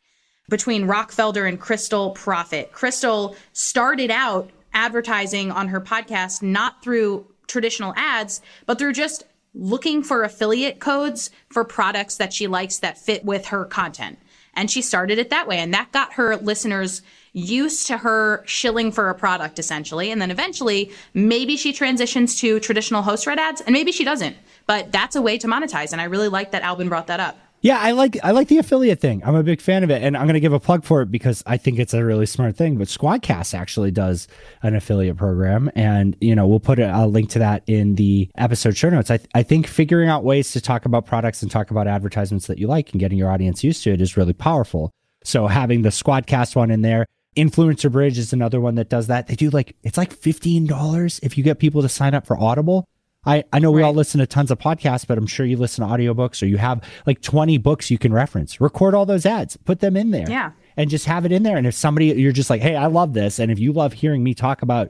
between 0.49 0.85
Rock 0.85 1.11
Felder 1.11 1.47
and 1.47 1.59
Crystal 1.59 2.11
Profit. 2.11 2.71
Crystal 2.71 3.35
started 3.53 4.09
out 4.09 4.49
advertising 4.73 5.51
on 5.51 5.67
her 5.67 5.81
podcast 5.81 6.41
not 6.41 6.81
through 6.81 7.25
traditional 7.47 7.93
ads, 7.97 8.41
but 8.65 8.79
through 8.79 8.93
just 8.93 9.23
looking 9.53 10.03
for 10.03 10.23
affiliate 10.23 10.79
codes 10.79 11.29
for 11.49 11.63
products 11.63 12.17
that 12.17 12.33
she 12.33 12.47
likes 12.47 12.79
that 12.79 12.97
fit 12.97 13.25
with 13.25 13.47
her 13.47 13.65
content. 13.65 14.17
And 14.53 14.69
she 14.69 14.81
started 14.81 15.17
it 15.17 15.29
that 15.29 15.47
way. 15.47 15.59
And 15.59 15.73
that 15.73 15.91
got 15.91 16.13
her 16.13 16.35
listeners 16.37 17.01
used 17.33 17.87
to 17.87 17.97
her 17.97 18.43
shilling 18.45 18.91
for 18.91 19.09
a 19.09 19.15
product 19.15 19.59
essentially. 19.59 20.11
And 20.11 20.21
then 20.21 20.31
eventually, 20.31 20.91
maybe 21.13 21.55
she 21.55 21.71
transitions 21.71 22.39
to 22.41 22.59
traditional 22.59 23.01
host 23.01 23.25
read 23.27 23.39
ads 23.39 23.61
and 23.61 23.73
maybe 23.73 23.91
she 23.91 24.03
doesn't. 24.03 24.35
But 24.67 24.91
that's 24.91 25.15
a 25.15 25.21
way 25.21 25.37
to 25.37 25.47
monetize. 25.47 25.91
And 25.91 26.01
I 26.01 26.05
really 26.05 26.27
like 26.27 26.51
that 26.51 26.63
Alban 26.63 26.89
brought 26.89 27.07
that 27.07 27.19
up. 27.19 27.37
Yeah, 27.63 27.77
I 27.79 27.91
like 27.91 28.17
I 28.23 28.31
like 28.31 28.47
the 28.47 28.57
affiliate 28.57 28.99
thing. 28.99 29.21
I'm 29.23 29.35
a 29.35 29.43
big 29.43 29.61
fan 29.61 29.83
of 29.83 29.91
it, 29.91 30.01
and 30.01 30.17
I'm 30.17 30.25
going 30.25 30.33
to 30.33 30.39
give 30.39 30.51
a 30.51 30.59
plug 30.59 30.83
for 30.83 31.03
it 31.03 31.11
because 31.11 31.43
I 31.45 31.57
think 31.57 31.77
it's 31.77 31.93
a 31.93 32.03
really 32.03 32.25
smart 32.25 32.55
thing. 32.55 32.77
But 32.77 32.87
Squadcast 32.87 33.53
actually 33.53 33.91
does 33.91 34.27
an 34.63 34.75
affiliate 34.75 35.15
program, 35.17 35.69
and 35.75 36.17
you 36.19 36.35
know 36.35 36.47
we'll 36.47 36.59
put 36.59 36.79
a, 36.79 36.91
a 36.95 37.05
link 37.05 37.29
to 37.31 37.39
that 37.39 37.61
in 37.67 37.95
the 37.95 38.29
episode 38.35 38.75
show 38.75 38.89
notes. 38.89 39.11
I 39.11 39.17
th- 39.17 39.29
I 39.35 39.43
think 39.43 39.67
figuring 39.67 40.09
out 40.09 40.23
ways 40.23 40.51
to 40.53 40.61
talk 40.61 40.85
about 40.85 41.05
products 41.05 41.43
and 41.43 41.51
talk 41.51 41.69
about 41.69 41.87
advertisements 41.87 42.47
that 42.47 42.57
you 42.57 42.65
like 42.65 42.91
and 42.91 42.99
getting 42.99 43.19
your 43.19 43.29
audience 43.29 43.63
used 43.63 43.83
to 43.83 43.91
it 43.91 44.01
is 44.01 44.17
really 44.17 44.33
powerful. 44.33 44.91
So 45.23 45.45
having 45.45 45.83
the 45.83 45.89
Squadcast 45.89 46.55
one 46.55 46.71
in 46.71 46.81
there, 46.81 47.05
Influencer 47.37 47.91
Bridge 47.91 48.17
is 48.17 48.33
another 48.33 48.59
one 48.59 48.73
that 48.75 48.89
does 48.89 49.05
that. 49.05 49.27
They 49.27 49.35
do 49.35 49.51
like 49.51 49.75
it's 49.83 49.99
like 49.99 50.13
fifteen 50.13 50.65
dollars 50.65 51.19
if 51.21 51.37
you 51.37 51.43
get 51.43 51.59
people 51.59 51.83
to 51.83 51.89
sign 51.89 52.15
up 52.15 52.25
for 52.25 52.39
Audible. 52.39 52.87
I, 53.25 53.43
I 53.53 53.59
know 53.59 53.71
we 53.71 53.83
all 53.83 53.93
listen 53.93 54.19
to 54.19 54.25
tons 54.25 54.49
of 54.49 54.57
podcasts, 54.57 55.05
but 55.05 55.17
I'm 55.17 55.27
sure 55.27 55.45
you 55.45 55.57
listen 55.57 55.87
to 55.87 55.93
audiobooks 55.93 56.41
or 56.41 56.47
you 56.47 56.57
have 56.57 56.83
like 57.05 57.21
20 57.21 57.57
books 57.59 57.91
you 57.91 57.99
can 57.99 58.11
reference. 58.11 58.59
Record 58.59 58.95
all 58.95 59.05
those 59.05 59.25
ads, 59.25 59.57
put 59.57 59.79
them 59.79 59.95
in 59.95 60.11
there. 60.11 60.27
Yeah. 60.27 60.51
And 60.75 60.89
just 60.89 61.05
have 61.05 61.25
it 61.25 61.31
in 61.31 61.43
there. 61.43 61.57
And 61.57 61.67
if 61.67 61.75
somebody, 61.75 62.07
you're 62.07 62.31
just 62.31 62.49
like, 62.49 62.61
hey, 62.61 62.75
I 62.75 62.87
love 62.87 63.13
this. 63.13 63.37
And 63.37 63.51
if 63.51 63.59
you 63.59 63.73
love 63.73 63.93
hearing 63.93 64.23
me 64.23 64.33
talk 64.33 64.63
about 64.63 64.89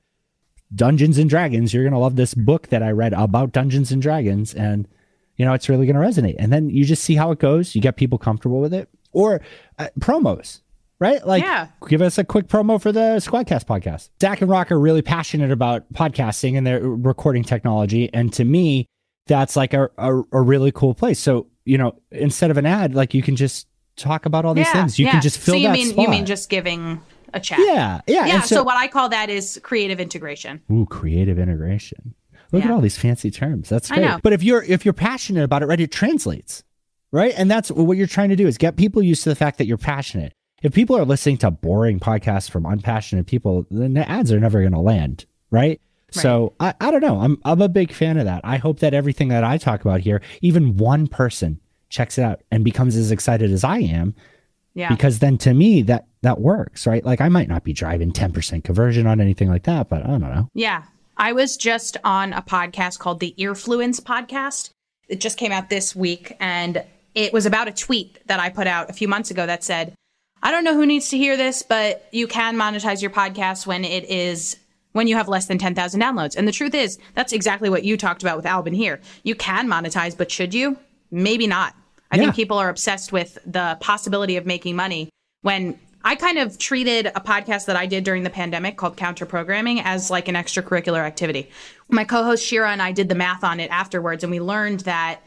Dungeons 0.73 1.17
and 1.17 1.29
Dragons, 1.29 1.73
you're 1.73 1.83
going 1.83 1.93
to 1.93 1.99
love 1.99 2.15
this 2.15 2.33
book 2.33 2.67
that 2.67 2.83
I 2.83 2.91
read 2.91 3.13
about 3.13 3.51
Dungeons 3.51 3.91
and 3.91 4.01
Dragons. 4.01 4.53
And, 4.53 4.87
you 5.35 5.43
know, 5.43 5.53
it's 5.53 5.67
really 5.67 5.85
going 5.85 5.95
to 5.95 6.21
resonate. 6.21 6.35
And 6.39 6.53
then 6.53 6.69
you 6.69 6.85
just 6.85 7.03
see 7.03 7.15
how 7.15 7.31
it 7.31 7.39
goes. 7.39 7.75
You 7.75 7.81
get 7.81 7.97
people 7.97 8.17
comfortable 8.17 8.61
with 8.61 8.73
it 8.73 8.87
or 9.11 9.41
uh, 9.77 9.89
promos 9.99 10.61
right? 11.01 11.25
Like, 11.25 11.43
yeah. 11.43 11.67
give 11.89 12.01
us 12.01 12.17
a 12.17 12.23
quick 12.23 12.47
promo 12.47 12.79
for 12.79 12.91
the 12.93 13.17
Squadcast 13.17 13.65
podcast. 13.65 14.09
Zach 14.21 14.39
and 14.39 14.49
Rock 14.49 14.71
are 14.71 14.79
really 14.79 15.01
passionate 15.01 15.51
about 15.51 15.91
podcasting 15.91 16.55
and 16.57 16.65
their 16.65 16.79
recording 16.79 17.43
technology. 17.43 18.09
And 18.13 18.31
to 18.33 18.45
me, 18.45 18.85
that's 19.25 19.55
like 19.55 19.73
a, 19.73 19.89
a, 19.97 20.21
a 20.31 20.41
really 20.41 20.71
cool 20.71 20.93
place. 20.93 21.19
So, 21.19 21.47
you 21.65 21.77
know, 21.77 21.99
instead 22.11 22.51
of 22.51 22.57
an 22.57 22.67
ad, 22.67 22.93
like 22.93 23.13
you 23.13 23.23
can 23.23 23.35
just 23.35 23.67
talk 23.97 24.25
about 24.25 24.45
all 24.45 24.53
these 24.53 24.67
Yeah, 24.67 24.73
things. 24.73 24.99
You 24.99 25.05
yeah. 25.05 25.13
can 25.13 25.21
just 25.21 25.39
fill 25.39 25.55
so 25.55 25.57
you 25.57 25.67
that 25.67 25.73
mean 25.73 25.87
spot. 25.87 26.03
you 26.03 26.09
mean 26.09 26.25
just 26.25 26.49
giving 26.49 27.01
a 27.33 27.39
chat? 27.39 27.59
yeah, 27.59 28.01
yeah. 28.07 28.25
yeah. 28.27 28.35
and 28.35 28.43
So, 28.45 28.63
what 28.63 28.77
I 28.77 28.87
call 28.87 29.09
that 29.09 29.29
is 29.29 29.59
creative 29.63 29.99
integration. 29.99 30.61
Ooh, 30.71 30.85
creative 30.85 31.39
integration. 31.39 32.13
Look 32.51 32.65
at 32.65 32.71
all 32.71 32.81
these 32.81 32.97
fancy 32.97 33.31
terms. 33.31 33.69
That's 33.69 33.89
great. 33.89 34.21
But 34.21 34.33
if 34.33 34.43
you're 34.43 34.61
if 34.61 34.83
you're 34.85 34.93
passionate 34.93 35.43
about 35.43 35.63
it, 35.63 35.67
right, 35.67 35.79
it 35.79 35.91
translates. 35.91 36.63
Right? 37.13 37.33
And 37.35 37.49
that's 37.49 37.71
what 37.71 37.97
you're 37.97 38.07
trying 38.07 38.29
to 38.29 38.35
do 38.37 38.47
is 38.47 38.57
get 38.57 38.77
people 38.77 39.01
used 39.01 39.23
to 39.23 39.29
the 39.29 39.35
fact 39.35 39.57
that 39.57 39.65
you're 39.67 39.77
passionate. 39.77 40.33
If 40.61 40.73
people 40.73 40.97
are 40.97 41.05
listening 41.05 41.37
to 41.39 41.51
boring 41.51 41.99
podcasts 41.99 42.49
from 42.49 42.65
unpassionate 42.65 43.25
people, 43.27 43.65
then 43.71 43.93
the 43.93 44.07
ads 44.09 44.31
are 44.31 44.39
never 44.39 44.59
going 44.61 44.73
to 44.73 44.79
land, 44.79 45.25
right? 45.49 45.81
So 46.13 46.53
I, 46.59 46.73
I 46.81 46.91
don't 46.91 46.99
know. 47.01 47.19
I'm 47.21 47.39
I'm 47.45 47.61
a 47.61 47.69
big 47.69 47.93
fan 47.93 48.17
of 48.17 48.25
that. 48.25 48.41
I 48.43 48.57
hope 48.57 48.79
that 48.79 48.93
everything 48.93 49.29
that 49.29 49.45
I 49.45 49.57
talk 49.57 49.79
about 49.81 50.01
here, 50.01 50.21
even 50.41 50.75
one 50.75 51.07
person 51.07 51.59
checks 51.87 52.17
it 52.17 52.23
out 52.23 52.41
and 52.51 52.65
becomes 52.65 52.97
as 52.97 53.11
excited 53.11 53.49
as 53.49 53.63
I 53.63 53.77
am, 53.79 54.13
Yeah. 54.73 54.89
because 54.89 55.19
then 55.19 55.37
to 55.39 55.53
me 55.53 55.81
that 55.83 56.07
that 56.21 56.41
works, 56.41 56.85
right? 56.85 57.03
Like 57.05 57.21
I 57.21 57.29
might 57.29 57.47
not 57.47 57.63
be 57.63 57.71
driving 57.71 58.11
10% 58.11 58.63
conversion 58.63 59.07
on 59.07 59.21
anything 59.21 59.47
like 59.49 59.63
that, 59.63 59.87
but 59.89 60.03
I 60.03 60.07
don't 60.07 60.19
know. 60.21 60.49
Yeah. 60.53 60.83
I 61.15 61.31
was 61.31 61.55
just 61.55 61.95
on 62.03 62.33
a 62.33 62.41
podcast 62.41 62.99
called 62.99 63.19
the 63.21 63.33
Earfluence 63.39 64.01
podcast. 64.01 64.69
It 65.07 65.19
just 65.21 65.37
came 65.37 65.51
out 65.53 65.69
this 65.69 65.95
week 65.95 66.35
and 66.41 66.83
it 67.15 67.31
was 67.31 67.45
about 67.45 67.67
a 67.69 67.71
tweet 67.71 68.19
that 68.27 68.39
I 68.39 68.49
put 68.49 68.67
out 68.67 68.89
a 68.89 68.93
few 68.93 69.07
months 69.07 69.31
ago 69.31 69.45
that 69.45 69.63
said, 69.63 69.93
I 70.43 70.51
don't 70.51 70.63
know 70.63 70.73
who 70.73 70.85
needs 70.85 71.09
to 71.09 71.17
hear 71.17 71.37
this, 71.37 71.61
but 71.63 72.07
you 72.11 72.27
can 72.27 72.55
monetize 72.55 73.01
your 73.01 73.11
podcast 73.11 73.67
when 73.67 73.85
it 73.85 74.05
is 74.09 74.57
when 74.93 75.07
you 75.07 75.15
have 75.15 75.29
less 75.29 75.45
than 75.45 75.57
10,000 75.57 76.01
downloads. 76.01 76.35
And 76.35 76.45
the 76.47 76.51
truth 76.51 76.73
is, 76.73 76.99
that's 77.15 77.31
exactly 77.31 77.69
what 77.69 77.85
you 77.85 77.95
talked 77.95 78.23
about 78.23 78.35
with 78.35 78.45
Alban 78.45 78.73
here. 78.73 78.99
You 79.23 79.35
can 79.35 79.69
monetize, 79.69 80.17
but 80.17 80.29
should 80.29 80.53
you? 80.53 80.77
Maybe 81.11 81.47
not. 81.47 81.73
I 82.11 82.17
Yeah. 82.17 82.23
think 82.23 82.35
people 82.35 82.57
are 82.57 82.67
obsessed 82.67 83.13
with 83.13 83.37
the 83.45 83.77
possibility 83.79 84.35
of 84.35 84.45
making 84.45 84.75
money 84.75 85.09
when 85.43 85.79
I 86.03 86.15
kind 86.15 86.39
of 86.39 86.57
treated 86.57 87.05
a 87.05 87.21
podcast 87.21 87.67
that 87.67 87.77
I 87.77 87.85
did 87.85 88.03
during 88.03 88.23
the 88.23 88.29
pandemic 88.29 88.75
called 88.75 88.97
Counter 88.97 89.25
Programming 89.25 89.79
as 89.79 90.09
like 90.09 90.27
an 90.27 90.35
extracurricular 90.35 90.99
activity. 90.99 91.49
My 91.87 92.03
co 92.03 92.23
host 92.23 92.43
Shira 92.45 92.71
and 92.71 92.81
I 92.81 92.91
did 92.91 93.07
the 93.07 93.15
math 93.15 93.43
on 93.45 93.59
it 93.61 93.69
afterwards, 93.71 94.23
and 94.23 94.31
we 94.31 94.41
learned 94.41 94.81
that 94.81 95.21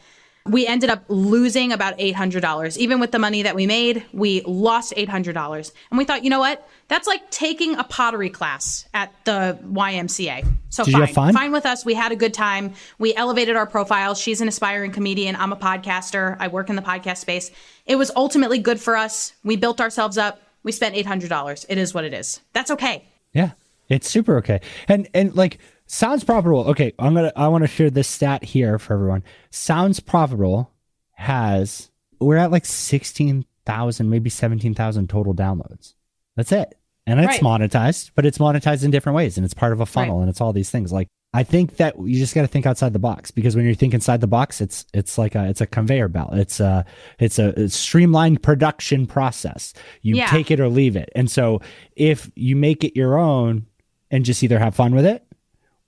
we 0.47 0.67
ended 0.67 0.91
up 0.91 1.03
losing 1.07 1.71
about 1.71 1.97
$800. 1.97 2.77
Even 2.77 2.99
with 2.99 3.11
the 3.11 3.17
money 3.17 3.41
that 3.41 3.55
we 3.55 3.65
made, 3.65 4.05
we 4.13 4.41
lost 4.41 4.93
$800. 4.95 5.71
And 5.89 5.97
we 5.97 6.05
thought, 6.05 6.23
you 6.23 6.29
know 6.29 6.39
what? 6.39 6.67
That's 6.87 7.07
like 7.07 7.31
taking 7.31 7.75
a 7.77 7.83
pottery 7.83 8.29
class 8.29 8.87
at 8.93 9.11
the 9.25 9.57
YMCA. 9.63 10.45
So 10.69 10.83
Did 10.83 10.93
fine. 10.93 11.07
fun? 11.07 11.33
Fine 11.33 11.51
with 11.51 11.65
us. 11.65 11.83
We 11.83 11.95
had 11.95 12.11
a 12.11 12.15
good 12.15 12.33
time. 12.33 12.75
We 12.99 13.15
elevated 13.15 13.55
our 13.55 13.65
profile. 13.65 14.13
She's 14.13 14.39
an 14.39 14.47
aspiring 14.47 14.91
comedian. 14.91 15.35
I'm 15.35 15.51
a 15.51 15.55
podcaster. 15.55 16.37
I 16.39 16.47
work 16.47 16.69
in 16.69 16.75
the 16.75 16.83
podcast 16.83 17.17
space. 17.17 17.49
It 17.87 17.95
was 17.95 18.11
ultimately 18.15 18.59
good 18.59 18.79
for 18.79 18.95
us. 18.95 19.33
We 19.43 19.55
built 19.55 19.81
ourselves 19.81 20.15
up. 20.15 20.41
We 20.61 20.71
spent 20.71 20.93
$800. 20.93 21.65
It 21.69 21.77
is 21.79 21.93
what 21.95 22.03
it 22.03 22.13
is. 22.13 22.39
That's 22.53 22.69
okay. 22.69 23.03
Yeah, 23.33 23.51
it's 23.89 24.09
super 24.09 24.37
okay. 24.37 24.61
And 24.87 25.07
and 25.13 25.35
like 25.35 25.59
sounds 25.85 26.23
profitable. 26.23 26.65
Okay, 26.69 26.93
I'm 26.99 27.13
gonna 27.13 27.31
I 27.35 27.47
want 27.47 27.63
to 27.63 27.67
share 27.67 27.89
this 27.89 28.07
stat 28.07 28.43
here 28.43 28.77
for 28.79 28.93
everyone. 28.93 29.23
Sounds 29.49 29.99
profitable 29.99 30.71
has 31.13 31.89
we're 32.19 32.37
at 32.37 32.51
like 32.51 32.65
sixteen 32.65 33.45
thousand, 33.65 34.09
maybe 34.09 34.29
seventeen 34.29 34.73
thousand 34.73 35.09
total 35.09 35.33
downloads. 35.33 35.93
That's 36.35 36.51
it, 36.51 36.75
and 37.07 37.19
it's 37.19 37.41
Right. 37.41 37.41
monetized, 37.41 38.11
but 38.15 38.25
it's 38.25 38.37
monetized 38.37 38.83
in 38.83 38.91
different 38.91 39.15
ways, 39.15 39.37
and 39.37 39.45
it's 39.45 39.53
part 39.53 39.73
of 39.73 39.79
a 39.81 39.85
funnel, 39.85 40.17
Right. 40.17 40.21
and 40.23 40.29
it's 40.29 40.41
all 40.41 40.53
these 40.53 40.69
things. 40.69 40.91
Like 40.91 41.07
I 41.33 41.43
think 41.43 41.77
that 41.77 41.95
you 41.99 42.17
just 42.17 42.33
got 42.33 42.43
to 42.43 42.47
think 42.47 42.65
outside 42.65 42.93
the 42.93 42.99
box 42.99 43.29
because 43.31 43.55
when 43.57 43.65
you 43.65 43.75
think 43.75 43.93
inside 43.93 44.21
the 44.21 44.27
box, 44.27 44.61
it's 44.61 44.85
it's 44.93 45.17
like 45.17 45.35
a 45.35 45.45
it's 45.49 45.61
a 45.61 45.65
conveyor 45.67 46.07
belt. 46.09 46.33
It's 46.33 46.59
a 46.59 46.85
it's 47.19 47.39
a, 47.39 47.67
streamlined 47.69 48.41
production 48.41 49.05
process. 49.05 49.73
You 50.01 50.15
Yeah. 50.15 50.27
take 50.27 50.49
it 50.51 50.59
or 50.59 50.69
leave 50.69 50.95
it, 50.95 51.09
and 51.15 51.29
so 51.29 51.61
if 51.95 52.31
you 52.35 52.55
make 52.55 52.83
it 52.83 52.95
your 52.95 53.17
own 53.17 53.65
and 54.11 54.23
just 54.23 54.43
either 54.43 54.59
have 54.59 54.75
fun 54.75 54.93
with 54.95 55.05
it 55.05 55.24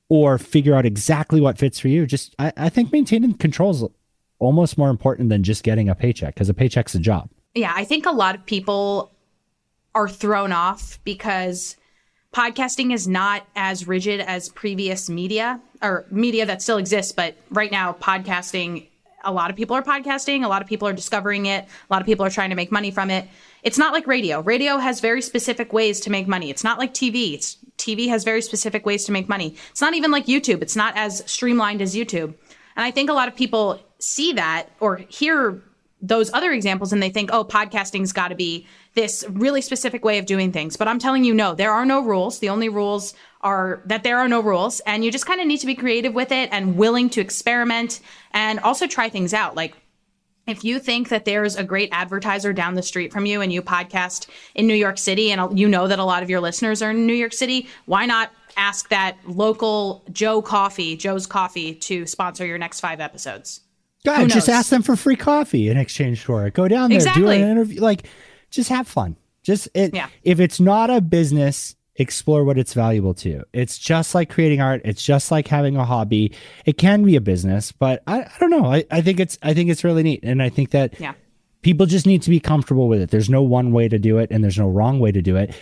or 0.09 0.37
figure 0.37 0.75
out 0.75 0.85
exactly 0.85 1.41
what 1.41 1.57
fits 1.57 1.79
for 1.79 1.87
you, 1.87 2.05
just 2.05 2.35
I, 2.39 2.53
I 2.57 2.69
think 2.69 2.91
maintaining 2.91 3.33
control 3.33 3.71
is 3.71 3.83
almost 4.39 4.77
more 4.77 4.89
important 4.89 5.29
than 5.29 5.43
just 5.43 5.63
getting 5.63 5.89
a 5.89 5.95
paycheck 5.95 6.33
because 6.33 6.49
a 6.49 6.53
paycheck's 6.53 6.95
a 6.95 6.99
job. 6.99 7.29
Yeah, 7.55 7.73
I 7.75 7.83
think 7.83 8.05
a 8.05 8.11
lot 8.11 8.35
of 8.35 8.45
people 8.45 9.11
are 9.95 10.07
thrown 10.07 10.51
off 10.51 10.99
because 11.03 11.75
podcasting 12.33 12.93
is 12.93 13.07
not 13.07 13.47
as 13.55 13.87
rigid 13.87 14.19
as 14.21 14.49
previous 14.49 15.09
media 15.09 15.59
or 15.81 16.05
media 16.11 16.45
that 16.45 16.61
still 16.61 16.77
exists. 16.77 17.11
But 17.11 17.35
right 17.49 17.71
now, 17.71 17.93
podcasting, 17.93 18.87
a 19.27 19.31
lot 19.31 19.51
of 19.51 19.55
people 19.55 19.75
are 19.75 19.83
podcasting, 19.83 20.43
a 20.43 20.47
lot 20.47 20.61
of 20.61 20.67
people 20.67 20.87
are 20.87 20.93
discovering 20.93 21.45
it, 21.45 21.65
a 21.65 21.93
lot 21.93 22.01
of 22.01 22.05
people 22.05 22.25
are 22.25 22.29
trying 22.29 22.49
to 22.49 22.55
make 22.55 22.71
money 22.71 22.89
from 22.89 23.11
it. 23.11 23.27
It's 23.61 23.77
not 23.77 23.93
like 23.93 24.07
radio. 24.07 24.41
Radio 24.41 24.77
has 24.77 25.01
very 25.01 25.21
specific 25.21 25.73
ways 25.73 25.99
to 26.01 26.09
make 26.09 26.27
money. 26.27 26.49
It's 26.49 26.63
not 26.63 26.79
like 26.79 26.93
TV. 26.93 27.33
It's, 27.33 27.57
TV 27.77 28.07
has 28.07 28.23
very 28.23 28.41
specific 28.41 28.85
ways 28.85 29.05
to 29.05 29.11
make 29.11 29.27
money. 29.27 29.55
It's 29.69 29.81
not 29.81 29.93
even 29.93 30.09
like 30.09 30.25
YouTube. 30.25 30.61
It's 30.61 30.75
not 30.75 30.95
as 30.95 31.23
streamlined 31.29 31.81
as 31.81 31.93
YouTube. 31.93 32.33
And 32.75 32.85
I 32.85 32.91
think 32.91 33.09
a 33.09 33.13
lot 33.13 33.27
of 33.27 33.35
people 33.35 33.81
see 33.99 34.33
that 34.33 34.69
or 34.79 34.97
hear 35.09 35.61
those 36.01 36.31
other 36.33 36.51
examples 36.51 36.93
and 36.93 37.01
they 37.01 37.09
think, 37.09 37.31
oh, 37.33 37.43
podcasting's 37.43 38.13
got 38.13 38.27
to 38.27 38.35
be 38.35 38.67
this 38.93 39.25
really 39.29 39.61
specific 39.61 40.05
way 40.05 40.19
of 40.19 40.25
doing 40.25 40.51
things. 40.51 40.77
But 40.77 40.87
I'm 40.87 40.99
telling 40.99 41.23
you, 41.23 41.33
no, 41.33 41.55
there 41.55 41.71
are 41.71 41.85
no 41.85 42.03
rules. 42.03 42.39
The 42.39 42.49
only 42.49 42.69
rules 42.69 43.15
are 43.47 43.81
that 43.85 44.03
there 44.03 44.19
are 44.19 44.27
no 44.27 44.41
rules. 44.41 44.81
And 44.81 45.05
you 45.05 45.11
just 45.11 45.25
kind 45.25 45.39
of 45.39 45.47
need 45.47 45.59
to 45.59 45.65
be 45.65 45.75
creative 45.75 46.13
with 46.13 46.33
it 46.33 46.49
and 46.51 46.75
willing 46.75 47.09
to 47.11 47.21
experiment 47.21 48.01
and 48.31 48.59
also 48.59 48.87
try 48.87 49.07
things 49.07 49.33
out. 49.33 49.55
Like, 49.55 49.73
if 50.47 50.63
you 50.63 50.79
think 50.79 51.09
that 51.09 51.25
there's 51.25 51.55
a 51.55 51.63
great 51.63 51.89
advertiser 51.91 52.53
down 52.53 52.75
the 52.75 52.83
street 52.83 53.11
from 53.11 53.25
you 53.25 53.41
and 53.41 53.51
you 53.51 53.61
podcast 53.61 54.27
in 54.53 54.67
New 54.67 54.75
York 54.75 54.97
City 54.97 55.31
and 55.31 55.57
you 55.57 55.67
know 55.67 55.87
that 55.87 55.99
a 55.99 56.03
lot 56.03 56.23
of 56.23 56.29
your 56.29 56.41
listeners 56.41 56.81
are 56.81 56.91
in 56.91 57.07
New 57.07 57.13
York 57.13 57.33
City, 57.33 57.67
why 57.85 58.05
not 58.05 58.31
ask 58.55 58.89
that 58.89 59.17
local 59.25 60.03
Joe 60.11 60.41
Coffee, 60.41 60.97
Joe's 60.97 61.25
Coffee, 61.25 61.73
to 61.75 62.05
sponsor 62.05 62.45
your 62.45 62.57
next 62.57 62.79
five 62.79 62.99
episodes? 62.99 63.61
God, 64.05 64.29
just 64.29 64.49
ask 64.49 64.69
them 64.69 64.83
for 64.83 64.95
free 64.95 65.17
coffee 65.17 65.69
in 65.69 65.77
exchange 65.77 66.23
for 66.23 66.45
it. 66.47 66.53
Go 66.53 66.67
down 66.67 66.89
there, 66.89 66.99
do 67.13 67.27
an 67.29 67.41
interview. 67.41 67.81
Like, 67.81 68.07
just 68.49 68.69
have 68.69 68.87
fun. 68.87 69.15
Just 69.43 69.69
it. 69.73 69.93
Yeah. 69.93 70.07
If 70.23 70.39
it's 70.39 70.59
not 70.59 70.89
a 70.89 71.01
business, 71.01 71.75
explore 71.97 72.43
what 72.43 72.57
it's 72.57 72.73
valuable 72.73 73.13
to. 73.15 73.43
It's 73.53 73.77
just 73.77 74.13
like 74.15 74.29
creating 74.29 74.61
art. 74.61 74.81
It's 74.85 75.03
just 75.03 75.31
like 75.31 75.47
having 75.47 75.75
a 75.75 75.85
hobby. 75.85 76.31
It 76.65 76.77
can 76.77 77.03
be 77.03 77.15
a 77.15 77.21
business, 77.21 77.71
but 77.71 78.03
I, 78.07 78.21
I 78.21 78.31
don't 78.39 78.51
know. 78.51 78.65
I, 78.71 78.85
I 78.91 79.01
think 79.01 79.19
it's 79.19 79.37
I 79.43 79.53
think 79.53 79.69
it's 79.69 79.83
really 79.83 80.03
neat, 80.03 80.21
and 80.23 80.41
I 80.41 80.49
think 80.49 80.71
that 80.71 80.99
Yeah. 80.99 81.13
people 81.61 81.85
just 81.85 82.05
need 82.05 82.21
to 82.23 82.29
be 82.29 82.39
comfortable 82.39 82.87
with 82.87 83.01
it. 83.01 83.09
There's 83.09 83.29
no 83.29 83.41
one 83.41 83.71
way 83.71 83.87
to 83.89 83.97
do 83.99 84.17
it, 84.19 84.29
and 84.31 84.43
there's 84.43 84.59
no 84.59 84.69
wrong 84.69 84.99
way 84.99 85.11
to 85.11 85.21
do 85.21 85.35
it. 85.35 85.55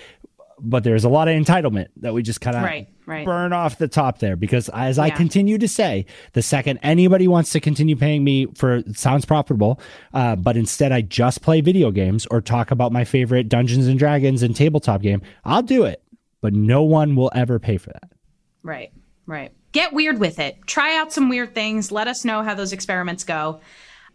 But 0.58 0.86
there's 0.86 1.04
a 1.04 1.10
lot 1.10 1.28
of 1.28 1.36
entitlement 1.36 1.88
that 1.98 2.14
we 2.14 2.24
just 2.24 2.40
kind 2.40 2.56
of 2.56 2.64
Right, 2.64 2.88
right. 3.06 3.26
burn 3.26 3.52
off 3.52 3.78
the 3.78 3.90
top 3.90 4.20
there 4.20 4.38
because 4.38 4.70
as 4.70 4.98
I 4.98 5.10
continue 5.10 5.58
to 5.58 5.68
say, 5.68 6.06
the 6.32 6.42
second 6.42 6.80
anybody 6.82 7.28
wants 7.28 7.52
to 7.52 7.60
continue 7.60 7.98
paying 7.98 8.24
me 8.24 8.46
for 8.56 8.82
sounds 8.94 9.26
profitable, 9.26 9.82
uh, 10.14 10.38
but 10.38 10.56
instead 10.56 10.94
I 10.94 11.02
just 11.02 11.42
play 11.42 11.60
video 11.60 11.92
games 11.92 12.26
or 12.32 12.40
talk 12.40 12.72
about 12.72 12.94
my 12.94 13.04
favorite 13.04 13.50
Dungeons 13.50 13.86
and 13.88 14.00
Dragons 14.00 14.44
and 14.44 14.56
tabletop 14.56 15.02
game, 15.02 15.22
I'll 15.44 15.62
do 15.62 15.84
it. 15.84 16.02
But 16.46 16.54
no 16.54 16.84
one 16.84 17.16
will 17.16 17.32
ever 17.34 17.58
pay 17.58 17.78
for 17.78 17.90
that. 17.90 18.12
Right, 18.62 18.94
right. 19.26 19.52
Get 19.72 19.94
weird 19.94 20.20
with 20.20 20.38
it. 20.38 20.60
Try 20.68 20.96
out 20.96 21.12
some 21.12 21.28
weird 21.28 21.56
things. 21.56 21.92
Let 21.92 22.08
us 22.08 22.24
know 22.24 22.44
how 22.44 22.54
those 22.54 22.72
experiments 22.72 23.24
go. 23.24 23.62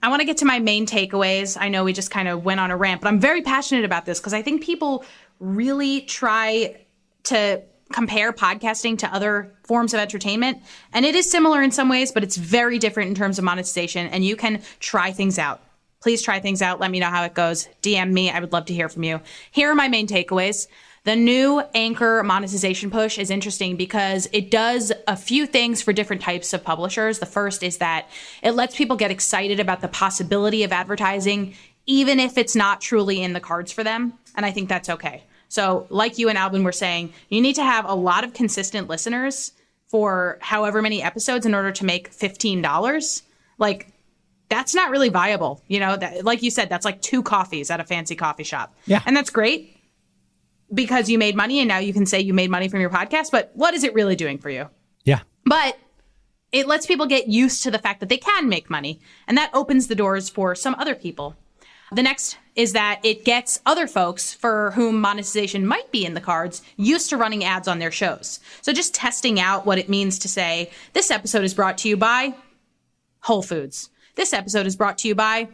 I 0.00 0.10
want 0.10 0.20
to 0.20 0.26
get 0.26 0.36
to 0.36 0.44
my 0.44 0.60
main 0.60 0.86
takeaways. 0.86 1.56
I 1.60 1.70
know 1.70 1.82
we 1.82 1.92
just 1.92 2.12
kind 2.12 2.28
of 2.28 2.44
went 2.44 2.60
on 2.60 2.70
a 2.70 2.76
rant, 2.76 3.00
but 3.00 3.08
I'm 3.08 3.18
very 3.18 3.42
passionate 3.42 3.84
about 3.84 4.06
this 4.06 4.20
because 4.20 4.32
I 4.32 4.42
think 4.42 4.62
people 4.62 5.04
really 5.40 6.02
try 6.02 6.86
to 7.24 7.62
compare 7.92 8.32
podcasting 8.32 8.96
to 8.98 9.12
other 9.12 9.52
forms 9.64 9.92
of 9.92 9.98
entertainment. 9.98 10.62
And 10.92 11.04
it 11.04 11.16
is 11.16 11.28
similar 11.28 11.64
in 11.64 11.72
some 11.72 11.88
ways, 11.88 12.12
but 12.12 12.22
it's 12.22 12.36
very 12.36 12.78
different 12.78 13.08
in 13.08 13.16
terms 13.16 13.40
of 13.40 13.44
monetization. 13.44 14.06
And 14.06 14.24
you 14.24 14.36
can 14.36 14.62
try 14.78 15.10
things 15.10 15.36
out. 15.36 15.62
Please 16.00 16.22
try 16.22 16.38
things 16.38 16.62
out. 16.62 16.78
Let 16.78 16.92
me 16.92 17.00
know 17.00 17.10
how 17.10 17.24
it 17.24 17.34
goes. 17.34 17.68
DM 17.82 18.12
me. 18.12 18.30
I 18.30 18.38
would 18.38 18.52
love 18.52 18.66
to 18.66 18.72
hear 18.72 18.88
from 18.88 19.02
you. 19.02 19.20
Here 19.50 19.68
are 19.68 19.74
my 19.74 19.88
main 19.88 20.06
takeaways. 20.06 20.68
The 21.04 21.16
new 21.16 21.62
Anchor 21.74 22.22
monetization 22.22 22.90
push 22.90 23.18
is 23.18 23.30
interesting 23.30 23.76
because 23.76 24.28
it 24.32 24.50
does 24.50 24.92
a 25.08 25.16
few 25.16 25.46
things 25.46 25.80
for 25.80 25.94
different 25.94 26.20
types 26.20 26.52
of 26.52 26.62
publishers. 26.62 27.20
The 27.20 27.26
first 27.26 27.62
is 27.62 27.78
that 27.78 28.08
it 28.42 28.52
lets 28.52 28.76
people 28.76 28.96
get 28.96 29.10
excited 29.10 29.60
about 29.60 29.80
the 29.80 29.88
possibility 29.88 30.62
of 30.62 30.72
advertising, 30.72 31.54
even 31.86 32.20
if 32.20 32.36
it's 32.36 32.54
not 32.54 32.82
truly 32.82 33.22
in 33.22 33.32
the 33.32 33.40
cards 33.40 33.72
for 33.72 33.82
them. 33.82 34.12
And 34.36 34.44
I 34.44 34.50
think 34.50 34.68
that's 34.68 34.90
okay. 34.90 35.24
So, 35.48 35.86
like 35.88 36.18
you 36.18 36.28
and 36.28 36.36
Alban 36.36 36.64
were 36.64 36.70
saying, 36.70 37.14
you 37.30 37.40
need 37.40 37.54
to 37.54 37.64
have 37.64 37.86
a 37.86 37.94
lot 37.94 38.22
of 38.22 38.34
consistent 38.34 38.88
listeners 38.88 39.52
for 39.88 40.38
however 40.42 40.82
many 40.82 41.02
episodes 41.02 41.46
in 41.46 41.54
order 41.54 41.72
to 41.72 41.84
make 41.84 42.12
$15. 42.12 43.22
Like, 43.58 43.88
that's 44.50 44.74
not 44.74 44.90
really 44.90 45.08
viable. 45.08 45.62
You 45.66 45.80
know, 45.80 45.96
that, 45.96 46.24
like 46.24 46.42
you 46.42 46.50
said, 46.50 46.68
that's 46.68 46.84
like 46.84 47.00
two 47.00 47.22
coffees 47.22 47.70
at 47.70 47.80
a 47.80 47.84
fancy 47.84 48.14
coffee 48.14 48.44
shop. 48.44 48.74
Yeah. 48.86 49.02
And 49.06 49.16
that's 49.16 49.30
great 49.30 49.79
because 50.72 51.08
you 51.08 51.18
made 51.18 51.36
money 51.36 51.60
and 51.60 51.68
now 51.68 51.78
you 51.78 51.92
can 51.92 52.06
say 52.06 52.20
you 52.20 52.34
made 52.34 52.50
money 52.50 52.68
from 52.68 52.80
your 52.80 52.90
podcast. 52.90 53.30
But 53.30 53.50
what 53.54 53.74
is 53.74 53.84
it 53.84 53.94
really 53.94 54.16
doing 54.16 54.38
for 54.38 54.50
you? 54.50 54.68
Yeah. 55.04 55.20
But 55.44 55.78
it 56.52 56.66
lets 56.66 56.86
people 56.86 57.06
get 57.06 57.28
used 57.28 57.62
to 57.62 57.70
the 57.70 57.78
fact 57.78 58.00
that 58.00 58.08
they 58.08 58.16
can 58.18 58.48
make 58.48 58.68
money, 58.68 59.00
and 59.28 59.38
that 59.38 59.50
opens 59.54 59.86
the 59.86 59.94
doors 59.94 60.28
for 60.28 60.54
some 60.54 60.74
other 60.78 60.94
people. 60.94 61.36
The 61.92 62.02
next 62.02 62.38
is 62.54 62.72
that 62.72 63.00
it 63.04 63.24
gets 63.24 63.60
other 63.66 63.86
folks 63.86 64.32
for 64.32 64.70
whom 64.72 65.00
monetization 65.00 65.66
might 65.66 65.90
be 65.90 66.04
in 66.04 66.14
the 66.14 66.20
cards 66.20 66.62
used 66.76 67.10
to 67.10 67.16
running 67.16 67.42
ads 67.44 67.66
on 67.66 67.78
their 67.80 67.90
shows. 67.90 68.38
So 68.62 68.72
just 68.72 68.94
testing 68.94 69.40
out 69.40 69.66
what 69.66 69.78
it 69.78 69.88
means 69.88 70.18
to 70.20 70.28
say, 70.28 70.70
this 70.92 71.10
episode 71.10 71.42
is 71.42 71.54
brought 71.54 71.78
to 71.78 71.88
you 71.88 71.96
by 71.96 72.34
Whole 73.22 73.42
Foods. 73.42 73.90
This 74.14 74.32
episode 74.32 74.66
is 74.66 74.76
brought 74.76 74.98
to 74.98 75.08
you 75.08 75.14
by 75.16 75.48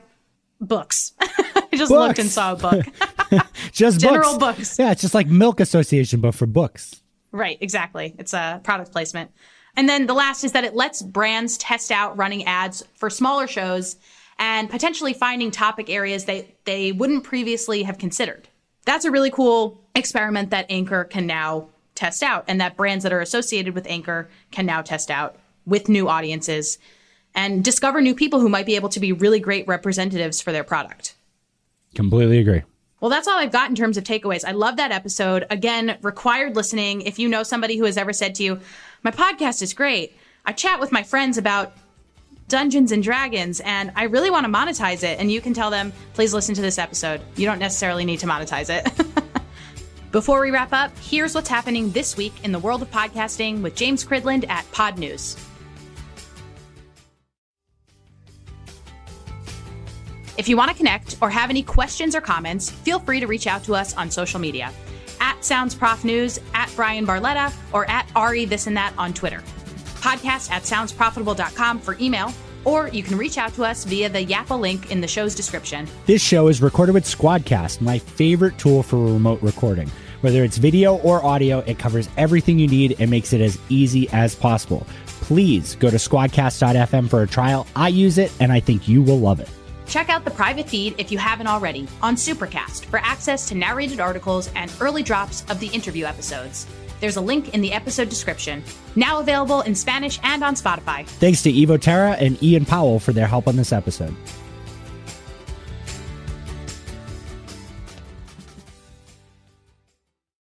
books. 0.60 1.12
I 1.20 1.68
just 1.72 1.90
Books. 1.90 1.90
looked 1.90 2.18
and 2.18 2.28
saw 2.30 2.52
a 2.52 2.56
book. 2.56 2.86
Just 3.72 4.00
General 4.00 4.38
books. 4.38 4.58
books. 4.58 4.78
Yeah, 4.78 4.92
it's 4.92 5.00
just 5.00 5.14
like 5.14 5.26
Milk 5.26 5.60
Association, 5.60 6.20
but 6.20 6.34
for 6.34 6.46
books. 6.46 7.02
Right, 7.32 7.58
exactly. 7.60 8.14
It's 8.18 8.32
a 8.32 8.60
product 8.64 8.92
placement. 8.92 9.30
And 9.76 9.88
then 9.88 10.06
the 10.06 10.14
last 10.14 10.42
is 10.44 10.52
that 10.52 10.64
it 10.64 10.74
lets 10.74 11.02
brands 11.02 11.58
test 11.58 11.90
out 11.92 12.16
running 12.16 12.44
ads 12.44 12.82
for 12.94 13.10
smaller 13.10 13.46
shows 13.46 13.96
and 14.38 14.70
potentially 14.70 15.12
finding 15.12 15.50
topic 15.50 15.90
areas 15.90 16.24
they, 16.24 16.54
they 16.64 16.92
wouldn't 16.92 17.24
previously 17.24 17.82
have 17.82 17.98
considered. 17.98 18.48
That's 18.86 19.04
a 19.04 19.10
really 19.10 19.30
cool 19.30 19.80
experiment 19.94 20.50
that 20.50 20.66
Anchor 20.70 21.04
can 21.04 21.26
now 21.26 21.68
test 21.94 22.22
out 22.22 22.44
and 22.48 22.60
that 22.60 22.76
brands 22.76 23.02
that 23.02 23.12
are 23.12 23.20
associated 23.20 23.74
with 23.74 23.86
Anchor 23.86 24.30
can 24.50 24.64
now 24.66 24.82
test 24.82 25.10
out 25.10 25.36
with 25.66 25.88
new 25.88 26.08
audiences 26.08 26.78
and 27.34 27.62
discover 27.62 28.00
new 28.00 28.14
people 28.14 28.40
who 28.40 28.48
might 28.48 28.66
be 28.66 28.76
able 28.76 28.88
to 28.88 29.00
be 29.00 29.12
really 29.12 29.40
great 29.40 29.66
representatives 29.68 30.40
for 30.40 30.52
their 30.52 30.64
product. 30.64 31.14
Completely 31.94 32.38
agree. 32.38 32.62
Well, 33.00 33.10
that's 33.10 33.28
all 33.28 33.38
I've 33.38 33.52
got 33.52 33.68
in 33.68 33.76
terms 33.76 33.98
of 33.98 34.04
takeaways. 34.04 34.44
I 34.44 34.52
love 34.52 34.76
that 34.76 34.90
episode. 34.90 35.46
Again, 35.50 35.98
required 36.00 36.56
listening. 36.56 37.02
If 37.02 37.18
you 37.18 37.28
know 37.28 37.42
somebody 37.42 37.76
who 37.76 37.84
has 37.84 37.98
ever 37.98 38.12
said 38.12 38.34
to 38.36 38.42
you, 38.42 38.60
my 39.02 39.10
podcast 39.10 39.60
is 39.62 39.74
great, 39.74 40.16
I 40.46 40.52
chat 40.52 40.80
with 40.80 40.92
my 40.92 41.02
friends 41.02 41.36
about 41.36 41.74
Dungeons 42.48 42.92
and 42.92 43.02
Dragons 43.02 43.60
and 43.60 43.92
I 43.96 44.04
really 44.04 44.30
want 44.30 44.46
to 44.46 44.52
monetize 44.52 45.02
it, 45.02 45.18
and 45.18 45.30
you 45.30 45.40
can 45.40 45.52
tell 45.52 45.70
them, 45.70 45.92
please 46.14 46.32
listen 46.32 46.54
to 46.54 46.62
this 46.62 46.78
episode. 46.78 47.20
You 47.36 47.46
don't 47.46 47.58
necessarily 47.58 48.04
need 48.04 48.20
to 48.20 48.26
monetize 48.26 48.70
it. 48.70 48.88
Before 50.12 50.40
we 50.40 50.50
wrap 50.50 50.72
up, 50.72 50.96
here's 50.98 51.34
what's 51.34 51.48
happening 51.48 51.90
this 51.90 52.16
week 52.16 52.32
in 52.44 52.52
the 52.52 52.58
world 52.58 52.80
of 52.80 52.90
podcasting 52.90 53.60
with 53.60 53.74
James 53.74 54.04
Cridland 54.04 54.48
at 54.48 54.64
Podnews. 54.72 55.36
If 60.38 60.50
you 60.50 60.56
want 60.58 60.70
to 60.70 60.76
connect 60.76 61.16
or 61.22 61.30
have 61.30 61.48
any 61.48 61.62
questions 61.62 62.14
or 62.14 62.20
comments, 62.20 62.68
feel 62.70 62.98
free 62.98 63.20
to 63.20 63.26
reach 63.26 63.46
out 63.46 63.64
to 63.64 63.74
us 63.74 63.96
on 63.96 64.10
social 64.10 64.38
media 64.38 64.70
at 65.18 65.42
Sounds 65.42 65.74
Prof 65.74 66.04
News, 66.04 66.38
at 66.52 66.70
Bryan 66.76 67.06
Barletta, 67.06 67.50
or 67.72 67.88
at 67.88 68.10
Ari 68.14 68.44
This 68.44 68.66
and 68.66 68.76
That 68.76 68.92
on 68.98 69.14
Twitter. 69.14 69.42
Podcast 70.00 70.50
at 70.50 70.64
soundsprofitable.com 70.64 71.80
for 71.80 71.96
email, 71.98 72.34
or 72.66 72.88
you 72.88 73.02
can 73.02 73.16
reach 73.16 73.38
out 73.38 73.54
to 73.54 73.64
us 73.64 73.84
via 73.84 74.10
the 74.10 74.26
Yappa 74.26 74.60
link 74.60 74.90
in 74.90 75.00
the 75.00 75.08
show's 75.08 75.34
description. 75.34 75.88
This 76.04 76.20
show 76.20 76.48
is 76.48 76.60
recorded 76.60 76.92
with 76.92 77.04
Squadcast, 77.04 77.80
my 77.80 77.98
favorite 77.98 78.58
tool 78.58 78.82
for 78.82 78.98
remote 78.98 79.40
recording. 79.42 79.90
Whether 80.20 80.44
it's 80.44 80.58
video 80.58 80.96
or 80.96 81.24
audio, 81.24 81.60
it 81.60 81.78
covers 81.78 82.10
everything 82.18 82.58
you 82.58 82.68
need 82.68 82.96
and 83.00 83.10
makes 83.10 83.32
it 83.32 83.40
as 83.40 83.58
easy 83.70 84.06
as 84.10 84.34
possible. 84.34 84.86
Please 85.06 85.76
go 85.76 85.88
to 85.88 85.96
squadcast.fm 85.96 87.08
for 87.08 87.22
a 87.22 87.26
trial. 87.26 87.66
I 87.74 87.88
use 87.88 88.18
it 88.18 88.30
and 88.38 88.52
I 88.52 88.60
think 88.60 88.86
you 88.86 89.02
will 89.02 89.18
love 89.18 89.40
it. 89.40 89.48
Check 89.86 90.08
out 90.08 90.24
the 90.24 90.30
private 90.30 90.68
feed 90.68 90.94
if 90.98 91.12
you 91.12 91.18
haven't 91.18 91.46
already 91.46 91.88
on 92.02 92.16
Supercast 92.16 92.84
for 92.86 92.98
access 92.98 93.48
to 93.48 93.54
narrated 93.54 94.00
articles 94.00 94.50
and 94.54 94.72
early 94.80 95.02
drops 95.02 95.44
of 95.48 95.60
the 95.60 95.68
interview 95.68 96.04
episodes. 96.04 96.66
There's 97.00 97.16
a 97.16 97.20
link 97.20 97.54
in 97.54 97.60
the 97.60 97.72
episode 97.72 98.08
description. 98.08 98.64
Now 98.96 99.20
available 99.20 99.60
in 99.62 99.74
Spanish 99.74 100.18
and 100.22 100.42
on 100.42 100.54
Spotify. 100.54 101.06
Thanks 101.06 101.42
to 101.42 101.52
Evo 101.52 101.80
Terra 101.80 102.12
and 102.12 102.42
Ian 102.42 102.64
Powell 102.64 102.98
for 102.98 103.12
their 103.12 103.26
help 103.26 103.46
on 103.46 103.56
this 103.56 103.72
episode. 103.72 104.14